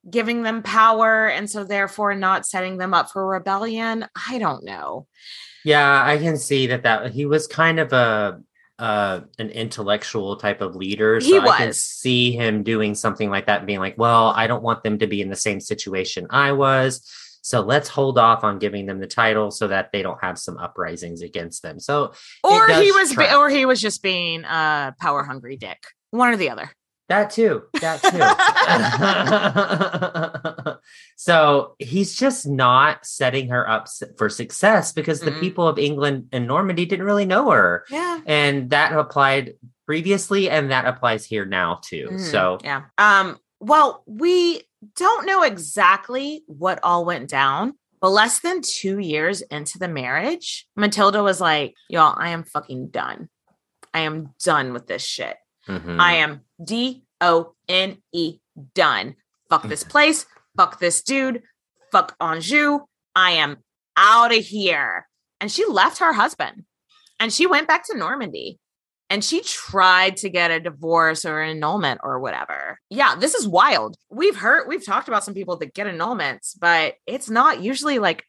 giving 0.09 0.43
them 0.43 0.61
power 0.61 1.27
and 1.27 1.49
so 1.49 1.63
therefore 1.63 2.15
not 2.15 2.45
setting 2.45 2.77
them 2.77 2.93
up 2.93 3.09
for 3.11 3.25
rebellion. 3.25 4.05
I 4.29 4.37
don't 4.37 4.63
know. 4.63 5.07
Yeah, 5.63 6.03
I 6.05 6.17
can 6.17 6.37
see 6.37 6.67
that 6.67 6.83
that 6.83 7.11
he 7.11 7.25
was 7.25 7.47
kind 7.47 7.79
of 7.79 7.91
a 7.93 8.41
uh 8.77 9.21
an 9.39 9.49
intellectual 9.49 10.35
type 10.35 10.61
of 10.61 10.75
leader. 10.75 11.19
So 11.21 11.27
He 11.27 11.37
I 11.39 11.57
can 11.57 11.73
see 11.73 12.33
him 12.33 12.61
doing 12.61 12.93
something 12.93 13.29
like 13.29 13.47
that 13.47 13.59
and 13.59 13.67
being 13.67 13.79
like, 13.79 13.97
well, 13.97 14.27
I 14.35 14.47
don't 14.47 14.63
want 14.63 14.83
them 14.83 14.99
to 14.99 15.07
be 15.07 15.21
in 15.21 15.29
the 15.29 15.35
same 15.35 15.59
situation 15.59 16.27
I 16.29 16.51
was. 16.51 17.09
So 17.41 17.61
let's 17.61 17.89
hold 17.89 18.17
off 18.17 18.43
on 18.43 18.57
giving 18.57 18.87
them 18.87 18.99
the 18.99 19.07
title 19.07 19.51
so 19.51 19.67
that 19.67 19.91
they 19.91 20.01
don't 20.01 20.21
have 20.23 20.39
some 20.39 20.57
uprisings 20.57 21.21
against 21.21 21.61
them. 21.61 21.79
So 21.79 22.13
Or 22.43 22.67
he 22.67 22.91
was 22.91 23.15
or 23.17 23.49
he 23.49 23.65
was 23.65 23.79
just 23.79 24.01
being 24.01 24.43
a 24.43 24.95
power 24.99 25.23
hungry 25.23 25.55
dick. 25.55 25.83
One 26.09 26.29
or 26.29 26.37
the 26.37 26.49
other. 26.49 26.71
That 27.07 27.29
too. 27.29 27.63
That 27.81 28.01
too. 28.01 28.17
so 31.15 31.75
he's 31.79 32.15
just 32.15 32.47
not 32.47 33.05
setting 33.05 33.49
her 33.49 33.69
up 33.69 33.87
for 34.17 34.29
success 34.29 34.91
because 34.91 35.19
the 35.19 35.31
Mm-mm. 35.31 35.39
people 35.39 35.67
of 35.67 35.77
England 35.77 36.29
and 36.31 36.47
Normandy 36.47 36.85
didn't 36.85 37.05
really 37.05 37.25
know 37.25 37.51
her. 37.51 37.85
Yeah. 37.89 38.21
And 38.25 38.69
that 38.71 38.91
applied 38.91 39.53
previously 39.85 40.49
and 40.49 40.71
that 40.71 40.85
applies 40.85 41.25
here 41.25 41.45
now 41.45 41.79
too. 41.83 42.09
Mhm. 42.11 42.31
So 42.31 42.57
yeah. 42.63 42.83
Um, 42.97 43.37
well, 43.59 44.03
we 44.05 44.61
don't 44.95 45.25
know 45.25 45.43
exactly 45.43 46.43
what 46.47 46.79
all 46.83 47.05
went 47.05 47.29
down, 47.29 47.75
but 48.01 48.09
less 48.09 48.39
than 48.39 48.61
two 48.61 48.99
years 48.99 49.41
into 49.41 49.79
the 49.79 49.87
marriage, 49.87 50.67
Matilda 50.75 51.23
was 51.23 51.39
like, 51.39 51.75
Y'all, 51.89 52.15
I 52.17 52.29
am 52.29 52.43
fucking 52.43 52.89
done. 52.89 53.29
I 53.93 54.01
am 54.01 54.33
done 54.43 54.73
with 54.73 54.87
this 54.87 55.03
shit. 55.03 55.37
mhm. 55.67 55.99
I 55.99 56.15
am 56.15 56.41
D 56.63 57.03
O 57.21 57.53
N 57.67 57.97
E 58.13 58.39
done. 58.73 59.15
Fuck 59.49 59.67
this 59.67 59.83
place. 59.83 60.25
Fuck 60.57 60.79
this 60.79 61.01
dude. 61.01 61.43
Fuck 61.91 62.15
Anjou. 62.19 62.79
I 63.15 63.31
am 63.31 63.57
out 63.97 64.35
of 64.35 64.43
here. 64.43 65.07
And 65.39 65.51
she 65.51 65.65
left 65.65 65.99
her 65.99 66.13
husband 66.13 66.63
and 67.19 67.31
she 67.31 67.45
went 67.45 67.67
back 67.67 67.85
to 67.87 67.97
Normandy 67.97 68.59
and 69.09 69.23
she 69.23 69.41
tried 69.41 70.17
to 70.17 70.29
get 70.29 70.51
a 70.51 70.59
divorce 70.59 71.25
or 71.25 71.41
an 71.41 71.57
annulment 71.57 72.01
or 72.03 72.19
whatever. 72.19 72.79
Yeah, 72.89 73.15
this 73.15 73.35
is 73.35 73.47
wild. 73.47 73.95
We've 74.09 74.35
heard, 74.35 74.67
we've 74.67 74.85
talked 74.85 75.07
about 75.07 75.23
some 75.23 75.33
people 75.33 75.57
that 75.57 75.73
get 75.73 75.87
annulments, 75.87 76.57
but 76.59 76.95
it's 77.05 77.29
not 77.29 77.61
usually 77.61 77.99
like 77.99 78.25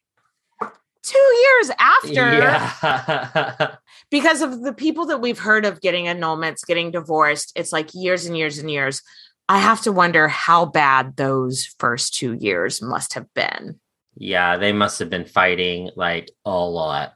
two 1.07 1.19
years 1.19 1.71
after 1.79 2.13
Yeah. 2.13 3.77
because 4.11 4.43
of 4.43 4.63
the 4.63 4.73
people 4.73 5.07
that 5.07 5.21
we've 5.21 5.39
heard 5.39 5.65
of 5.65 5.81
getting 5.81 6.07
annulments, 6.07 6.67
getting 6.67 6.91
divorced. 6.91 7.53
It's 7.57 7.73
like 7.73 7.95
years 7.95 8.27
and 8.27 8.37
years 8.37 8.59
and 8.59 8.71
years. 8.71 9.03
I 9.49 9.59
have 9.61 9.81
to 9.83 9.93
wonder 9.93 10.27
how 10.29 10.67
bad 10.67 11.17
those 11.17 11.67
first 11.79 12.15
two 12.15 12.33
years 12.35 12.83
must 12.83 13.15
have 13.15 13.33
been. 13.35 13.79
yeah, 14.17 14.57
they 14.57 14.73
must 14.73 14.99
have 14.99 15.11
been 15.11 15.25
fighting 15.27 15.91
like 15.95 16.31
a 16.45 16.51
lot. 16.51 17.13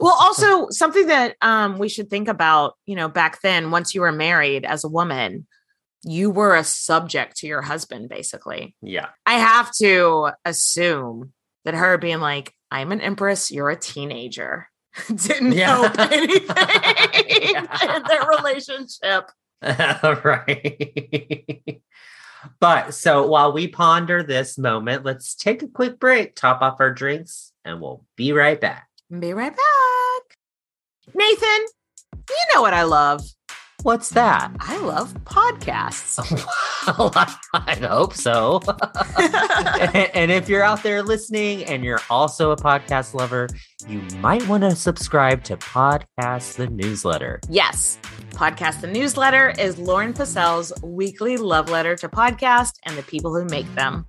Well, 0.00 0.16
also 0.18 0.68
something 0.70 1.08
that 1.08 1.34
um, 1.42 1.76
we 1.78 1.88
should 1.88 2.08
think 2.08 2.28
about, 2.28 2.74
you 2.86 2.94
know, 2.94 3.08
back 3.08 3.40
then, 3.42 3.70
once 3.72 3.94
you 3.94 4.00
were 4.00 4.12
married 4.12 4.64
as 4.64 4.84
a 4.84 4.88
woman, 4.88 5.46
you 6.04 6.30
were 6.30 6.54
a 6.54 6.62
subject 6.64 7.36
to 7.38 7.46
your 7.48 7.62
husband, 7.62 8.08
basically. 8.08 8.76
Yeah. 8.80 9.08
I 9.26 9.34
have 9.34 9.72
to 9.80 10.30
assume 10.44 11.32
that 11.64 11.74
her 11.74 11.98
being 11.98 12.20
like, 12.20 12.54
I'm 12.72 12.90
an 12.90 13.02
empress, 13.02 13.50
you're 13.50 13.68
a 13.68 13.76
teenager, 13.76 14.66
didn't 15.14 15.52
Yeah. 15.52 15.76
help 15.76 15.98
anything 16.12 16.56
Yeah. 16.56 17.96
in 17.96 18.02
their 18.04 18.22
relationship. 18.38 19.30
right. 20.24 21.82
but 22.58 22.94
so 22.94 23.26
while 23.26 23.52
we 23.52 23.68
ponder 23.68 24.22
this 24.22 24.56
moment, 24.56 25.04
let's 25.04 25.34
take 25.34 25.62
a 25.62 25.68
quick 25.68 26.00
break, 26.00 26.34
top 26.34 26.62
off 26.62 26.80
our 26.80 26.92
drinks, 26.92 27.52
and 27.64 27.80
we'll 27.80 28.04
be 28.16 28.32
right 28.32 28.60
back. 28.60 28.88
Be 29.10 29.34
right 29.34 29.52
back. 29.54 30.36
Nathan, 31.14 31.66
you 32.30 32.36
know 32.54 32.62
what 32.62 32.72
I 32.74 32.84
love? 32.84 33.20
What's 33.82 34.10
that? 34.10 34.52
I 34.60 34.78
love 34.78 35.12
podcasts. 35.24 36.16
well, 36.98 37.10
I, 37.16 37.34
I 37.54 37.74
hope 37.74 38.14
so. 38.14 38.60
and 40.14 40.30
if 40.30 40.48
you're 40.48 40.62
out 40.62 40.84
there 40.84 41.02
listening 41.02 41.64
and 41.64 41.82
you're 41.82 42.00
also 42.08 42.52
a 42.52 42.56
podcast 42.56 43.12
lover, 43.12 43.48
you 43.88 44.00
might 44.18 44.46
want 44.46 44.62
to 44.62 44.76
subscribe 44.76 45.42
to 45.44 45.56
Podcast 45.56 46.54
the 46.54 46.68
Newsletter. 46.68 47.40
yes, 47.48 47.98
Podcast 48.30 48.82
the 48.82 48.86
Newsletter 48.86 49.50
is 49.58 49.78
Lauren 49.78 50.12
Passell's 50.12 50.72
weekly 50.84 51.36
love 51.36 51.68
letter 51.68 51.96
to 51.96 52.08
podcast 52.08 52.74
and 52.84 52.96
the 52.96 53.02
people 53.02 53.34
who 53.34 53.44
make 53.46 53.72
them. 53.74 54.06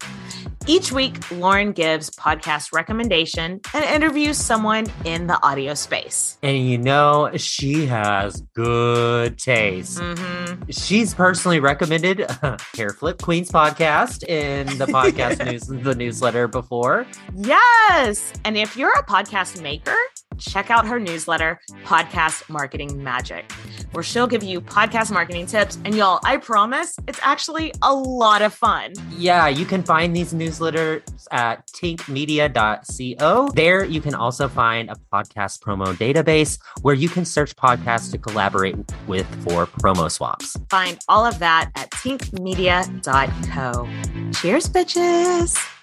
Each 0.66 0.94
week, 0.94 1.30
Lauren 1.30 1.74
gives 1.74 2.10
podcast 2.12 2.72
recommendation 2.72 3.60
and 3.74 3.84
interviews 3.84 4.38
someone 4.38 4.86
in 5.04 5.28
the 5.28 5.38
audio 5.46 5.74
space. 5.74 6.38
And 6.42 6.58
you 6.58 6.78
know, 6.78 7.32
she 7.36 7.86
has 7.88 8.42
good 8.56 9.38
taste. 9.38 10.00
hmm 10.02 10.54
She's 10.70 11.14
personally 11.14 11.60
recommended 11.60 12.26
Hair 12.76 12.92
Flip 12.92 13.22
Queens 13.22 13.52
podcast 13.52 14.24
in 14.24 14.68
the 14.78 14.86
podcast 14.86 15.46
news 15.52 15.68
the 15.68 15.96
newsletter 15.96 16.48
before. 16.48 17.06
Yes. 17.36 18.32
And 18.46 18.56
if 18.58 18.78
you're 18.78 18.92
a 18.98 19.04
podcast 19.04 19.62
maker, 19.62 19.96
check 20.38 20.70
out 20.70 20.86
her 20.88 21.00
newsletter, 21.00 21.60
Podcast 21.84 22.50
Marketing 22.50 23.04
Magic, 23.04 23.52
where 23.92 24.04
she'll 24.04 24.28
give 24.28 24.44
you 24.44 24.62
podcast 24.62 25.12
marketing 25.12 25.46
tips. 25.46 25.78
And 25.86 25.96
y'all, 25.96 26.20
I 26.24 26.38
promise 26.38 26.96
it's 27.08 27.20
actually 27.22 27.74
a 27.82 27.94
lot 27.94 28.42
of 28.42 28.54
fun. 28.54 28.94
Yeah, 29.18 29.48
you 29.48 29.66
can 29.66 29.84
find 29.84 30.16
these 30.16 30.34
newsletters 30.34 31.02
at 31.32 31.68
tinkmedia.co. 31.68 33.50
There 33.54 33.86
you 33.86 34.02
can 34.02 34.16
also 34.16 34.48
find 34.48 34.90
a 34.90 34.96
podcast 35.14 35.60
promo 35.60 35.94
database 35.96 36.60
where 36.82 36.96
you 36.96 37.10
can 37.10 37.26
search 37.26 37.56
podcasts 37.56 38.12
to 38.12 38.18
collaborate 38.18 38.76
with 39.08 39.28
for 39.44 39.66
promo 39.68 40.10
swaps. 40.12 40.58
Find 40.70 41.00
all 41.08 41.26
of 41.26 41.40
that 41.40 41.72
at 41.76 41.92
tinkmedia.co. 41.92 43.88
Cheers, 44.34 44.68
bitches. 44.68 45.83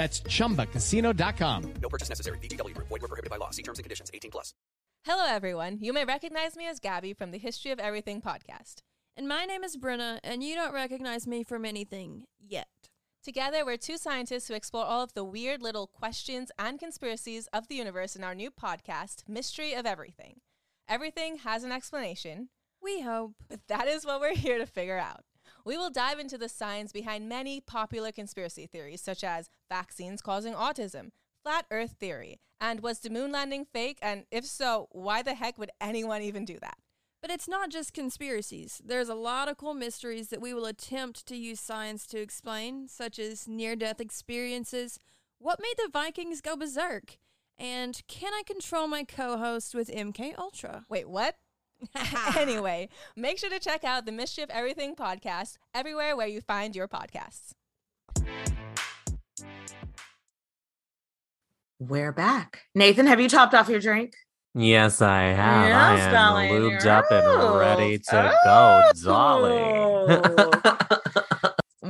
That's 0.00 0.22
chumbacasino.com. 0.22 1.74
No 1.82 1.88
purchase 1.90 2.08
necessary. 2.08 2.38
VGW 2.38 2.72
Group. 2.74 2.88
Void 2.88 3.02
were 3.02 3.08
prohibited 3.08 3.28
by 3.28 3.36
law. 3.36 3.50
See 3.50 3.62
terms 3.62 3.78
and 3.78 3.84
conditions. 3.84 4.10
18 4.14 4.30
plus. 4.30 4.54
Hello, 5.04 5.26
everyone. 5.28 5.76
You 5.82 5.92
may 5.92 6.06
recognize 6.06 6.56
me 6.56 6.66
as 6.66 6.80
Gabby 6.80 7.12
from 7.12 7.32
the 7.32 7.38
History 7.38 7.70
of 7.70 7.78
Everything 7.78 8.22
podcast. 8.22 8.76
And 9.14 9.28
my 9.28 9.44
name 9.44 9.62
is 9.62 9.76
Brenna, 9.76 10.18
and 10.24 10.42
you 10.42 10.54
don't 10.54 10.72
recognize 10.72 11.26
me 11.26 11.44
from 11.44 11.66
anything 11.66 12.24
yet. 12.38 12.68
Together, 13.22 13.62
we're 13.62 13.76
two 13.76 13.98
scientists 13.98 14.48
who 14.48 14.54
explore 14.54 14.86
all 14.86 15.02
of 15.02 15.12
the 15.12 15.22
weird 15.22 15.60
little 15.60 15.86
questions 15.86 16.50
and 16.58 16.78
conspiracies 16.78 17.46
of 17.52 17.68
the 17.68 17.74
universe 17.74 18.16
in 18.16 18.24
our 18.24 18.34
new 18.34 18.50
podcast, 18.50 19.28
Mystery 19.28 19.74
of 19.74 19.84
Everything. 19.84 20.36
Everything 20.88 21.36
has 21.44 21.62
an 21.62 21.72
explanation, 21.72 22.48
We 22.80 23.02
hope. 23.02 23.32
but 23.50 23.60
that 23.68 23.86
is 23.86 24.06
what 24.06 24.22
we're 24.22 24.34
here 24.34 24.56
to 24.56 24.64
figure 24.64 24.98
out. 24.98 25.24
We 25.70 25.78
will 25.78 25.88
dive 25.88 26.18
into 26.18 26.36
the 26.36 26.48
science 26.48 26.90
behind 26.90 27.28
many 27.28 27.60
popular 27.60 28.10
conspiracy 28.10 28.66
theories, 28.66 29.00
such 29.00 29.22
as 29.22 29.48
vaccines 29.68 30.20
causing 30.20 30.52
autism, 30.52 31.10
flat 31.44 31.64
earth 31.70 31.92
theory, 31.92 32.40
and 32.60 32.80
was 32.80 32.98
the 32.98 33.08
moon 33.08 33.30
landing 33.30 33.64
fake? 33.64 34.00
And 34.02 34.24
if 34.32 34.44
so, 34.44 34.88
why 34.90 35.22
the 35.22 35.34
heck 35.34 35.58
would 35.58 35.70
anyone 35.80 36.22
even 36.22 36.44
do 36.44 36.58
that? 36.60 36.78
But 37.22 37.30
it's 37.30 37.46
not 37.46 37.70
just 37.70 37.94
conspiracies. 37.94 38.82
There's 38.84 39.08
a 39.08 39.14
lot 39.14 39.46
of 39.46 39.58
cool 39.58 39.74
mysteries 39.74 40.30
that 40.30 40.40
we 40.40 40.52
will 40.52 40.66
attempt 40.66 41.24
to 41.26 41.36
use 41.36 41.60
science 41.60 42.04
to 42.08 42.18
explain, 42.18 42.88
such 42.88 43.20
as 43.20 43.46
near 43.46 43.76
death 43.76 44.00
experiences, 44.00 44.98
what 45.38 45.60
made 45.62 45.76
the 45.76 45.88
Vikings 45.92 46.40
go 46.40 46.56
berserk, 46.56 47.16
and 47.60 48.02
can 48.08 48.34
I 48.34 48.42
control 48.44 48.88
my 48.88 49.04
co 49.04 49.36
host 49.38 49.76
with 49.76 49.88
MK 49.88 50.36
Ultra? 50.36 50.84
Wait, 50.88 51.08
what? 51.08 51.36
anyway, 52.36 52.88
make 53.16 53.38
sure 53.38 53.50
to 53.50 53.58
check 53.58 53.84
out 53.84 54.06
the 54.06 54.12
Mystery 54.12 54.44
of 54.44 54.50
Everything 54.50 54.94
podcast 54.94 55.56
everywhere 55.74 56.16
where 56.16 56.26
you 56.26 56.40
find 56.40 56.74
your 56.76 56.88
podcasts. 56.88 57.52
We're 61.78 62.12
back. 62.12 62.62
Nathan, 62.74 63.06
have 63.06 63.20
you 63.20 63.28
topped 63.28 63.54
off 63.54 63.68
your 63.68 63.80
drink? 63.80 64.12
Yes, 64.54 65.00
I 65.00 65.22
have. 65.22 65.68
Yes, 65.68 65.78
I 65.78 66.06
am 66.06 66.12
darling. 66.12 66.50
lubed 66.52 66.86
up 66.86 67.04
and 67.10 67.58
ready 67.58 67.98
to 67.98 68.32
Oh. 68.44 68.90
go, 68.94 69.00
Dolly. 69.04 70.96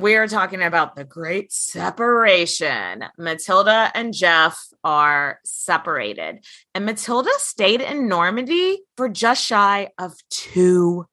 We're 0.00 0.28
talking 0.28 0.62
about 0.62 0.96
the 0.96 1.04
great 1.04 1.52
separation. 1.52 3.04
Matilda 3.18 3.90
and 3.94 4.14
Jeff 4.14 4.58
are 4.82 5.40
separated, 5.44 6.44
and 6.74 6.86
Matilda 6.86 7.30
stayed 7.38 7.80
in 7.80 8.08
Normandy 8.08 8.80
for 8.96 9.08
just 9.08 9.44
shy 9.44 9.88
of 9.98 10.14
two 10.30 11.06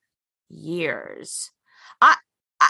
years. 0.49 1.51
I, 2.01 2.15
I 2.59 2.69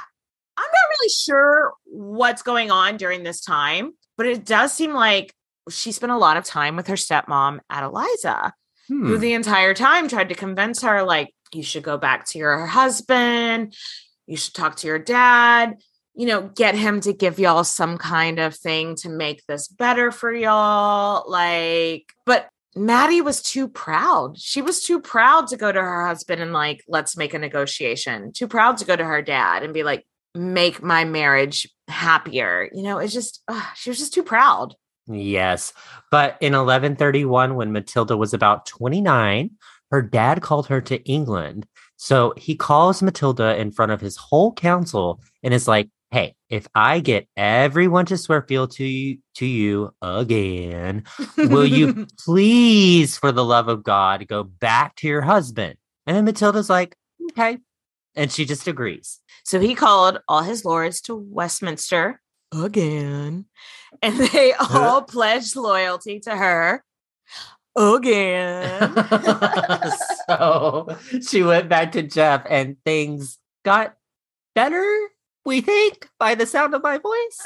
I'm 0.58 0.64
not 0.64 0.98
really 1.00 1.10
sure 1.10 1.74
what's 1.86 2.42
going 2.42 2.72
on 2.72 2.98
during 2.98 3.24
this 3.24 3.42
time, 3.42 3.94
but 4.18 4.26
it 4.26 4.46
does 4.46 4.74
seem 4.74 4.94
like 4.94 5.34
she 5.70 5.92
spent 5.92 6.12
a 6.12 6.18
lot 6.18 6.38
of 6.38 6.46
time 6.46 6.76
with 6.76 6.88
her 6.88 6.96
stepmom, 6.96 7.60
Adeliza 7.72 8.52
who 8.88 9.16
Hmm. 9.16 9.20
the 9.20 9.34
entire 9.34 9.74
time 9.74 10.08
tried 10.08 10.30
to 10.30 10.36
convince 10.36 10.82
her 10.82 11.04
like 11.04 11.34
you 11.54 11.62
should 11.62 11.84
go 11.84 11.98
back 11.98 12.26
to 12.28 12.38
your 12.40 12.66
husband 12.66 13.76
you 14.28 14.38
should 14.38 14.54
talk 14.54 14.78
to 14.78 14.88
your 14.88 15.00
dad 15.00 15.76
you 16.18 16.26
know 16.26 16.50
get 16.56 16.76
him 16.76 17.00
to 17.00 17.14
give 17.14 17.40
y'all 17.40 17.64
some 17.64 17.98
kind 17.98 18.40
of 18.40 18.56
thing 18.56 18.96
to 18.96 19.10
make 19.10 19.46
this 19.46 19.68
better 19.68 20.12
for 20.12 20.34
y'all 20.34 21.30
like 21.30 22.12
but 22.26 22.50
maddie 22.76 23.22
was 23.22 23.42
too 23.42 23.68
proud 23.68 24.38
she 24.38 24.62
was 24.62 24.84
too 24.84 25.00
proud 25.00 25.48
to 25.48 25.56
go 25.56 25.72
to 25.72 25.80
her 25.82 26.06
husband 26.08 26.42
and 26.42 26.54
like 26.54 26.84
let's 26.88 27.16
make 27.16 27.34
a 27.34 27.40
negotiation 27.40 28.32
too 28.34 28.48
proud 28.48 28.78
to 28.78 28.86
go 28.86 28.96
to 28.96 29.06
her 29.06 29.22
dad 29.22 29.64
and 29.64 29.74
be 29.74 29.84
like 29.84 30.06
make 30.36 30.84
my 30.84 31.06
marriage 31.06 31.68
happier 31.88 32.70
you 32.74 32.84
know 32.84 32.98
it's 32.98 33.14
just 33.14 33.42
ugh, 33.48 33.64
she 33.76 33.90
was 33.90 34.00
just 34.00 34.14
too 34.14 34.24
proud 34.24 34.76
Yes. 35.10 35.72
But 36.12 36.38
in 36.42 36.52
1131, 36.52 37.56
when 37.56 37.72
Matilda 37.72 38.18
was 38.18 38.34
about 38.34 38.66
29, 38.66 39.52
her 39.92 40.02
dad 40.02 40.42
called 40.42 40.68
her 40.68 40.82
to 40.82 41.02
England. 41.04 41.66
So 41.96 42.34
he 42.38 42.56
calls 42.56 43.02
Matilda 43.02 43.58
in 43.58 43.72
front 43.72 43.92
of 43.92 44.02
his 44.02 44.18
whole 44.18 44.54
council 44.54 45.22
and 45.44 45.54
is 45.54 45.68
like, 45.68 45.90
Hey, 46.10 46.36
if 46.50 46.68
I 46.74 47.02
get 47.02 47.28
everyone 47.36 48.06
to 48.06 48.18
swear 48.18 48.42
fealty 48.42 48.78
to 48.78 48.86
you, 48.86 49.18
to 49.36 49.46
you 49.46 49.94
again, 50.02 51.04
will 51.38 51.66
you 51.66 52.08
please, 52.20 53.18
for 53.18 53.34
the 53.34 53.44
love 53.44 53.68
of 53.68 53.84
God, 53.84 54.26
go 54.28 54.44
back 54.44 54.96
to 54.98 55.08
your 55.08 55.22
husband? 55.22 55.76
And 56.06 56.16
then 56.16 56.24
Matilda's 56.24 56.70
like, 56.70 56.96
okay. 57.32 57.58
And 58.16 58.32
she 58.32 58.46
just 58.46 58.68
agrees. 58.68 59.20
So 59.44 59.60
he 59.60 59.76
called 59.76 60.20
all 60.30 60.44
his 60.44 60.64
lords 60.64 61.02
to 61.02 61.16
Westminster 61.16 62.22
again, 62.54 63.46
and 64.02 64.18
they 64.18 64.54
all 64.72 65.02
pledged 65.02 65.58
loyalty 65.58 66.22
to 66.22 66.36
her 66.36 66.84
again. 67.76 68.94
so 70.28 70.88
she 71.22 71.44
went 71.44 71.70
back 71.70 71.92
to 71.92 72.04
Jeff, 72.04 72.44
and 72.50 72.78
things 72.86 73.38
got 73.64 73.96
better, 74.56 75.10
we 75.48 75.62
think, 75.62 76.10
by 76.20 76.36
the 76.36 76.46
sound 76.46 76.76
of 76.76 76.84
my 76.84 76.98
voice. 76.98 77.42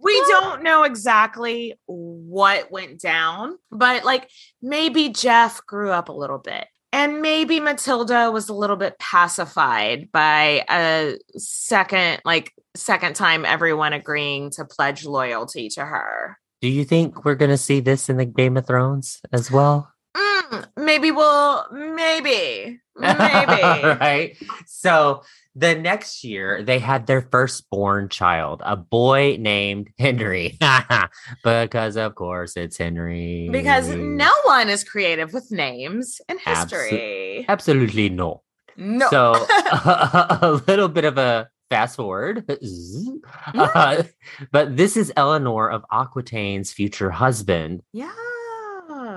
we 0.00 0.18
don't 0.28 0.62
know 0.62 0.84
exactly 0.84 1.78
what 1.86 2.72
went 2.72 2.98
down, 2.98 3.58
but 3.70 4.04
like 4.04 4.28
maybe 4.62 5.10
Jeff 5.10 5.64
grew 5.66 5.90
up 5.90 6.08
a 6.08 6.12
little 6.12 6.38
bit. 6.38 6.66
And 6.94 7.22
maybe 7.22 7.60
Matilda 7.60 8.30
was 8.30 8.48
a 8.48 8.54
little 8.54 8.76
bit 8.76 8.98
pacified 8.98 10.10
by 10.12 10.64
a 10.68 11.16
second, 11.36 12.20
like, 12.24 12.52
second 12.74 13.16
time 13.16 13.46
everyone 13.46 13.94
agreeing 13.94 14.50
to 14.52 14.66
pledge 14.66 15.06
loyalty 15.06 15.70
to 15.70 15.84
her. 15.84 16.38
Do 16.60 16.68
you 16.68 16.84
think 16.84 17.24
we're 17.24 17.34
going 17.34 17.50
to 17.50 17.56
see 17.56 17.80
this 17.80 18.10
in 18.10 18.18
the 18.18 18.26
Game 18.26 18.58
of 18.58 18.66
Thrones 18.66 19.20
as 19.32 19.50
well? 19.50 19.91
Mm, 20.16 20.66
maybe 20.76 21.10
we'll, 21.10 21.66
maybe, 21.72 22.80
maybe. 22.96 23.62
right. 23.62 24.36
So 24.66 25.22
the 25.54 25.74
next 25.74 26.24
year, 26.24 26.62
they 26.62 26.78
had 26.78 27.06
their 27.06 27.22
firstborn 27.22 28.08
child, 28.08 28.62
a 28.64 28.76
boy 28.76 29.36
named 29.38 29.88
Henry. 29.98 30.58
because, 31.44 31.96
of 31.96 32.14
course, 32.14 32.56
it's 32.56 32.78
Henry. 32.78 33.48
Because 33.50 33.88
no 33.88 34.30
one 34.44 34.68
is 34.68 34.84
creative 34.84 35.32
with 35.32 35.50
names 35.50 36.20
in 36.28 36.38
history. 36.38 37.44
Abso- 37.44 37.48
absolutely 37.48 38.08
no. 38.08 38.42
No. 38.76 39.08
So 39.10 39.32
a 39.84 40.60
little 40.66 40.88
bit 40.88 41.04
of 41.04 41.18
a 41.18 41.48
fast 41.68 41.96
forward. 41.96 42.44
Uh, 43.54 44.02
but 44.50 44.76
this 44.76 44.96
is 44.96 45.12
Eleanor 45.16 45.70
of 45.70 45.84
Aquitaine's 45.92 46.72
future 46.72 47.10
husband. 47.10 47.82
yeah. 47.92 48.12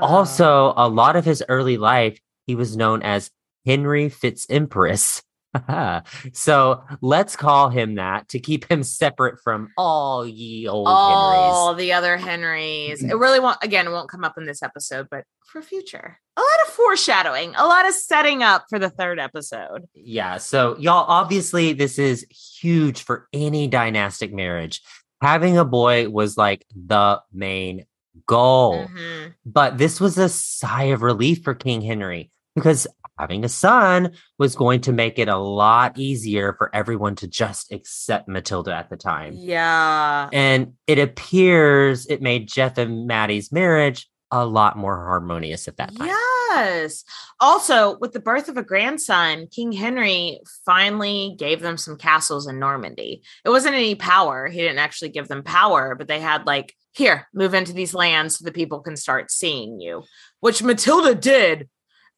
Also, 0.02 0.74
a 0.76 0.88
lot 0.88 1.16
of 1.16 1.26
his 1.26 1.43
early 1.48 1.78
life, 1.78 2.20
he 2.48 2.56
was 2.56 2.78
known 2.78 3.02
as 3.02 3.32
Henry 3.66 4.10
Fitzempress. 4.10 5.22
so 6.34 6.84
let's 7.02 7.36
call 7.36 7.70
him 7.70 7.96
that 7.96 8.28
to 8.30 8.39
keep 8.39 8.70
him 8.70 8.84
separate 8.84 9.39
from 9.41 9.70
all 9.78 10.26
ye 10.26 10.68
old 10.68 10.88
all 10.88 11.68
Henrys. 11.68 11.86
the 11.86 11.93
other 11.93 12.18
Henrys. 12.18 13.04
It 13.04 13.18
really 13.18 13.39
won't 13.39 13.58
again, 13.62 13.88
it 13.88 13.91
won't 13.91 14.10
come 14.10 14.24
up 14.24 14.38
in 14.38 14.46
this 14.46 14.62
episode, 14.62 15.08
but 15.10 15.24
for 15.46 15.62
future. 15.62 16.20
A 16.38 16.41
lot 16.41 16.68
of 16.68 16.74
foreshadowing, 16.74 17.56
a 17.56 17.66
lot 17.66 17.88
of 17.88 17.93
setting 17.93 18.43
up 18.43 18.66
for 18.70 18.80
the 18.80 18.89
third 18.89 19.20
episode. 19.20 19.86
Yeah. 19.93 20.38
So, 20.38 20.78
y'all, 20.78 21.06
obviously, 21.08 21.72
this 21.72 21.98
is 21.98 22.26
huge 22.60 23.04
for 23.04 23.28
any 23.32 23.68
dynastic 23.68 24.34
marriage. 24.34 24.82
Having 25.22 25.58
a 25.58 25.66
boy 25.66 26.10
was 26.10 26.38
like 26.38 26.66
the 26.76 27.22
main 27.32 27.86
goal. 28.26 28.88
Mhm. 28.88 29.34
But 29.45 29.78
this 29.78 29.99
was 29.99 30.18
a 30.18 30.30
sigh 30.30 30.86
of 30.86 31.01
relief 31.01 31.43
for 31.43 31.53
King 31.53 31.82
Henry 31.82 32.32
because 32.55 32.88
having 33.18 33.45
a 33.45 33.49
son 33.49 34.11
was 34.38 34.55
going 34.55 34.82
to 34.82 34.91
make 34.91 35.18
it 35.18 35.30
a 35.30 35.38
lot 35.38 35.97
easier 35.97 36.53
for 36.57 36.74
everyone 36.76 37.16
to 37.16 37.28
just 37.28 37.72
accept 37.72 38.28
Matilda 38.28 38.76
at 38.76 38.89
the 38.89 38.97
time. 38.97 39.34
Yeah. 39.36 40.30
And 40.34 40.74
it 40.88 40.99
appears 40.99 42.05
it 42.07 42.22
made 42.22 42.47
Jeff 42.49 42.78
and 42.78 43.07
Maddie's 43.07 43.51
marriage 43.51 44.09
a 44.32 44.45
lot 44.45 44.78
more 44.78 44.95
harmonious 44.95 45.68
at 45.68 45.78
that 45.78 45.95
time. 45.95 46.07
Yes. 46.07 47.03
Also, 47.39 47.97
with 47.99 48.11
the 48.11 48.20
birth 48.20 48.49
of 48.49 48.57
a 48.57 48.63
grandson, 48.63 49.47
King 49.47 49.72
Henry 49.72 50.39
finally 50.66 51.36
gave 51.38 51.61
them 51.61 51.78
some 51.78 51.97
castles 51.97 52.47
in 52.47 52.59
Normandy. 52.59 53.22
It 53.45 53.49
wasn't 53.49 53.76
any 53.76 53.95
power. 53.95 54.47
He 54.47 54.59
didn't 54.59 54.80
actually 54.80 55.09
give 55.09 55.28
them 55.28 55.43
power, 55.43 55.95
but 55.95 56.07
they 56.07 56.20
had 56.20 56.45
like, 56.45 56.74
here, 56.96 57.28
move 57.34 57.54
into 57.54 57.74
these 57.74 57.93
lands 57.93 58.38
so 58.39 58.46
the 58.46 58.52
people 58.52 58.80
can 58.80 58.96
start 58.96 59.32
seeing 59.32 59.80
you, 59.82 60.04
which 60.39 60.64
Matilda 60.64 61.14
did 61.16 61.70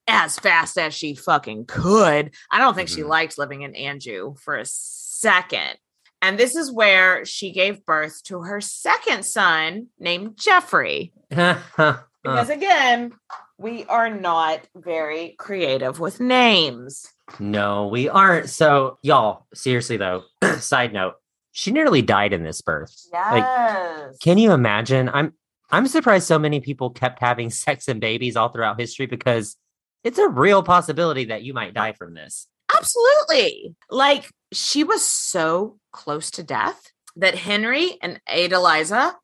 as 0.07 0.37
fast 0.39 0.77
as 0.77 0.93
she 0.93 1.15
fucking 1.15 1.65
could. 1.65 2.31
I 2.51 2.59
don't 2.59 2.75
think 2.75 2.87
she 2.89 3.01
Mhm. 3.01 3.07
liked 3.09 3.37
living 3.37 3.63
in 3.63 3.75
Anjou 3.75 4.35
for 4.43 4.55
a 4.57 4.63
second. 4.65 5.77
And 6.21 6.37
this 6.39 6.55
is 6.55 6.71
where 6.71 7.25
she 7.25 7.51
gave 7.51 7.85
birth 7.85 8.23
to 8.23 8.41
her 8.41 8.59
second 8.61 9.23
son 9.25 9.87
named 9.99 10.37
Geoffrey. 10.37 11.13
Because 12.23 12.49
again, 12.49 13.13
we 13.57 13.85
are 13.85 14.09
not 14.09 14.59
very 14.75 15.35
creative 15.39 15.99
with 15.99 16.19
names. 16.19 17.07
no, 17.39 17.87
we 17.87 18.09
aren't. 18.09 18.49
So, 18.49 18.97
y'all, 19.01 19.45
seriously 19.53 19.95
though, 19.97 20.23
side 20.59 20.91
note, 20.91 21.15
she 21.57 21.71
nearly 21.71 22.03
died 22.03 22.33
in 22.33 22.43
this 22.43 22.61
birth. 22.61 22.93
Like, 23.11 23.43
Yes. 23.43 24.17
Can 24.19 24.37
you 24.37 24.51
imagine? 24.51 25.09
I'm 25.11 25.33
I'm 25.71 25.87
surprised 25.87 26.27
so 26.27 26.37
many 26.37 26.59
people 26.59 26.91
kept 26.91 27.19
having 27.19 27.49
sex 27.65 27.87
and 27.87 27.99
babies 27.99 28.35
all 28.35 28.49
throughout 28.49 28.79
history 28.79 29.07
because 29.07 29.57
it's 30.03 30.19
a 30.19 30.27
real 30.27 30.61
possibility 30.61 31.25
that 31.25 31.41
you 31.41 31.55
might 31.55 31.73
die 31.73 31.93
from 31.93 32.13
this. 32.13 32.47
Absolutely. 32.77 33.75
Like 33.89 34.29
she 34.53 34.83
was 34.83 35.03
so 35.03 35.79
close 35.91 36.29
to 36.31 36.43
death 36.43 36.91
that 37.15 37.33
Henry 37.33 37.97
and 38.03 38.21
Adeliza, 38.29 39.15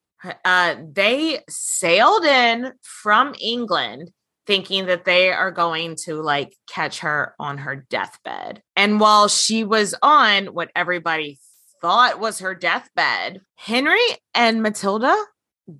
uh, 0.43 0.75
they 0.91 1.41
sailed 1.47 2.25
in 2.25 2.73
from 2.81 3.35
England 3.39 4.09
thinking 4.47 4.87
that 4.87 5.05
they 5.05 5.31
are 5.31 5.51
going 5.51 5.97
to 6.05 6.15
like 6.15 6.55
catch 6.67 7.01
her 7.01 7.35
on 7.37 7.59
her 7.59 7.75
deathbed. 7.75 8.63
And 8.75 8.99
while 8.99 9.27
she 9.27 9.63
was 9.63 9.93
on 10.01 10.47
what 10.47 10.71
everybody 10.75 11.37
thought 11.83 12.19
was 12.19 12.39
her 12.39 12.55
deathbed, 12.55 13.41
Henry 13.55 13.99
and 14.33 14.63
Matilda 14.63 15.15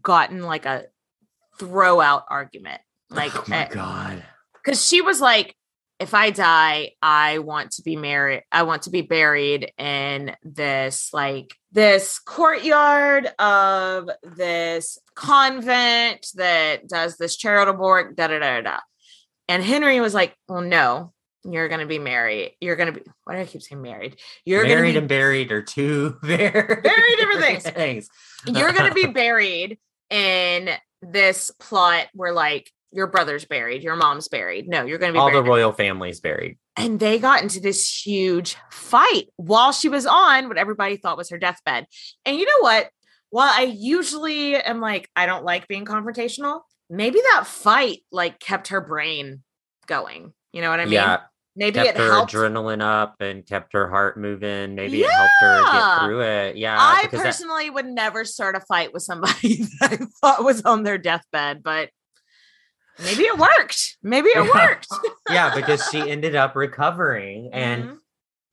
gotten 0.01 0.43
like 0.43 0.67
a 0.67 0.83
throw 1.57 2.01
out 2.01 2.25
argument. 2.29 2.81
Like 3.09 3.35
oh 3.35 3.43
my 3.47 3.65
eh, 3.65 3.69
god. 3.69 4.23
because 4.53 4.85
she 4.85 5.01
was 5.01 5.21
like 5.21 5.55
if 5.99 6.15
i 6.15 6.31
die 6.31 6.91
i 7.03 7.37
want 7.37 7.71
to 7.71 7.83
be 7.83 7.95
married 7.95 8.41
i 8.51 8.63
want 8.63 8.81
to 8.81 8.89
be 8.89 9.01
buried 9.01 9.71
in 9.77 10.35
this 10.43 11.11
like 11.13 11.55
this 11.71 12.17
courtyard 12.17 13.27
of 13.37 14.09
this 14.23 14.97
convent 15.15 16.27
that 16.35 16.87
does 16.87 17.17
this 17.17 17.37
charitable 17.37 17.85
work 17.85 18.15
da 18.15 18.27
da 18.27 18.39
da 18.39 18.61
da 18.61 18.79
and 19.47 19.63
henry 19.63 19.99
was 19.99 20.15
like 20.15 20.35
well 20.47 20.61
no 20.61 21.12
you're 21.45 21.67
gonna 21.67 21.85
be 21.85 21.99
married 21.99 22.55
you're 22.61 22.75
gonna 22.75 22.91
be 22.93 23.01
why 23.25 23.35
do 23.35 23.41
i 23.41 23.45
keep 23.45 23.61
saying 23.61 23.81
married 23.81 24.17
you're 24.45 24.63
Married 24.63 24.77
gonna 24.79 24.91
be 24.93 24.97
and 24.99 25.07
buried 25.09 25.51
are 25.51 25.61
two 25.61 26.17
very 26.23 26.51
Very 26.51 27.15
different 27.17 27.41
things. 27.41 27.63
things. 27.63 28.09
you're 28.47 28.71
gonna 28.73 28.93
be 28.93 29.07
buried 29.13 29.77
in 30.09 30.69
this 31.01 31.51
plot 31.59 32.07
where 32.13 32.31
like 32.31 32.71
your 32.91 33.07
brother's 33.07 33.45
buried 33.45 33.83
your 33.83 33.95
mom's 33.95 34.27
buried 34.27 34.67
no 34.69 34.85
you're 34.85 34.97
gonna 34.99 35.13
be 35.13 35.19
all 35.19 35.31
the 35.31 35.43
royal 35.43 35.71
family's 35.73 36.19
buried. 36.21 36.57
and 36.77 36.99
they 36.99 37.19
got 37.19 37.41
into 37.43 37.59
this 37.59 38.05
huge 38.05 38.55
fight 38.71 39.27
while 39.35 39.71
she 39.71 39.89
was 39.89 40.05
on 40.05 40.47
what 40.47 40.57
everybody 40.57 40.95
thought 40.97 41.17
was 41.17 41.29
her 41.29 41.37
deathbed. 41.39 41.87
And 42.25 42.37
you 42.37 42.45
know 42.45 42.59
what? 42.61 42.89
While 43.31 43.49
I 43.51 43.63
usually 43.63 44.55
am 44.55 44.79
like, 44.79 45.09
I 45.15 45.25
don't 45.25 45.43
like 45.43 45.67
being 45.67 45.85
confrontational, 45.85 46.61
maybe 46.89 47.19
that 47.33 47.47
fight 47.47 47.99
like 48.11 48.39
kept 48.39 48.67
her 48.67 48.79
brain 48.81 49.41
going. 49.87 50.33
You 50.51 50.61
know 50.61 50.69
what 50.69 50.79
I 50.79 50.85
mean? 50.85 50.93
yeah, 50.93 51.21
maybe 51.55 51.79
kept 51.79 51.97
her 51.97 52.11
helped. 52.11 52.33
adrenaline 52.33 52.81
up 52.81 53.15
and 53.21 53.45
kept 53.45 53.73
her 53.73 53.89
heart 53.89 54.17
moving. 54.17 54.75
Maybe 54.75 55.01
it 55.03 55.09
helped 55.11 55.31
her 55.41 55.63
get 55.71 55.99
through 55.99 56.21
it. 56.21 56.55
Yeah, 56.57 56.77
I 56.79 57.03
because 57.03 57.19
that- 57.19 57.25
personally 57.25 57.69
would 57.69 57.85
never 57.85 58.25
start 58.25 58.55
a 58.55 58.59
fight 58.61 58.93
with 58.93 59.03
somebody 59.03 59.63
that 59.79 59.93
I 59.93 59.97
thought 60.21 60.43
was 60.43 60.61
on 60.63 60.83
their 60.83 60.97
deathbed, 60.97 61.61
but 61.63 61.89
maybe 63.03 63.23
it 63.23 63.37
worked. 63.37 63.97
Maybe 64.03 64.29
it 64.29 64.45
Yeah. 64.45 64.67
worked. 64.67 64.87
yeah, 65.29 65.55
because 65.55 65.87
she 65.91 66.09
ended 66.09 66.35
up 66.35 66.55
recovering 66.55 67.49
and 67.53 67.83
Mhm. 67.83 67.97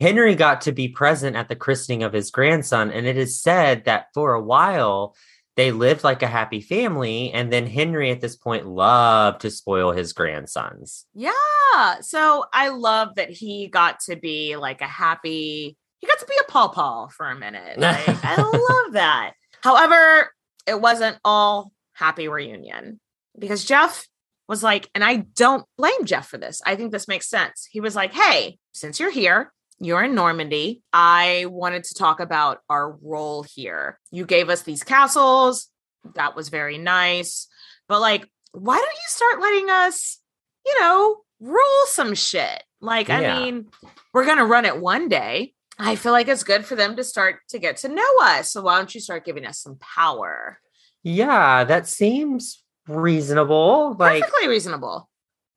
Henry 0.01 0.35
got 0.35 0.63
to 0.63 0.73
be 0.73 0.89
present 0.89 1.37
at 1.37 1.49
the 1.49 1.57
christening 1.57 2.03
of 2.03 2.13
his 2.15 2.31
grandson, 2.31 2.91
and 2.91 3.07
it 3.07 3.19
is 3.19 3.41
said 3.43 3.85
that 3.85 4.07
for 4.15 4.33
a 4.33 4.41
while 4.43 5.15
they 5.57 5.73
lived 5.73 6.05
like 6.05 6.23
a 6.23 6.27
happy 6.27 6.61
family. 6.61 7.33
And 7.33 7.53
then 7.53 7.67
Henry, 7.67 8.11
at 8.11 8.21
this 8.21 8.37
point, 8.37 8.67
loved 8.67 9.43
to 9.43 9.51
spoil 9.51 9.93
his 9.93 10.13
grandsons. 10.13 11.07
Yeah. 11.15 12.01
So 12.01 12.45
I 12.53 12.69
love 12.69 13.17
that 13.17 13.31
he 13.31 13.69
got 13.69 14.01
to 14.01 14.17
be 14.17 14.57
like 14.57 14.81
a 14.81 14.87
happy, 14.87 15.77
he 15.99 16.07
got 16.07 16.19
to 16.19 16.27
be 16.27 16.37
a 16.41 16.51
Paul 16.51 17.09
for 17.09 17.27
a 17.29 17.39
minute. 17.39 17.79
Like, 17.79 18.25
I 18.25 18.37
love 18.37 18.93
that. 18.93 19.33
However, 19.63 20.33
it 20.67 20.81
wasn't 20.81 21.19
all 21.25 21.73
happy 21.93 22.29
reunion 22.29 23.01
because 23.39 23.65
Jeff 23.65 24.07
was 24.49 24.63
like, 24.63 24.89
and 24.95 25.05
I 25.05 25.17
don't 25.17 25.65
blame 25.77 26.05
Jeff 26.05 26.29
for 26.29 26.39
this. 26.39 26.61
I 26.65 26.75
think 26.75 26.91
this 26.91 27.07
makes 27.07 27.29
sense. 27.29 27.69
He 27.71 27.81
was 27.81 27.95
like, 27.95 28.13
hey, 28.13 28.59
since 28.73 28.99
you're 28.99 29.11
here, 29.11 29.53
you're 29.81 30.05
in 30.05 30.15
Normandy. 30.15 30.83
I 30.93 31.47
wanted 31.49 31.85
to 31.85 31.95
talk 31.95 32.21
about 32.21 32.61
our 32.69 32.93
role 33.03 33.43
here. 33.43 33.99
You 34.11 34.27
gave 34.27 34.49
us 34.51 34.63
these 34.63 34.85
castles. 34.85 35.69
That 36.15 36.37
was 36.37 36.49
very 36.49 36.79
nice. 36.79 37.49
But 37.89 38.01
like, 38.01 38.29
why 38.53 38.77
don't 38.77 38.87
you 38.87 39.09
start 39.09 39.41
letting 39.41 39.71
us, 39.71 40.19
you 40.65 40.81
know, 40.81 41.19
rule 41.41 41.87
some 41.87 42.15
shit? 42.15 42.63
Like, 42.81 43.11
I 43.11 43.21
mean, 43.21 43.67
we're 44.13 44.25
going 44.25 44.39
to 44.39 44.47
run 44.47 44.65
it 44.65 44.81
one 44.81 45.09
day. 45.09 45.55
I 45.79 45.97
feel 45.97 46.13
like 46.13 46.29
it's 46.29 46.45
good 46.45 46.65
for 46.65 46.77
them 46.77 46.97
to 46.97 47.05
start 47.05 47.37
to 47.49 47.59
get 47.59 47.79
to 47.79 47.89
know 47.89 48.19
us. 48.23 48.53
So 48.53 48.63
why 48.63 48.77
don't 48.77 48.95
you 48.95 49.01
start 49.01 49.25
giving 49.25 49.47
us 49.47 49.59
some 49.61 49.77
power? 49.77 50.59
Yeah, 51.03 51.65
that 51.65 51.87
seems 51.87 52.63
reasonable. 52.87 53.97
Like, 53.99 54.23
Perfectly 54.23 54.49
reasonable. 54.49 55.10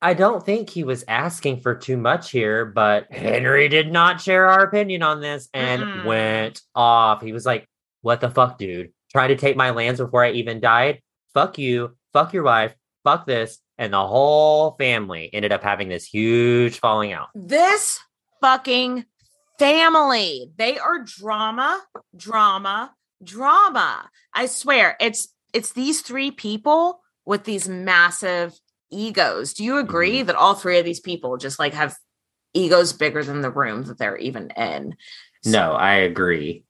I 0.04 0.12
don't 0.12 0.44
think 0.44 0.68
he 0.68 0.84
was 0.84 1.02
asking 1.08 1.60
for 1.60 1.74
too 1.74 1.96
much 1.96 2.30
here, 2.30 2.66
but 2.66 3.10
Henry 3.10 3.70
did 3.70 3.90
not 3.90 4.20
share 4.20 4.46
our 4.48 4.62
opinion 4.62 5.02
on 5.02 5.22
this 5.22 5.48
and 5.54 5.82
Mm-mm. 5.82 6.04
went 6.04 6.60
off. 6.74 7.22
He 7.22 7.32
was 7.32 7.46
like, 7.46 7.66
What 8.02 8.20
the 8.20 8.30
fuck, 8.30 8.58
dude? 8.58 8.92
Trying 9.10 9.30
to 9.30 9.36
take 9.36 9.56
my 9.56 9.70
lands 9.70 10.00
before 10.00 10.22
I 10.22 10.32
even 10.32 10.60
died? 10.60 11.00
Fuck 11.32 11.56
you. 11.56 11.96
Fuck 12.12 12.34
your 12.34 12.42
wife. 12.42 12.74
Fuck 13.02 13.24
this. 13.24 13.58
And 13.78 13.94
the 13.94 14.06
whole 14.06 14.72
family 14.72 15.30
ended 15.32 15.52
up 15.52 15.62
having 15.62 15.88
this 15.88 16.04
huge 16.04 16.80
falling 16.80 17.14
out. 17.14 17.28
This 17.34 17.98
fucking 18.42 19.06
family. 19.58 20.50
They 20.58 20.78
are 20.78 21.02
drama, 21.02 21.82
drama, 22.14 22.92
drama. 23.22 24.10
I 24.34 24.46
swear, 24.46 24.98
it's 25.00 25.28
it's 25.54 25.72
these 25.72 26.02
three 26.02 26.30
people 26.30 27.00
with 27.24 27.44
these 27.44 27.70
massive 27.70 28.52
egos. 28.94 29.52
Do 29.54 29.64
you 29.64 29.78
agree 29.78 30.18
mm-hmm. 30.18 30.26
that 30.26 30.36
all 30.36 30.54
three 30.54 30.78
of 30.78 30.84
these 30.84 31.00
people 31.00 31.36
just 31.36 31.58
like 31.58 31.74
have 31.74 31.96
egos 32.54 32.92
bigger 32.92 33.24
than 33.24 33.40
the 33.40 33.50
room 33.50 33.84
that 33.84 33.98
they're 33.98 34.16
even 34.16 34.50
in? 34.56 34.96
No, 35.44 35.72
I 35.72 35.94
agree. 35.96 36.64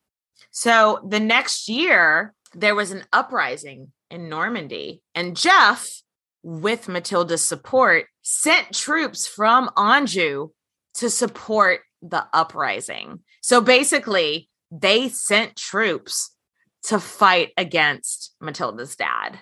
So 0.51 1.01
the 1.07 1.20
next 1.20 1.68
year, 1.68 2.35
there 2.55 2.75
was 2.75 2.91
an 2.91 3.05
uprising 3.12 3.93
in 4.11 4.29
Normandy, 4.29 5.03
and 5.14 5.37
Jeff, 5.37 6.03
with 6.43 6.89
Matilda's 6.89 7.45
support, 7.45 8.07
sent 8.22 8.72
troops 8.72 9.27
from 9.27 9.70
Anjou 9.77 10.51
to 10.95 11.11
support 11.11 11.81
the 12.03 12.27
uprising. 12.33 13.20
So 13.41 13.61
basically, 13.61 14.49
they 14.70 15.09
sent 15.09 15.57
troops 15.57 16.31
to 16.85 17.01
fight 17.01 17.53
against 17.57 18.35
Matilda's 18.41 18.95
dad. 18.95 19.41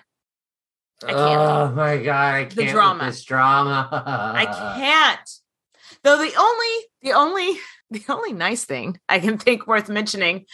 I 1.03 1.11
can't. 1.13 1.41
Oh 1.41 1.71
my 1.75 1.97
god, 1.97 2.35
I 2.35 2.43
can't 2.45 2.55
The 2.55 2.67
drama. 2.67 3.05
this 3.05 3.23
drama. 3.23 3.89
I 4.35 4.45
can't. 4.45 5.29
Though 6.03 6.17
the 6.17 6.33
only 6.37 6.85
the 7.01 7.13
only 7.13 7.59
the 7.91 8.03
only 8.09 8.33
nice 8.33 8.65
thing 8.65 8.99
I 9.07 9.19
can 9.19 9.37
think 9.37 9.67
worth 9.67 9.89
mentioning 9.89 10.45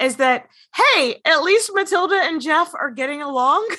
is 0.00 0.16
that 0.16 0.46
hey, 0.74 1.20
at 1.24 1.42
least 1.42 1.70
Matilda 1.74 2.16
and 2.22 2.40
Jeff 2.40 2.74
are 2.74 2.90
getting 2.90 3.22
along. 3.22 3.68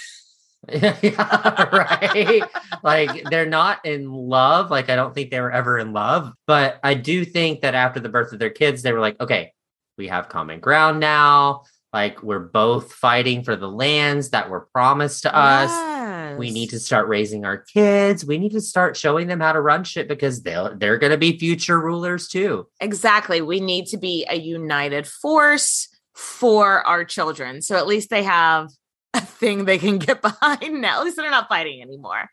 yeah, 0.71 1.69
right. 1.75 2.43
like 2.83 3.23
they're 3.31 3.47
not 3.47 3.83
in 3.83 4.11
love. 4.11 4.69
Like 4.69 4.91
I 4.91 4.95
don't 4.95 5.13
think 5.13 5.31
they 5.31 5.41
were 5.41 5.51
ever 5.51 5.79
in 5.79 5.91
love, 5.91 6.33
but 6.45 6.79
I 6.83 6.93
do 6.93 7.25
think 7.25 7.61
that 7.61 7.73
after 7.73 7.99
the 7.99 8.09
birth 8.09 8.31
of 8.31 8.37
their 8.37 8.51
kids, 8.51 8.83
they 8.83 8.93
were 8.93 8.99
like, 8.99 9.19
okay, 9.19 9.53
we 9.97 10.07
have 10.09 10.29
common 10.29 10.59
ground 10.59 10.99
now. 10.99 11.63
Like 11.93 12.23
we're 12.23 12.39
both 12.39 12.93
fighting 12.93 13.43
for 13.43 13.55
the 13.55 13.67
lands 13.67 14.29
that 14.29 14.49
were 14.49 14.67
promised 14.73 15.23
to 15.23 15.35
us. 15.35 16.37
We 16.37 16.51
need 16.51 16.69
to 16.69 16.79
start 16.79 17.09
raising 17.09 17.43
our 17.43 17.57
kids. 17.57 18.25
We 18.25 18.37
need 18.37 18.53
to 18.53 18.61
start 18.61 18.95
showing 18.95 19.27
them 19.27 19.41
how 19.41 19.51
to 19.51 19.59
run 19.59 19.83
shit 19.83 20.07
because 20.07 20.41
they'll 20.41 20.75
they're 20.77 20.97
going 20.97 21.11
to 21.11 21.17
be 21.17 21.37
future 21.37 21.79
rulers 21.79 22.29
too. 22.29 22.67
Exactly. 22.79 23.41
We 23.41 23.59
need 23.59 23.87
to 23.87 23.97
be 23.97 24.25
a 24.29 24.37
united 24.37 25.05
force 25.05 25.89
for 26.15 26.85
our 26.87 27.03
children. 27.03 27.61
So 27.61 27.75
at 27.75 27.87
least 27.87 28.09
they 28.09 28.23
have 28.23 28.69
a 29.13 29.21
thing 29.21 29.65
they 29.65 29.77
can 29.77 29.97
get 29.97 30.21
behind 30.21 30.81
now. 30.81 30.99
At 30.99 31.03
least 31.03 31.17
they're 31.17 31.29
not 31.29 31.49
fighting 31.49 31.81
anymore. 31.81 32.29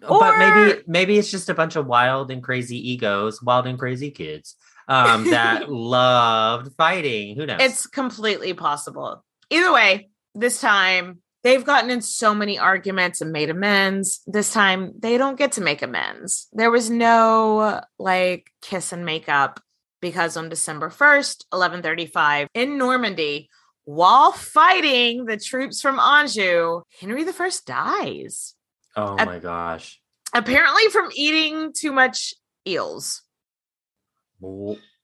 but 0.00 0.38
maybe 0.38 0.82
maybe 0.88 1.18
it's 1.18 1.30
just 1.30 1.48
a 1.48 1.54
bunch 1.54 1.76
of 1.76 1.86
wild 1.86 2.32
and 2.32 2.42
crazy 2.42 2.90
egos, 2.90 3.40
wild 3.40 3.68
and 3.68 3.78
crazy 3.78 4.10
kids 4.10 4.56
um 4.88 5.30
that 5.30 5.68
loved 5.70 6.74
fighting. 6.76 7.36
Who 7.36 7.46
knows? 7.46 7.60
It's 7.60 7.86
completely 7.86 8.54
possible. 8.54 9.24
Either 9.50 9.72
way, 9.72 10.08
this 10.34 10.60
time 10.60 11.18
they've 11.42 11.64
gotten 11.64 11.90
in 11.90 12.00
so 12.02 12.34
many 12.34 12.58
arguments 12.58 13.20
and 13.20 13.32
made 13.32 13.50
amends. 13.50 14.20
This 14.26 14.52
time 14.52 14.92
they 14.98 15.18
don't 15.18 15.38
get 15.38 15.52
to 15.52 15.60
make 15.60 15.82
amends. 15.82 16.48
There 16.52 16.70
was 16.70 16.90
no 16.90 17.80
like 17.98 18.50
kiss 18.60 18.92
and 18.92 19.04
make 19.04 19.28
up 19.28 19.60
because 20.00 20.36
on 20.36 20.48
December 20.48 20.90
1st, 20.90 21.44
1135, 21.50 22.48
in 22.54 22.76
Normandy, 22.76 23.48
while 23.84 24.32
fighting 24.32 25.24
the 25.24 25.36
troops 25.36 25.80
from 25.80 25.98
Anjou, 25.98 26.82
Henry 27.00 27.24
I 27.26 27.50
dies. 27.64 28.54
oh 28.96 29.16
my 29.16 29.38
gosh. 29.38 30.00
Apparently 30.34 30.88
from 30.88 31.10
eating 31.14 31.72
too 31.72 31.92
much 31.92 32.34
eels. 32.66 33.22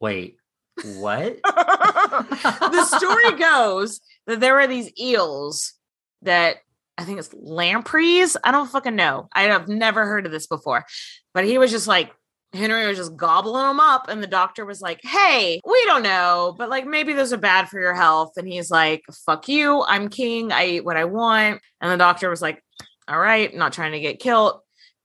Wait, 0.00 0.36
what? 0.84 1.38
the 1.44 2.84
story 2.84 3.32
goes 3.38 4.00
that 4.26 4.40
there 4.40 4.58
are 4.60 4.66
these 4.66 4.90
eels 4.98 5.74
that 6.22 6.56
I 6.96 7.04
think 7.04 7.18
it's 7.18 7.32
lampreys. 7.32 8.36
I 8.42 8.50
don't 8.50 8.70
fucking 8.70 8.96
know. 8.96 9.28
I 9.32 9.44
have 9.44 9.68
never 9.68 10.04
heard 10.06 10.26
of 10.26 10.32
this 10.32 10.46
before. 10.46 10.84
But 11.32 11.44
he 11.44 11.58
was 11.58 11.70
just 11.70 11.86
like, 11.86 12.12
Henry 12.52 12.86
was 12.86 12.96
just 12.96 13.16
gobbling 13.16 13.66
them 13.66 13.78
up. 13.78 14.08
And 14.08 14.22
the 14.22 14.26
doctor 14.26 14.64
was 14.64 14.80
like, 14.80 15.00
hey, 15.02 15.60
we 15.64 15.84
don't 15.84 16.02
know, 16.02 16.54
but 16.56 16.70
like 16.70 16.86
maybe 16.86 17.12
those 17.12 17.32
are 17.32 17.38
bad 17.38 17.68
for 17.68 17.78
your 17.78 17.94
health. 17.94 18.32
And 18.36 18.48
he's 18.48 18.70
like, 18.70 19.02
fuck 19.26 19.48
you. 19.48 19.84
I'm 19.86 20.08
king. 20.08 20.50
I 20.50 20.66
eat 20.66 20.84
what 20.84 20.96
I 20.96 21.04
want. 21.04 21.60
And 21.80 21.90
the 21.92 21.96
doctor 21.96 22.30
was 22.30 22.42
like, 22.42 22.62
all 23.06 23.18
right, 23.18 23.54
not 23.54 23.72
trying 23.72 23.92
to 23.92 24.00
get 24.00 24.18
killed. 24.18 24.60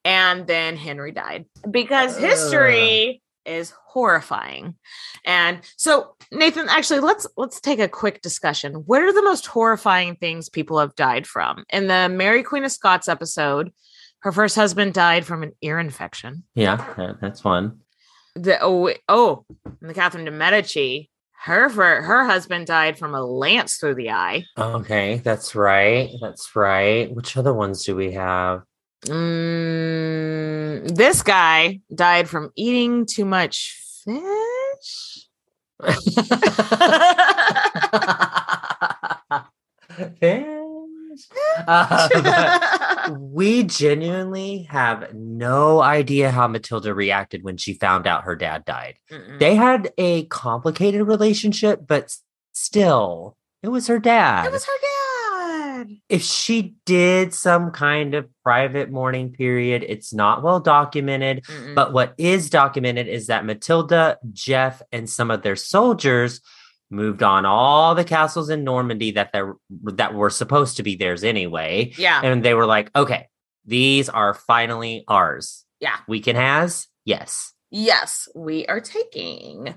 And 0.05 0.47
then 0.47 0.75
Henry 0.75 1.11
died 1.11 1.45
because 1.69 2.17
history 2.17 3.21
is 3.45 3.73
horrifying. 3.85 4.75
And 5.25 5.59
so 5.77 6.15
Nathan, 6.31 6.67
actually 6.69 6.99
let's 6.99 7.27
let's 7.37 7.59
take 7.59 7.79
a 7.79 7.87
quick 7.87 8.21
discussion. 8.21 8.73
What 8.85 9.01
are 9.01 9.13
the 9.13 9.23
most 9.23 9.45
horrifying 9.45 10.15
things 10.15 10.49
people 10.49 10.79
have 10.79 10.95
died 10.95 11.27
from? 11.27 11.65
In 11.69 11.87
the 11.87 12.09
Mary 12.09 12.43
Queen 12.43 12.63
of 12.63 12.71
Scots 12.71 13.07
episode, 13.07 13.71
her 14.19 14.31
first 14.31 14.55
husband 14.55 14.93
died 14.93 15.25
from 15.25 15.43
an 15.43 15.51
ear 15.61 15.79
infection. 15.79 16.43
yeah, 16.55 17.13
that's 17.21 17.41
fun. 17.41 17.79
The 18.35 18.57
oh, 18.61 18.93
oh 19.07 19.45
in 19.81 19.87
the 19.87 19.93
Catherine 19.93 20.25
de 20.25 20.31
Medici, 20.31 21.11
her 21.43 21.69
fir- 21.69 22.01
her 22.01 22.25
husband 22.25 22.67
died 22.67 22.97
from 22.97 23.13
a 23.13 23.23
lance 23.23 23.75
through 23.75 23.95
the 23.95 24.11
eye. 24.11 24.45
Okay, 24.57 25.17
that's 25.17 25.55
right. 25.55 26.09
That's 26.21 26.55
right. 26.55 27.13
Which 27.13 27.35
other 27.37 27.53
ones 27.53 27.83
do 27.83 27.95
we 27.95 28.13
have? 28.13 28.63
Mm, 29.05 30.95
this 30.95 31.21
guy 31.23 31.81
died 31.93 32.29
from 32.29 32.51
eating 32.55 33.05
too 33.05 33.25
much 33.25 33.81
fish. 34.05 35.27
Fish. 40.19 40.45
Uh, 41.67 43.09
we 43.19 43.63
genuinely 43.63 44.63
have 44.69 45.13
no 45.13 45.79
idea 45.81 46.31
how 46.31 46.47
Matilda 46.47 46.93
reacted 46.93 47.43
when 47.43 47.57
she 47.57 47.75
found 47.75 48.07
out 48.07 48.23
her 48.23 48.35
dad 48.35 48.65
died. 48.65 48.95
Mm-mm. 49.11 49.37
They 49.39 49.55
had 49.55 49.91
a 49.99 50.25
complicated 50.25 51.05
relationship, 51.07 51.81
but 51.85 52.15
still, 52.53 53.37
it 53.61 53.67
was 53.69 53.85
her 53.87 53.99
dad. 53.99 54.47
it 54.47 54.51
was 54.51 54.65
her 54.65 54.71
dad. 54.81 54.92
If 56.09 56.21
she 56.21 56.75
did 56.85 57.33
some 57.33 57.71
kind 57.71 58.13
of 58.13 58.27
private 58.43 58.91
mourning 58.91 59.31
period, 59.31 59.83
it's 59.87 60.13
not 60.13 60.43
well 60.43 60.59
documented. 60.59 61.43
Mm-mm. 61.45 61.75
But 61.75 61.93
what 61.93 62.13
is 62.17 62.49
documented 62.49 63.07
is 63.07 63.27
that 63.27 63.45
Matilda, 63.45 64.17
Jeff, 64.31 64.81
and 64.91 65.09
some 65.09 65.31
of 65.31 65.41
their 65.41 65.55
soldiers 65.55 66.41
moved 66.89 67.23
on 67.23 67.45
all 67.45 67.95
the 67.95 68.03
castles 68.03 68.49
in 68.49 68.63
Normandy 68.63 69.11
that 69.11 69.31
they 69.33 69.41
that 69.93 70.13
were 70.13 70.29
supposed 70.29 70.77
to 70.77 70.83
be 70.83 70.95
theirs 70.95 71.23
anyway. 71.23 71.91
yeah, 71.97 72.21
And 72.23 72.43
they 72.43 72.53
were 72.53 72.65
like, 72.67 72.91
okay, 72.95 73.27
these 73.65 74.09
are 74.09 74.33
finally 74.33 75.03
ours. 75.07 75.65
yeah. 75.79 75.97
We 76.07 76.19
can 76.19 76.35
has? 76.35 76.87
Yes. 77.05 77.53
Yes, 77.71 78.27
we 78.35 78.65
are 78.67 78.79
taking. 78.81 79.75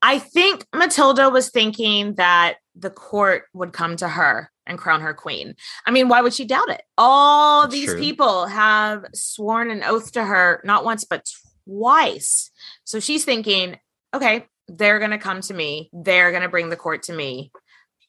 I 0.00 0.18
think 0.18 0.66
Matilda 0.74 1.28
was 1.28 1.50
thinking 1.50 2.14
that 2.14 2.56
the 2.78 2.90
court 2.90 3.44
would 3.54 3.72
come 3.72 3.96
to 3.96 4.08
her 4.08 4.50
and 4.66 4.78
crown 4.78 5.00
her 5.00 5.14
queen. 5.14 5.54
I 5.86 5.90
mean, 5.90 6.08
why 6.08 6.20
would 6.20 6.34
she 6.34 6.44
doubt 6.44 6.68
it? 6.68 6.82
All 6.98 7.62
That's 7.62 7.74
these 7.74 7.90
true. 7.90 7.98
people 7.98 8.46
have 8.46 9.04
sworn 9.14 9.70
an 9.70 9.82
oath 9.82 10.12
to 10.12 10.24
her, 10.24 10.60
not 10.64 10.84
once, 10.84 11.04
but 11.04 11.28
twice. 11.64 12.50
So 12.84 13.00
she's 13.00 13.24
thinking, 13.24 13.78
okay, 14.12 14.46
they're 14.68 14.98
going 14.98 15.12
to 15.12 15.18
come 15.18 15.40
to 15.42 15.54
me. 15.54 15.88
They're 15.92 16.30
going 16.30 16.42
to 16.42 16.48
bring 16.48 16.68
the 16.68 16.76
court 16.76 17.04
to 17.04 17.12
me, 17.12 17.52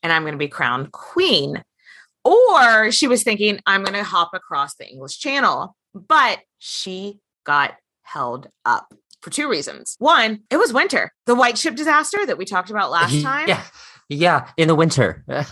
and 0.03 0.11
I'm 0.11 0.23
going 0.23 0.33
to 0.33 0.37
be 0.37 0.47
crowned 0.47 0.91
queen. 0.91 1.63
Or 2.25 2.91
she 2.91 3.07
was 3.07 3.23
thinking, 3.23 3.59
I'm 3.65 3.83
going 3.83 3.93
to 3.95 4.03
hop 4.03 4.31
across 4.33 4.75
the 4.75 4.89
English 4.89 5.19
Channel. 5.19 5.75
But 5.93 6.39
she 6.59 7.19
got 7.45 7.75
held 8.03 8.49
up. 8.65 8.93
for 9.21 9.29
two 9.29 9.49
reasons. 9.49 9.95
One, 9.99 10.41
it 10.49 10.57
was 10.57 10.73
winter. 10.73 11.11
The 11.25 11.35
white 11.35 11.57
ship 11.57 11.75
disaster 11.75 12.25
that 12.25 12.37
we 12.37 12.45
talked 12.45 12.69
about 12.69 12.91
last 12.91 13.21
time 13.23 13.47
Yeah. 13.47 13.63
Yeah. 14.09 14.49
In 14.57 14.67
the 14.67 14.75
winter. 14.75 15.25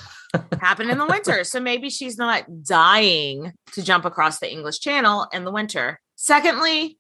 happened 0.60 0.90
in 0.90 0.98
the 0.98 1.06
winter. 1.06 1.44
So 1.44 1.60
maybe 1.60 1.90
she's 1.90 2.18
not 2.18 2.64
dying 2.64 3.54
to 3.74 3.84
jump 3.84 4.06
across 4.06 4.40
the 4.40 4.52
English 4.52 4.80
Channel 4.80 5.28
in 5.32 5.44
the 5.46 5.52
winter. 5.52 6.00
Secondly, 6.16 6.98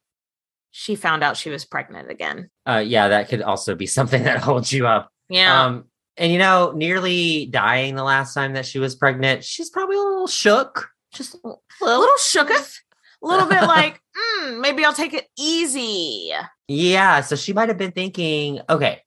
she 0.71 0.95
found 0.95 1.23
out 1.23 1.37
she 1.37 1.49
was 1.49 1.65
pregnant 1.65 2.11
again. 2.11 2.49
uh, 2.67 2.83
yeah, 2.85 3.07
that 3.09 3.29
could 3.29 3.41
also 3.41 3.75
be 3.75 3.87
something 3.87 4.23
that 4.25 4.39
holds 4.39 4.71
you 4.71 4.87
up. 4.87 5.09
Yeah. 5.29 5.65
Um, 5.65 5.85
and 6.17 6.31
you 6.31 6.39
know, 6.39 6.71
nearly 6.75 7.45
dying 7.47 7.95
the 7.95 8.03
last 8.03 8.33
time 8.33 8.53
that 8.53 8.65
she 8.65 8.79
was 8.79 8.95
pregnant, 8.95 9.43
she's 9.43 9.69
probably 9.69 9.97
a 9.97 10.01
little 10.01 10.27
shook. 10.27 10.89
Just 11.13 11.35
a 11.35 11.37
a 11.47 11.57
little. 11.81 11.99
little 11.99 12.15
shooketh, 12.17 12.77
a 13.23 13.27
little 13.27 13.47
bit 13.47 13.61
like, 13.67 14.01
mm, 14.17 14.59
maybe 14.59 14.85
I'll 14.85 14.93
take 14.93 15.13
it 15.13 15.27
easy. 15.37 16.31
Yeah. 16.67 17.21
So 17.21 17.35
she 17.35 17.53
might 17.53 17.69
have 17.69 17.77
been 17.77 17.91
thinking, 17.91 18.61
okay, 18.69 19.01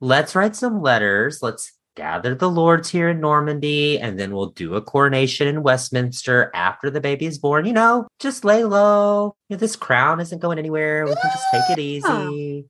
let's 0.00 0.34
write 0.34 0.56
some 0.56 0.80
letters. 0.80 1.40
Let's 1.42 1.72
gather 1.96 2.34
the 2.34 2.50
lords 2.50 2.90
here 2.90 3.08
in 3.08 3.20
Normandy, 3.20 3.98
and 3.98 4.18
then 4.18 4.34
we'll 4.34 4.50
do 4.50 4.74
a 4.74 4.82
coronation 4.82 5.46
in 5.46 5.62
Westminster 5.62 6.50
after 6.54 6.90
the 6.90 7.00
baby 7.00 7.26
is 7.26 7.38
born. 7.38 7.64
You 7.66 7.72
know, 7.72 8.08
just 8.18 8.44
lay 8.44 8.64
low. 8.64 9.36
You 9.48 9.56
know, 9.56 9.60
this 9.60 9.76
crown 9.76 10.20
isn't 10.20 10.40
going 10.40 10.58
anywhere. 10.58 11.04
We 11.04 11.14
can 11.14 11.30
just 11.32 11.46
take 11.52 11.70
it 11.70 11.80
easy. 11.80 12.66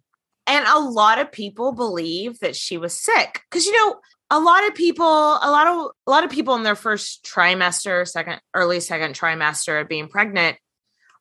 And 0.47 0.67
a 0.69 0.79
lot 0.79 1.19
of 1.19 1.33
people 1.33 1.73
believe 1.73 2.39
that 2.41 2.55
she 2.55 2.77
was 2.77 2.93
sick 2.93 3.41
because 3.51 3.65
you 3.65 3.73
know 3.73 3.97
a 4.31 4.39
lot 4.39 4.67
of 4.67 4.75
people, 4.75 5.07
a 5.07 5.51
lot 5.51 5.67
of 5.67 5.91
a 6.07 6.11
lot 6.11 6.25
of 6.25 6.31
people 6.31 6.55
in 6.55 6.63
their 6.63 6.75
first 6.75 7.25
trimester, 7.25 8.07
second 8.07 8.41
early 8.53 8.81
second 8.81 9.15
trimester 9.15 9.81
of 9.81 9.89
being 9.89 10.09
pregnant 10.09 10.59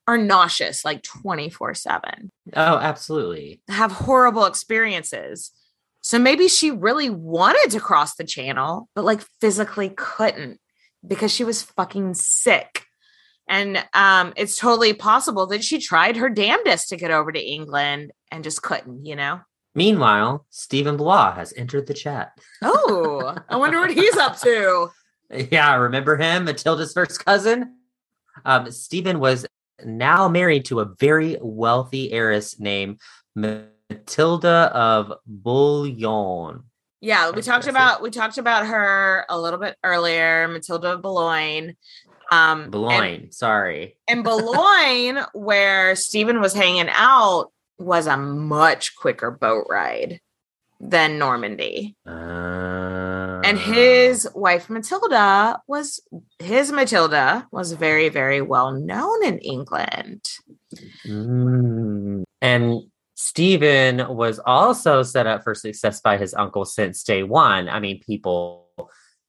are 0.06 0.18
nauseous 0.18 0.84
like 0.84 1.02
24/7. 1.02 2.28
Oh, 2.54 2.76
absolutely. 2.76 3.62
Have 3.68 3.92
horrible 3.92 4.44
experiences. 4.44 5.50
So 6.04 6.18
maybe 6.18 6.48
she 6.48 6.70
really 6.70 7.08
wanted 7.08 7.70
to 7.70 7.80
cross 7.80 8.14
the 8.14 8.24
channel 8.24 8.90
but 8.94 9.06
like 9.06 9.22
physically 9.40 9.88
couldn't 9.88 10.60
because 11.06 11.32
she 11.32 11.44
was 11.44 11.62
fucking 11.62 12.12
sick. 12.14 12.84
And 13.48 13.82
um 13.94 14.34
it's 14.36 14.56
totally 14.56 14.92
possible 14.92 15.46
that 15.46 15.64
she 15.64 15.80
tried 15.80 16.16
her 16.16 16.28
damnedest 16.28 16.90
to 16.90 16.98
get 16.98 17.10
over 17.10 17.32
to 17.32 17.40
England 17.40 18.12
and 18.30 18.44
just 18.44 18.62
couldn't, 18.62 19.06
you 19.06 19.16
know. 19.16 19.40
Meanwhile, 19.74 20.46
Stephen 20.50 20.98
Blois 20.98 21.32
has 21.32 21.54
entered 21.56 21.86
the 21.86 21.94
chat. 21.94 22.32
Oh, 22.62 23.34
I 23.48 23.56
wonder 23.56 23.80
what 23.80 23.90
he's 23.90 24.16
up 24.16 24.38
to. 24.40 24.90
Yeah, 25.50 25.74
remember 25.76 26.18
him, 26.18 26.44
Matilda's 26.44 26.92
first 26.92 27.24
cousin? 27.24 27.78
Um, 28.44 28.70
Stephen 28.70 29.18
was 29.18 29.46
now 29.82 30.28
married 30.28 30.66
to 30.66 30.80
a 30.80 30.94
very 31.00 31.38
wealthy 31.40 32.12
heiress 32.12 32.60
named 32.60 33.00
Matilda 33.34 33.73
of 33.90 35.12
Bouillon. 35.26 36.62
Yeah, 37.00 37.30
we 37.32 37.42
talked 37.42 37.66
about 37.66 38.00
we 38.00 38.10
talked 38.10 38.38
about 38.38 38.66
her 38.66 39.26
a 39.28 39.38
little 39.38 39.58
bit 39.58 39.76
earlier, 39.84 40.48
Matilda 40.48 40.92
of 40.92 41.02
Boulogne. 41.02 41.76
Um 42.32 42.70
Boulogne, 42.70 43.30
sorry. 43.30 43.96
And, 44.08 44.18
and 44.18 44.24
Boulogne, 44.24 45.18
where 45.34 45.94
Stephen 45.96 46.40
was 46.40 46.54
hanging 46.54 46.88
out, 46.90 47.50
was 47.78 48.06
a 48.06 48.16
much 48.16 48.96
quicker 48.96 49.30
boat 49.30 49.66
ride 49.68 50.20
than 50.80 51.18
Normandy. 51.18 51.94
Uh, 52.06 53.42
And 53.44 53.58
his 53.58 54.26
wife 54.34 54.70
Matilda 54.70 55.60
was 55.66 56.00
his 56.38 56.72
Matilda 56.72 57.46
was 57.52 57.72
very, 57.72 58.08
very 58.08 58.40
well 58.40 58.72
known 58.72 59.24
in 59.24 59.38
England. 59.40 60.22
Mm. 61.06 62.24
And 62.40 62.82
Stephen 63.14 64.14
was 64.16 64.40
also 64.44 65.02
set 65.02 65.26
up 65.26 65.42
for 65.44 65.54
success 65.54 66.00
by 66.00 66.16
his 66.18 66.34
uncle 66.34 66.64
since 66.64 67.02
day 67.02 67.22
one. 67.22 67.68
I 67.68 67.80
mean, 67.80 68.00
people 68.00 68.68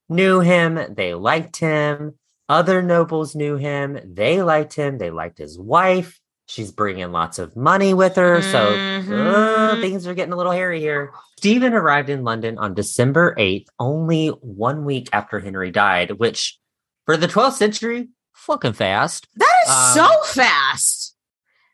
knew 0.09 0.39
him, 0.39 0.79
they 0.95 1.13
liked 1.13 1.57
him. 1.57 2.15
Other 2.49 2.81
nobles 2.81 3.35
knew 3.35 3.55
him, 3.55 3.97
they 4.05 4.41
liked 4.43 4.73
him, 4.73 4.97
they 4.97 5.09
liked 5.11 5.37
his 5.39 5.57
wife. 5.57 6.19
She's 6.47 6.71
bringing 6.71 7.11
lots 7.11 7.39
of 7.39 7.55
money 7.55 7.95
with 7.95 8.15
her. 8.17 8.41
So 8.43 8.59
uh, 8.67 9.75
Mhm. 9.75 9.81
things 9.81 10.05
are 10.05 10.13
getting 10.13 10.33
a 10.33 10.35
little 10.37 10.51
hairy 10.51 10.79
here. 10.79 11.11
Stephen 11.37 11.73
arrived 11.73 12.09
in 12.09 12.23
London 12.23 12.57
on 12.59 12.75
December 12.75 13.33
8th, 13.39 13.67
only 13.79 14.27
one 14.27 14.85
week 14.85 15.09
after 15.11 15.39
Henry 15.39 15.71
died, 15.71 16.11
which 16.11 16.59
for 17.07 17.17
the 17.17 17.27
12th 17.27 17.55
century, 17.55 18.09
fucking 18.33 18.73
fast. 18.73 19.27
That 19.35 19.55
is 19.65 19.71
Um, 19.71 19.93
so 19.93 20.23
fast. 20.41 20.94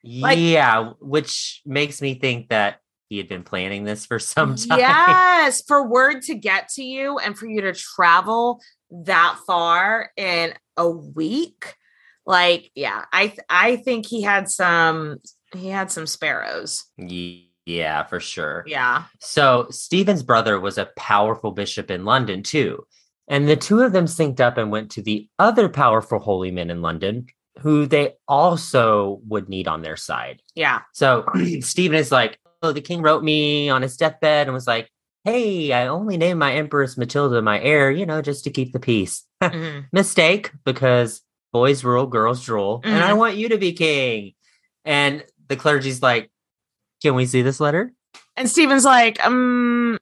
Like- 0.04 0.38
yeah, 0.40 0.92
which 1.00 1.62
makes 1.66 2.02
me 2.02 2.16
think 2.16 2.50
that 2.50 2.80
he 3.10 3.18
had 3.18 3.28
been 3.28 3.44
planning 3.44 3.84
this 3.84 4.06
for 4.06 4.20
some 4.20 4.56
time. 4.70 4.80
Yes, 4.80 5.62
for 5.68 5.88
word 5.88 6.22
to 6.24 6.36
get 6.36 6.70
to 6.76 6.84
you 6.84 7.18
and 7.20 7.38
for 7.38 7.46
you 7.46 7.62
to 7.62 7.74
travel 7.74 8.62
that 8.90 9.38
far 9.46 10.12
in 10.16 10.54
a 10.78 10.90
week. 10.90 11.76
Like, 12.26 12.72
yeah, 12.76 13.06
I 13.12 13.28
th- 13.28 13.40
I 13.50 13.76
think 13.78 14.06
he 14.06 14.22
had 14.22 14.50
some 14.50 15.18
he 15.54 15.68
had 15.68 15.92
some 15.92 16.08
sparrows. 16.08 16.86
Yeah, 17.66 18.04
for 18.04 18.20
sure. 18.20 18.64
Yeah. 18.68 19.04
So 19.20 19.68
Stephen's 19.70 20.24
brother 20.24 20.60
was 20.60 20.78
a 20.78 20.90
powerful 20.98 21.52
bishop 21.52 21.92
in 21.92 22.06
London 22.06 22.44
too. 22.44 22.86
And 23.28 23.48
the 23.48 23.56
two 23.56 23.82
of 23.82 23.92
them 23.92 24.06
synced 24.06 24.40
up 24.40 24.58
and 24.58 24.72
went 24.72 24.92
to 24.92 25.02
the 25.02 25.30
other 25.38 25.70
powerful 25.70 26.20
holy 26.20 26.52
men 26.52 26.70
in 26.70 26.82
London 26.82 27.28
who 27.60 27.86
they 27.86 28.14
also 28.28 29.20
would 29.28 29.50
need 29.50 29.68
on 29.68 29.82
their 29.82 29.98
side. 29.98 30.42
Yeah. 30.56 30.82
So 30.94 31.26
Stephen 31.62 31.98
is 31.98 32.12
like, 32.12 32.38
Oh, 32.64 32.72
the 32.72 32.82
king 32.82 33.02
wrote 33.02 33.24
me 33.24 33.70
on 33.70 33.82
his 33.82 33.98
deathbed 33.98 34.48
and 34.48 34.54
was 34.54 34.68
like, 34.68 34.90
Hey, 35.26 35.72
I 35.74 35.88
only 35.88 36.18
named 36.18 36.40
my 36.40 36.54
Empress 36.54 36.98
Matilda 36.98 37.42
my 37.42 37.60
heir, 37.60 37.92
you 37.92 38.06
know, 38.06 38.22
just 38.22 38.44
to 38.46 38.50
keep 38.52 38.72
the 38.74 38.80
peace. 38.80 39.26
Mhm. 39.44 39.88
Mistake, 39.92 40.52
because 40.66 41.22
boys 41.52 41.84
rule, 41.84 42.06
girls 42.08 42.46
drool, 42.46 42.82
and 42.84 43.04
I 43.04 43.12
Mhm. 43.12 43.18
want 43.18 43.36
you 43.36 43.50
to 43.50 43.58
be 43.58 43.74
king. 43.74 44.34
And 44.86 45.26
the 45.48 45.56
clergy's 45.56 46.02
like, 46.02 46.30
Can 47.02 47.16
we 47.16 47.26
see 47.26 47.42
this 47.42 47.60
letter? 47.60 47.92
And 48.38 48.50
Stephen's 48.50 48.86
like, 48.86 49.24
um 49.26 49.98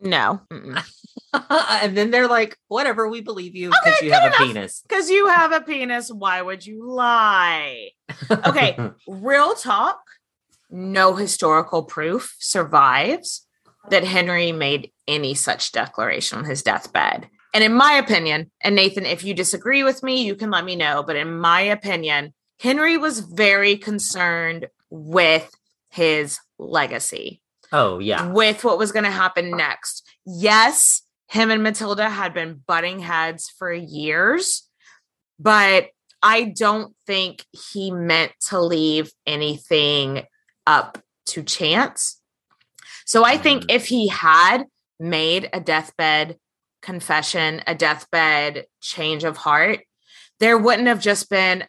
no. 0.00 0.40
and 0.50 1.96
then 1.96 2.10
they're 2.10 2.28
like, 2.28 2.56
Whatever, 2.68 3.08
we 3.08 3.20
believe 3.20 3.54
you 3.54 3.68
Okay, 3.68 3.78
because 3.84 4.02
you 4.02 4.10
good 4.10 4.20
have 4.20 4.32
a 4.32 4.36
penis. 4.36 4.82
Because 4.88 5.10
you 5.10 5.28
have 5.28 5.52
a 5.52 5.60
penis, 5.60 6.10
why 6.10 6.42
would 6.42 6.64
you 6.64 6.88
lie? 6.88 7.90
Okay. 8.30 8.78
Real 9.08 9.54
talk, 9.54 10.00
no 10.70 11.14
historical 11.14 11.84
proof 11.84 12.36
survives 12.38 13.46
that 13.90 14.04
Henry 14.04 14.52
made 14.52 14.90
any 15.06 15.34
such 15.34 15.72
declaration 15.72 16.38
on 16.38 16.44
his 16.44 16.62
deathbed. 16.62 17.28
And 17.52 17.62
in 17.62 17.72
my 17.72 17.92
opinion, 17.92 18.50
and 18.62 18.74
Nathan, 18.74 19.06
if 19.06 19.22
you 19.22 19.32
disagree 19.32 19.84
with 19.84 20.02
me, 20.02 20.24
you 20.24 20.34
can 20.34 20.50
let 20.50 20.64
me 20.64 20.74
know. 20.74 21.04
But 21.06 21.16
in 21.16 21.38
my 21.38 21.60
opinion, 21.60 22.34
Henry 22.58 22.96
was 22.96 23.20
very 23.20 23.76
concerned 23.76 24.68
with 24.90 25.48
his 25.90 26.38
legacy, 26.58 27.40
oh, 27.74 27.98
yeah. 27.98 28.28
with 28.28 28.64
what 28.64 28.78
was 28.78 28.92
going 28.92 29.04
to 29.04 29.10
happen 29.10 29.50
next. 29.56 30.08
Yes, 30.24 31.02
him 31.28 31.50
and 31.50 31.62
Matilda 31.62 32.08
had 32.08 32.32
been 32.32 32.62
butting 32.66 33.00
heads 33.00 33.52
for 33.58 33.72
years, 33.72 34.68
but 35.38 35.88
I 36.22 36.44
don't 36.44 36.94
think 37.06 37.44
he 37.72 37.90
meant 37.90 38.32
to 38.48 38.60
leave 38.60 39.10
anything 39.26 40.22
up 40.66 40.98
to 41.26 41.42
chance. 41.42 42.20
So 43.04 43.24
I 43.24 43.36
think 43.36 43.64
Mm. 43.64 43.74
if 43.74 43.86
he 43.86 44.08
had 44.08 44.64
made 44.98 45.50
a 45.52 45.60
deathbed 45.60 46.38
confession, 46.80 47.62
a 47.66 47.74
deathbed 47.74 48.66
change 48.80 49.24
of 49.24 49.36
heart, 49.36 49.80
there 50.40 50.56
wouldn't 50.56 50.88
have 50.88 51.00
just 51.00 51.28
been 51.28 51.66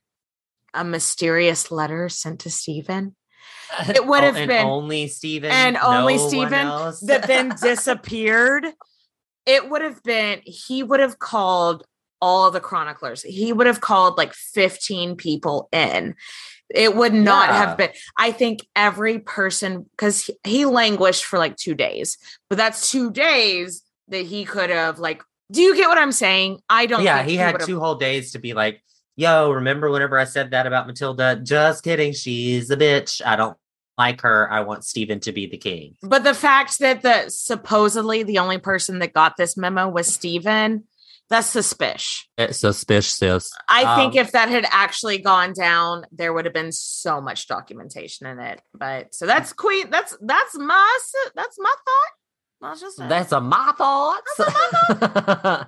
a 0.74 0.84
mysterious 0.84 1.72
letter 1.72 2.08
sent 2.10 2.42
to 2.42 2.50
Stephen 2.50 3.16
It 3.90 4.06
would 4.06 4.24
Oh, 4.24 4.32
have 4.34 4.48
been- 4.48 4.66
only 4.66 5.08
Stephen 5.08 5.52
and 5.52 5.78
only 5.78 6.16
no 6.18 6.22
one 6.22 6.30
Stephen 6.30 7.08
that 7.08 7.28
then 7.28 7.50
disappeared. 7.62 8.66
It 9.46 9.70
would 9.70 9.82
have 9.84 10.02
been, 10.04 10.42
he 10.44 10.82
would 10.84 11.00
have 11.00 11.20
called 11.20 11.86
all 12.22 12.50
the 12.50 12.60
chroniclers. 12.60 13.22
He 13.22 13.54
would 13.54 13.68
have 13.68 13.82
called 13.82 14.18
like 14.18 14.34
15 14.34 15.16
people 15.18 15.70
in. 15.72 16.16
It 16.74 16.96
would 16.96 17.14
not 17.14 17.50
Yeah. 17.50 17.58
have 17.58 17.78
been. 17.78 17.92
I 18.18 18.32
think 18.32 18.66
every 18.76 19.20
person, 19.20 19.86
because 19.92 20.24
he, 20.26 20.34
he 20.44 20.66
languished 20.66 21.26
for 21.26 21.38
like 21.38 21.58
two 21.58 21.76
days, 21.76 22.18
but 22.50 22.58
that's 22.58 22.90
two 22.90 23.12
days 23.12 23.84
that 24.08 24.26
he 24.26 24.46
could 24.46 24.70
have 24.72 24.98
like. 24.98 25.22
Do 25.52 25.62
you 25.62 25.76
get 25.76 25.88
what 25.90 26.00
I'm 26.00 26.12
saying? 26.12 26.60
I 26.68 26.88
don't. 26.88 27.04
yeah, 27.04 27.18
think 27.18 27.30
he 27.30 27.36
had 27.36 27.60
two 27.60 27.80
whole 27.80 27.96
days 27.96 28.32
to 28.32 28.40
be 28.40 28.56
like, 28.56 28.82
yo, 29.16 29.52
remember 29.52 29.90
whenever 29.90 30.18
I 30.18 30.26
said 30.26 30.52
that 30.52 30.68
about 30.68 30.88
Matilda? 30.88 31.40
Just 31.42 31.84
kidding. 31.84 32.14
She's 32.14 32.70
a 32.70 32.78
bitch. 32.78 33.22
I 33.26 33.36
don't 33.36 33.58
like 33.98 34.22
her. 34.22 34.52
I 34.52 34.62
want 34.62 34.84
Stephen 34.84 35.20
to 35.22 35.32
be 35.32 35.48
the 35.48 35.58
king. 35.58 35.96
But 36.02 36.24
the 36.24 36.34
fact 36.34 36.80
that 36.80 37.02
the 37.02 37.30
supposedly 37.30 38.24
the 38.24 38.40
only 38.40 38.58
person 38.58 39.00
that 39.00 39.14
got 39.14 39.38
this 39.38 39.56
memo 39.56 39.88
was 39.88 40.08
Stephen, 40.14 40.84
That's 41.30 41.48
suspicious. 41.48 42.28
It's 42.38 42.60
suspicious. 42.60 43.52
I 43.70 43.96
think 43.96 44.14
Um, 44.14 44.20
if 44.20 44.32
that 44.34 44.50
had 44.50 44.68
actually 44.70 45.18
gone 45.18 45.54
down, 45.54 46.06
there 46.12 46.34
would 46.34 46.46
have 46.46 46.54
been 46.54 46.72
so 46.72 47.20
much 47.20 47.48
documentation 47.48 48.28
in 48.28 48.40
it. 48.40 48.62
But 48.74 49.16
so 49.16 49.26
that's 49.26 49.54
queen. 49.54 49.90
That's 49.90 50.16
that's 50.22 50.56
my 50.58 51.00
that's 51.34 51.58
my 51.58 51.74
thought. 51.86 52.12
That's 52.62 52.82
just 52.82 53.00
it. 53.00 53.10
That's 53.10 53.32
a 53.32 53.42
my 53.42 53.74
thoughts. 53.78 54.40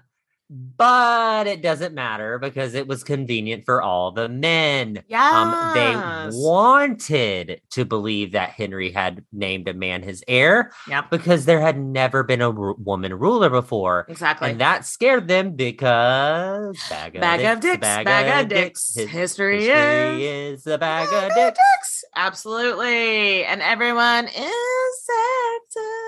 but 0.49 1.45
it 1.47 1.61
doesn't 1.61 1.93
matter 1.93 2.39
because 2.39 2.73
it 2.73 2.87
was 2.87 3.03
convenient 3.03 3.65
for 3.65 3.81
all 3.81 4.11
the 4.11 4.29
men. 4.29 5.03
Um, 5.13 5.73
they 5.73 5.93
wanted 6.37 7.61
to 7.71 7.85
believe 7.85 8.31
that 8.31 8.51
Henry 8.51 8.91
had 8.91 9.25
named 9.33 9.67
a 9.67 9.73
man 9.73 10.03
his 10.03 10.23
heir 10.27 10.71
Yep. 10.87 11.09
because 11.11 11.45
there 11.45 11.59
had 11.59 11.77
never 11.77 12.23
been 12.23 12.41
a 12.41 12.49
woman 12.51 13.13
ruler 13.13 13.49
before. 13.49 14.05
exactly. 14.07 14.49
And 14.51 14.61
that 14.61 14.85
scared 14.85 15.27
them 15.27 15.51
because 15.51 16.77
bag 16.89 17.15
of 17.15 17.21
bag 17.21 17.41
of 17.43 17.59
dicks, 17.59 17.73
dicks, 17.81 18.03
bag, 18.05 18.43
of 18.43 18.49
dicks. 18.49 18.95
His- 18.95 19.09
History, 19.09 19.65
history 19.65 20.25
is 20.25 20.59
is 20.61 20.67
a 20.67 20.77
bag 20.77 21.09
bag 21.09 21.23
of 21.25 21.31
of 21.31 21.35
dicks. 21.35 21.59
dicks. 21.59 22.03
Absolutely, 22.15 23.43
and 23.45 23.61
everyone 23.61 24.25
is 24.27 24.33
sexist. 24.37 26.06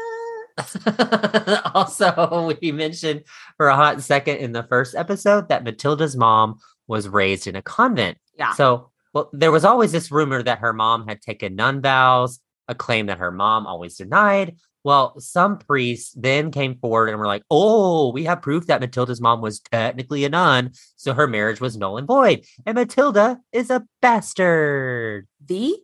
also, 1.74 2.56
we 2.62 2.72
mentioned 2.72 3.24
for 3.58 3.68
a 3.68 3.76
hot 3.76 4.02
second 4.02 4.38
in 4.38 4.52
the 4.52 4.64
first 4.64 4.96
episode 4.96 5.50
that 5.50 5.64
Matilda's 5.64 6.16
mom 6.16 6.60
was 6.88 7.08
raised 7.08 7.48
in 7.48 7.56
a 7.56 7.62
convent. 7.62 8.18
Yeah. 8.38 8.54
So, 8.54 8.92
well, 9.14 9.30
there 9.34 9.52
was 9.52 9.66
always 9.66 9.92
this 9.92 10.12
rumor 10.12 10.44
that 10.44 10.60
her 10.60 10.74
mom 10.74 11.08
had 11.08 11.22
taken 11.22 11.56
nun 11.56 11.82
vows, 11.82 12.40
a 12.68 12.76
claim 12.76 13.08
that 13.08 13.20
her 13.20 13.32
mom 13.32 13.68
always 13.68 13.98
denied. 13.98 14.58
Well, 14.84 15.20
some 15.20 15.58
priests 15.58 16.14
then 16.16 16.52
came 16.52 16.76
forward 16.76 17.10
and 17.10 17.20
were 17.20 17.28
like, 17.28 17.44
oh, 17.52 18.12
we 18.12 18.24
have 18.24 18.42
proof 18.42 18.68
that 18.68 18.80
Matilda's 18.80 19.20
mom 19.20 19.42
was 19.42 19.60
technically 19.60 20.24
a 20.24 20.30
nun, 20.30 20.72
so 20.96 21.14
her 21.14 21.28
marriage 21.28 21.60
was 21.60 21.76
null 21.76 21.98
and 21.98 22.08
void. 22.08 22.46
And 22.66 22.76
Matilda 22.76 23.40
is 23.52 23.70
a 23.70 23.86
bastard. 24.02 25.28
the 25.46 25.76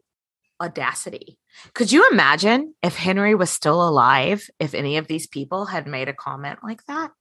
audacity. 0.62 1.38
Could 1.74 1.92
you 1.92 2.10
imagine 2.12 2.74
if 2.82 2.96
Henry 2.96 3.36
was 3.36 3.50
still 3.50 3.88
alive? 3.88 4.50
If 4.60 4.74
any 4.74 4.98
of 4.98 5.08
these 5.08 5.28
people 5.28 5.66
had 5.66 5.88
made 5.88 6.10
a 6.10 6.14
comment 6.14 6.60
like 6.64 6.86
that? 6.86 7.12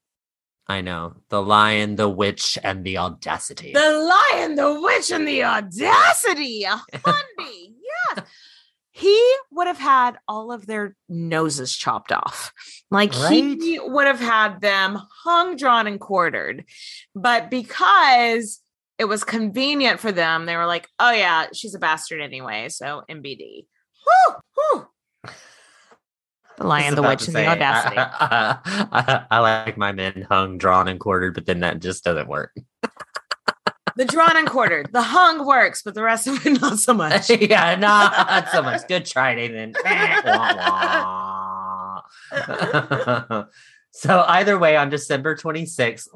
I 0.66 0.80
know. 0.80 1.16
The 1.28 1.42
lion, 1.42 1.96
the 1.96 2.08
witch, 2.08 2.58
and 2.62 2.84
the 2.84 2.98
audacity. 2.98 3.72
The 3.72 3.80
lion, 4.32 4.54
the 4.54 4.80
witch, 4.80 5.10
and 5.10 5.28
the 5.28 5.44
audacity. 5.44 6.64
A 6.64 6.80
Hundy. 6.94 7.74
yes. 8.16 8.26
He 8.92 9.34
would 9.50 9.66
have 9.66 9.78
had 9.78 10.18
all 10.28 10.52
of 10.52 10.66
their 10.66 10.94
noses 11.08 11.74
chopped 11.74 12.12
off. 12.12 12.52
Like 12.92 13.12
he 13.12 13.78
would 13.82 14.06
have 14.06 14.20
had 14.20 14.60
them 14.60 15.00
hung, 15.24 15.56
drawn, 15.56 15.86
and 15.86 15.98
quartered. 15.98 16.64
But 17.14 17.50
because 17.50 18.60
it 18.98 19.06
was 19.06 19.24
convenient 19.24 19.98
for 19.98 20.12
them, 20.12 20.46
they 20.46 20.56
were 20.56 20.66
like, 20.66 20.88
oh, 21.00 21.10
yeah, 21.10 21.46
she's 21.52 21.74
a 21.74 21.80
bastard 21.80 22.22
anyway. 22.22 22.68
So 22.68 23.02
MBD. 23.10 23.66
The 26.56 26.64
lion, 26.68 26.94
the 26.94 27.02
witch, 27.02 27.26
and 27.26 27.34
the 27.34 27.46
audacity. 27.46 27.96
I, 27.98 28.58
I- 28.92 29.24
I 29.30 29.38
like 29.40 29.76
my 29.76 29.90
men 29.90 30.24
hung, 30.30 30.56
drawn, 30.56 30.86
and 30.86 31.00
quartered, 31.00 31.34
but 31.34 31.46
then 31.46 31.60
that 31.60 31.80
just 31.80 32.04
doesn't 32.04 32.28
work. 32.28 32.54
the 33.96 34.04
drawn 34.04 34.36
and 34.36 34.48
quartered. 34.48 34.90
The 34.92 35.02
hung 35.02 35.44
works, 35.46 35.82
but 35.82 35.94
the 35.94 36.02
rest 36.04 36.28
of 36.28 36.46
it 36.46 36.60
not 36.62 36.78
so 36.78 36.94
much. 36.94 37.28
yeah, 37.40 37.74
not 37.74 38.48
so 38.50 38.62
much. 38.62 38.86
Good 38.86 39.04
try, 39.04 39.34
Nathan. 39.34 39.74
So 43.90 44.24
either 44.26 44.58
way, 44.58 44.76
on 44.76 44.90
December 44.90 45.36
26th, 45.36 46.08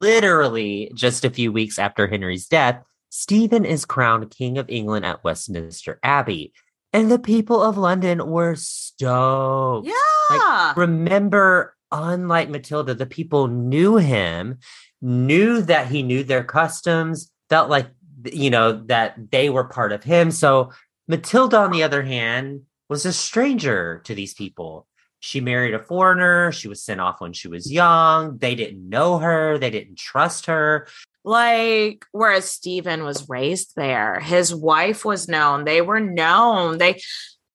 literally 0.00 0.90
just 0.94 1.24
a 1.24 1.30
few 1.30 1.50
weeks 1.52 1.78
after 1.78 2.06
Henry's 2.06 2.46
death, 2.46 2.82
Stephen 3.10 3.64
is 3.64 3.84
crowned 3.84 4.30
King 4.30 4.58
of 4.58 4.68
England 4.68 5.04
at 5.04 5.24
Westminster 5.24 5.98
Abbey. 6.02 6.52
And 6.92 7.10
the 7.10 7.18
people 7.18 7.62
of 7.62 7.76
London 7.76 8.26
were 8.26 8.54
stoked. 8.56 9.88
Yeah. 10.30 10.72
Remember, 10.76 11.76
unlike 11.92 12.48
Matilda, 12.48 12.94
the 12.94 13.06
people 13.06 13.48
knew 13.48 13.96
him, 13.96 14.58
knew 15.02 15.60
that 15.62 15.88
he 15.88 16.02
knew 16.02 16.24
their 16.24 16.44
customs, 16.44 17.30
felt 17.50 17.68
like, 17.68 17.88
you 18.32 18.50
know, 18.50 18.84
that 18.86 19.30
they 19.30 19.50
were 19.50 19.64
part 19.64 19.92
of 19.92 20.02
him. 20.02 20.30
So 20.30 20.72
Matilda, 21.06 21.58
on 21.58 21.72
the 21.72 21.82
other 21.82 22.02
hand, 22.02 22.62
was 22.88 23.04
a 23.04 23.12
stranger 23.12 24.00
to 24.04 24.14
these 24.14 24.34
people. 24.34 24.86
She 25.20 25.40
married 25.40 25.74
a 25.74 25.82
foreigner. 25.82 26.52
She 26.52 26.68
was 26.68 26.82
sent 26.82 27.00
off 27.00 27.20
when 27.20 27.32
she 27.32 27.48
was 27.48 27.70
young. 27.70 28.38
They 28.38 28.54
didn't 28.54 28.88
know 28.88 29.18
her. 29.18 29.58
They 29.58 29.70
didn't 29.70 29.98
trust 29.98 30.46
her. 30.46 30.86
Like 31.28 32.06
whereas 32.12 32.50
Stephen 32.50 33.04
was 33.04 33.28
raised 33.28 33.74
there, 33.76 34.18
his 34.18 34.54
wife 34.54 35.04
was 35.04 35.28
known. 35.28 35.64
They 35.64 35.82
were 35.82 36.00
known. 36.00 36.78
They 36.78 37.00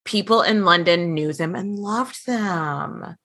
people 0.05 0.41
in 0.41 0.63
London 0.63 1.13
knew 1.13 1.34
them 1.34 1.55
and 1.55 1.76
loved 1.76 2.26
them. 2.28 3.15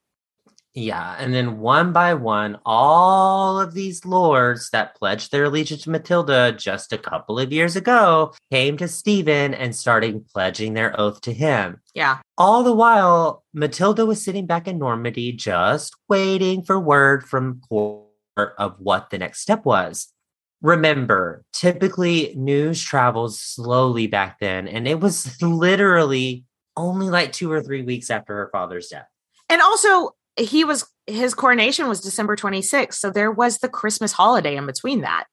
Yeah. 0.75 1.17
And 1.19 1.35
then 1.35 1.59
one 1.59 1.93
by 1.93 2.15
one, 2.15 2.59
all 2.65 3.61
of 3.61 3.75
these 3.75 4.05
lords 4.05 4.71
that 4.71 4.95
pledged 4.95 5.33
their 5.33 5.45
allegiance 5.45 5.83
to 5.83 5.91
Matilda 5.91 6.53
just 6.53 6.93
a 6.93 6.99
couple 6.99 7.39
of 7.39 7.53
years 7.53 7.75
ago 7.75 8.33
came 8.53 8.77
to 8.77 8.87
Stephen 8.87 9.55
and 9.55 9.75
started 9.75 10.29
pledging 10.29 10.75
their 10.75 10.99
oath 10.99 11.21
to 11.23 11.33
him. 11.33 11.81
Yeah. 11.95 12.19
All 12.37 12.63
the 12.63 12.73
while, 12.73 13.43
Matilda 13.53 14.07
was 14.07 14.23
sitting 14.23 14.47
back 14.47 14.69
in 14.69 14.79
Normandy, 14.79 15.33
just 15.33 15.97
waiting 16.09 16.63
for 16.63 16.79
word 16.79 17.25
from 17.25 17.61
court 17.69 18.07
of 18.37 18.77
what 18.79 19.11
the 19.11 19.19
next 19.19 19.41
step 19.41 19.65
was. 19.65 20.13
Remember, 20.61 21.45
typically 21.53 22.35
news 22.37 22.83
travels 22.83 23.41
slowly 23.41 24.07
back 24.07 24.39
then, 24.41 24.67
and 24.67 24.89
it 24.89 25.01
was 25.01 25.41
literally 25.43 26.45
only 26.77 27.11
like 27.11 27.33
two 27.33 27.51
or 27.51 27.63
three 27.63 27.83
weeks 27.83 28.11
after 28.11 28.35
her 28.35 28.51
father's 28.53 28.89
death. 28.89 29.09
And 29.49 29.63
also 29.63 30.17
he 30.37 30.65
was 30.65 30.87
his 31.07 31.35
coronation 31.35 31.89
was 31.89 32.01
December 32.01 32.37
26th. 32.37 32.95
So 32.95 33.11
there 33.11 33.33
was 33.33 33.59
the 33.59 33.69
Christmas 33.69 34.13
holiday 34.13 34.57
in 34.57 34.67
between 34.67 35.01
that. 35.01 35.25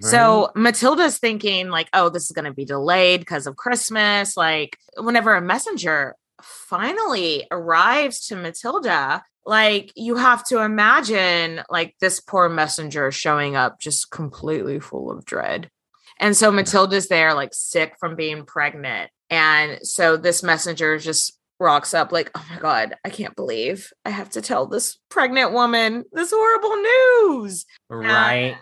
So 0.00 0.50
Matilda's 0.54 1.18
thinking 1.18 1.70
like, 1.70 1.88
oh, 1.92 2.08
this 2.10 2.24
is 2.24 2.32
going 2.32 2.44
to 2.44 2.52
be 2.52 2.64
delayed 2.64 3.20
because 3.20 3.46
of 3.46 3.56
Christmas. 3.56 4.36
Like 4.36 4.76
whenever 4.98 5.34
a 5.34 5.40
messenger 5.40 6.16
finally 6.46 7.46
arrives 7.50 8.26
to 8.28 8.36
Matilda, 8.36 9.22
like 9.44 9.92
you 9.94 10.16
have 10.16 10.44
to 10.46 10.60
imagine 10.60 11.62
like 11.70 11.94
this 12.00 12.20
poor 12.20 12.48
messenger 12.48 13.10
showing 13.12 13.56
up 13.56 13.78
just 13.80 14.10
completely 14.10 14.80
full 14.80 15.10
of 15.10 15.24
dread. 15.24 15.70
And 16.18 16.36
so 16.36 16.50
Matilda's 16.50 17.08
there 17.08 17.34
like 17.34 17.52
sick 17.52 17.94
from 18.00 18.16
being 18.16 18.44
pregnant. 18.44 19.10
And 19.30 19.86
so 19.86 20.16
this 20.16 20.42
messenger 20.42 20.98
just 20.98 21.38
rocks 21.58 21.94
up 21.94 22.12
like, 22.12 22.30
oh 22.34 22.46
my 22.50 22.58
God, 22.58 22.96
I 23.04 23.10
can't 23.10 23.36
believe 23.36 23.92
I 24.04 24.10
have 24.10 24.30
to 24.30 24.40
tell 24.40 24.66
this 24.66 24.98
pregnant 25.08 25.52
woman 25.52 26.04
this 26.12 26.32
horrible 26.34 26.76
news. 26.76 27.64
right? 27.88 28.56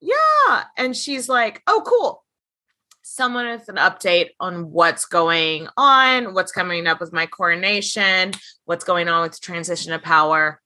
Yeah. 0.00 0.64
And 0.76 0.96
she's 0.96 1.28
like, 1.28 1.62
oh, 1.66 1.82
cool. 1.84 2.24
Someone 3.10 3.46
with 3.46 3.68
an 3.70 3.76
update 3.76 4.28
on 4.38 4.70
what's 4.70 5.06
going 5.06 5.66
on, 5.78 6.34
what's 6.34 6.52
coming 6.52 6.86
up 6.86 7.00
with 7.00 7.10
my 7.10 7.24
coronation, 7.24 8.32
what's 8.66 8.84
going 8.84 9.08
on 9.08 9.22
with 9.22 9.32
the 9.32 9.38
transition 9.38 9.94
of 9.94 10.02
power. 10.02 10.60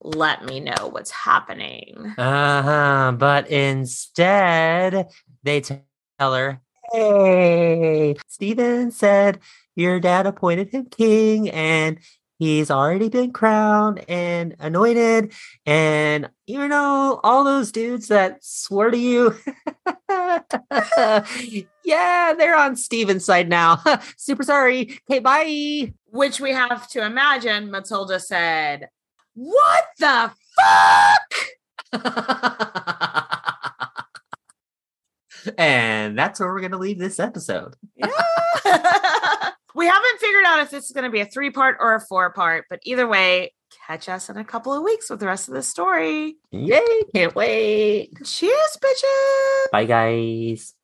Let 0.00 0.44
me 0.44 0.60
know 0.60 0.88
what's 0.88 1.10
happening. 1.10 2.14
Uh-huh. 2.16 3.12
But 3.18 3.48
instead, 3.50 5.08
they 5.42 5.60
tell 5.60 6.34
her, 6.34 6.60
Hey, 6.92 8.14
Stephen 8.28 8.92
said 8.92 9.40
your 9.74 9.98
dad 9.98 10.26
appointed 10.26 10.68
him 10.70 10.86
king 10.86 11.50
and 11.50 11.98
he's 12.40 12.70
already 12.70 13.08
been 13.08 13.32
crowned 13.32 14.04
and 14.08 14.56
anointed. 14.58 15.32
And 15.64 16.28
you 16.46 16.66
know, 16.66 17.20
all 17.22 17.44
those 17.44 17.70
dudes 17.70 18.08
that 18.08 18.42
swore 18.42 18.90
to 18.90 18.98
you. 18.98 19.36
yeah, 21.84 22.34
they're 22.36 22.56
on 22.56 22.74
Stephen's 22.74 23.24
side 23.24 23.48
now. 23.48 23.80
Super 24.16 24.42
sorry. 24.42 24.98
Okay, 25.08 25.20
bye. 25.20 25.92
Which 26.06 26.40
we 26.40 26.50
have 26.50 26.88
to 26.88 27.04
imagine 27.04 27.70
Matilda 27.70 28.18
said, 28.18 28.88
What 29.34 29.84
the 29.98 30.32
fuck? 31.92 31.92
and 35.58 36.18
that's 36.18 36.40
where 36.40 36.48
we're 36.48 36.60
going 36.60 36.72
to 36.72 36.78
leave 36.78 36.98
this 36.98 37.20
episode. 37.20 37.76
We 39.80 39.86
haven't 39.86 40.20
figured 40.20 40.44
out 40.46 40.60
if 40.60 40.70
this 40.70 40.84
is 40.84 40.90
going 40.90 41.04
to 41.04 41.10
be 41.10 41.20
a 41.20 41.24
three 41.24 41.50
part 41.50 41.78
or 41.80 41.94
a 41.94 42.00
four 42.00 42.30
part, 42.34 42.66
but 42.68 42.80
either 42.84 43.08
way, 43.08 43.54
catch 43.86 44.10
us 44.10 44.28
in 44.28 44.36
a 44.36 44.44
couple 44.44 44.74
of 44.74 44.82
weeks 44.82 45.08
with 45.08 45.20
the 45.20 45.26
rest 45.26 45.48
of 45.48 45.54
the 45.54 45.62
story. 45.62 46.36
Yay, 46.50 47.02
can't 47.14 47.34
wait. 47.34 48.10
Cheers, 48.22 48.76
bitches. 48.78 49.70
Bye, 49.72 49.86
guys. 49.86 50.74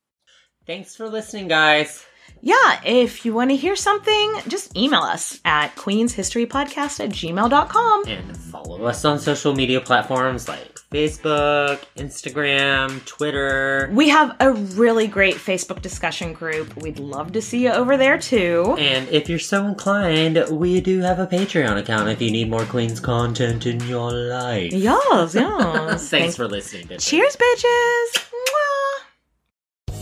Thanks 0.65 0.95
for 0.95 1.07
listening, 1.09 1.47
guys. 1.47 2.03
Yeah, 2.41 2.81
if 2.83 3.23
you 3.23 3.35
want 3.35 3.51
to 3.51 3.55
hear 3.55 3.75
something, 3.75 4.33
just 4.47 4.75
email 4.75 5.01
us 5.01 5.39
at 5.45 5.75
queenshistorypodcast 5.75 6.99
at 6.99 7.11
gmail.com. 7.11 8.07
And 8.07 8.35
follow 8.35 8.83
us 8.85 9.05
on 9.05 9.19
social 9.19 9.53
media 9.53 9.79
platforms 9.79 10.47
like 10.47 10.76
Facebook, 10.91 11.83
Instagram, 11.97 13.03
Twitter. 13.05 13.89
We 13.93 14.07
have 14.09 14.35
a 14.39 14.53
really 14.53 15.07
great 15.07 15.35
Facebook 15.35 15.81
discussion 15.81 16.31
group. 16.31 16.77
We'd 16.77 16.97
love 16.99 17.33
to 17.33 17.41
see 17.41 17.63
you 17.63 17.71
over 17.71 17.97
there 17.97 18.17
too. 18.17 18.75
And 18.79 19.09
if 19.09 19.27
you're 19.27 19.37
so 19.39 19.65
inclined, 19.65 20.43
we 20.49 20.79
do 20.79 21.01
have 21.01 21.19
a 21.19 21.27
Patreon 21.27 21.77
account 21.77 22.07
if 22.07 22.21
you 22.21 22.31
need 22.31 22.49
more 22.49 22.63
Queens 22.65 23.01
content 23.01 23.65
in 23.65 23.81
your 23.81 24.11
life. 24.13 24.71
Yes, 24.71 25.35
yes. 25.35 26.09
Thanks 26.09 26.37
for 26.37 26.47
listening. 26.47 26.87
bitches. 26.87 27.05
Cheers, 27.09 27.35
bitches. 27.35 28.29
Mwah. 28.31 29.03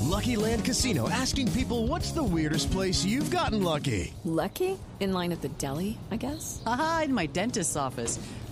Lucky 0.09 0.35
Land 0.35 0.63
Casino 0.65 1.09
asking 1.09 1.51
people 1.53 1.87
what's 1.87 2.11
the 2.11 2.23
weirdest 2.23 2.69
place 2.71 3.03
you've 3.03 3.31
gotten 3.31 3.63
lucky? 3.63 4.13
Lucky? 4.23 4.77
In 4.99 5.13
line 5.13 5.31
at 5.31 5.41
the 5.41 5.49
deli, 5.49 5.97
I 6.11 6.17
guess? 6.17 6.61
Aha, 6.67 7.01
in 7.05 7.13
my 7.13 7.25
dentist's 7.25 7.75
office. 7.75 8.19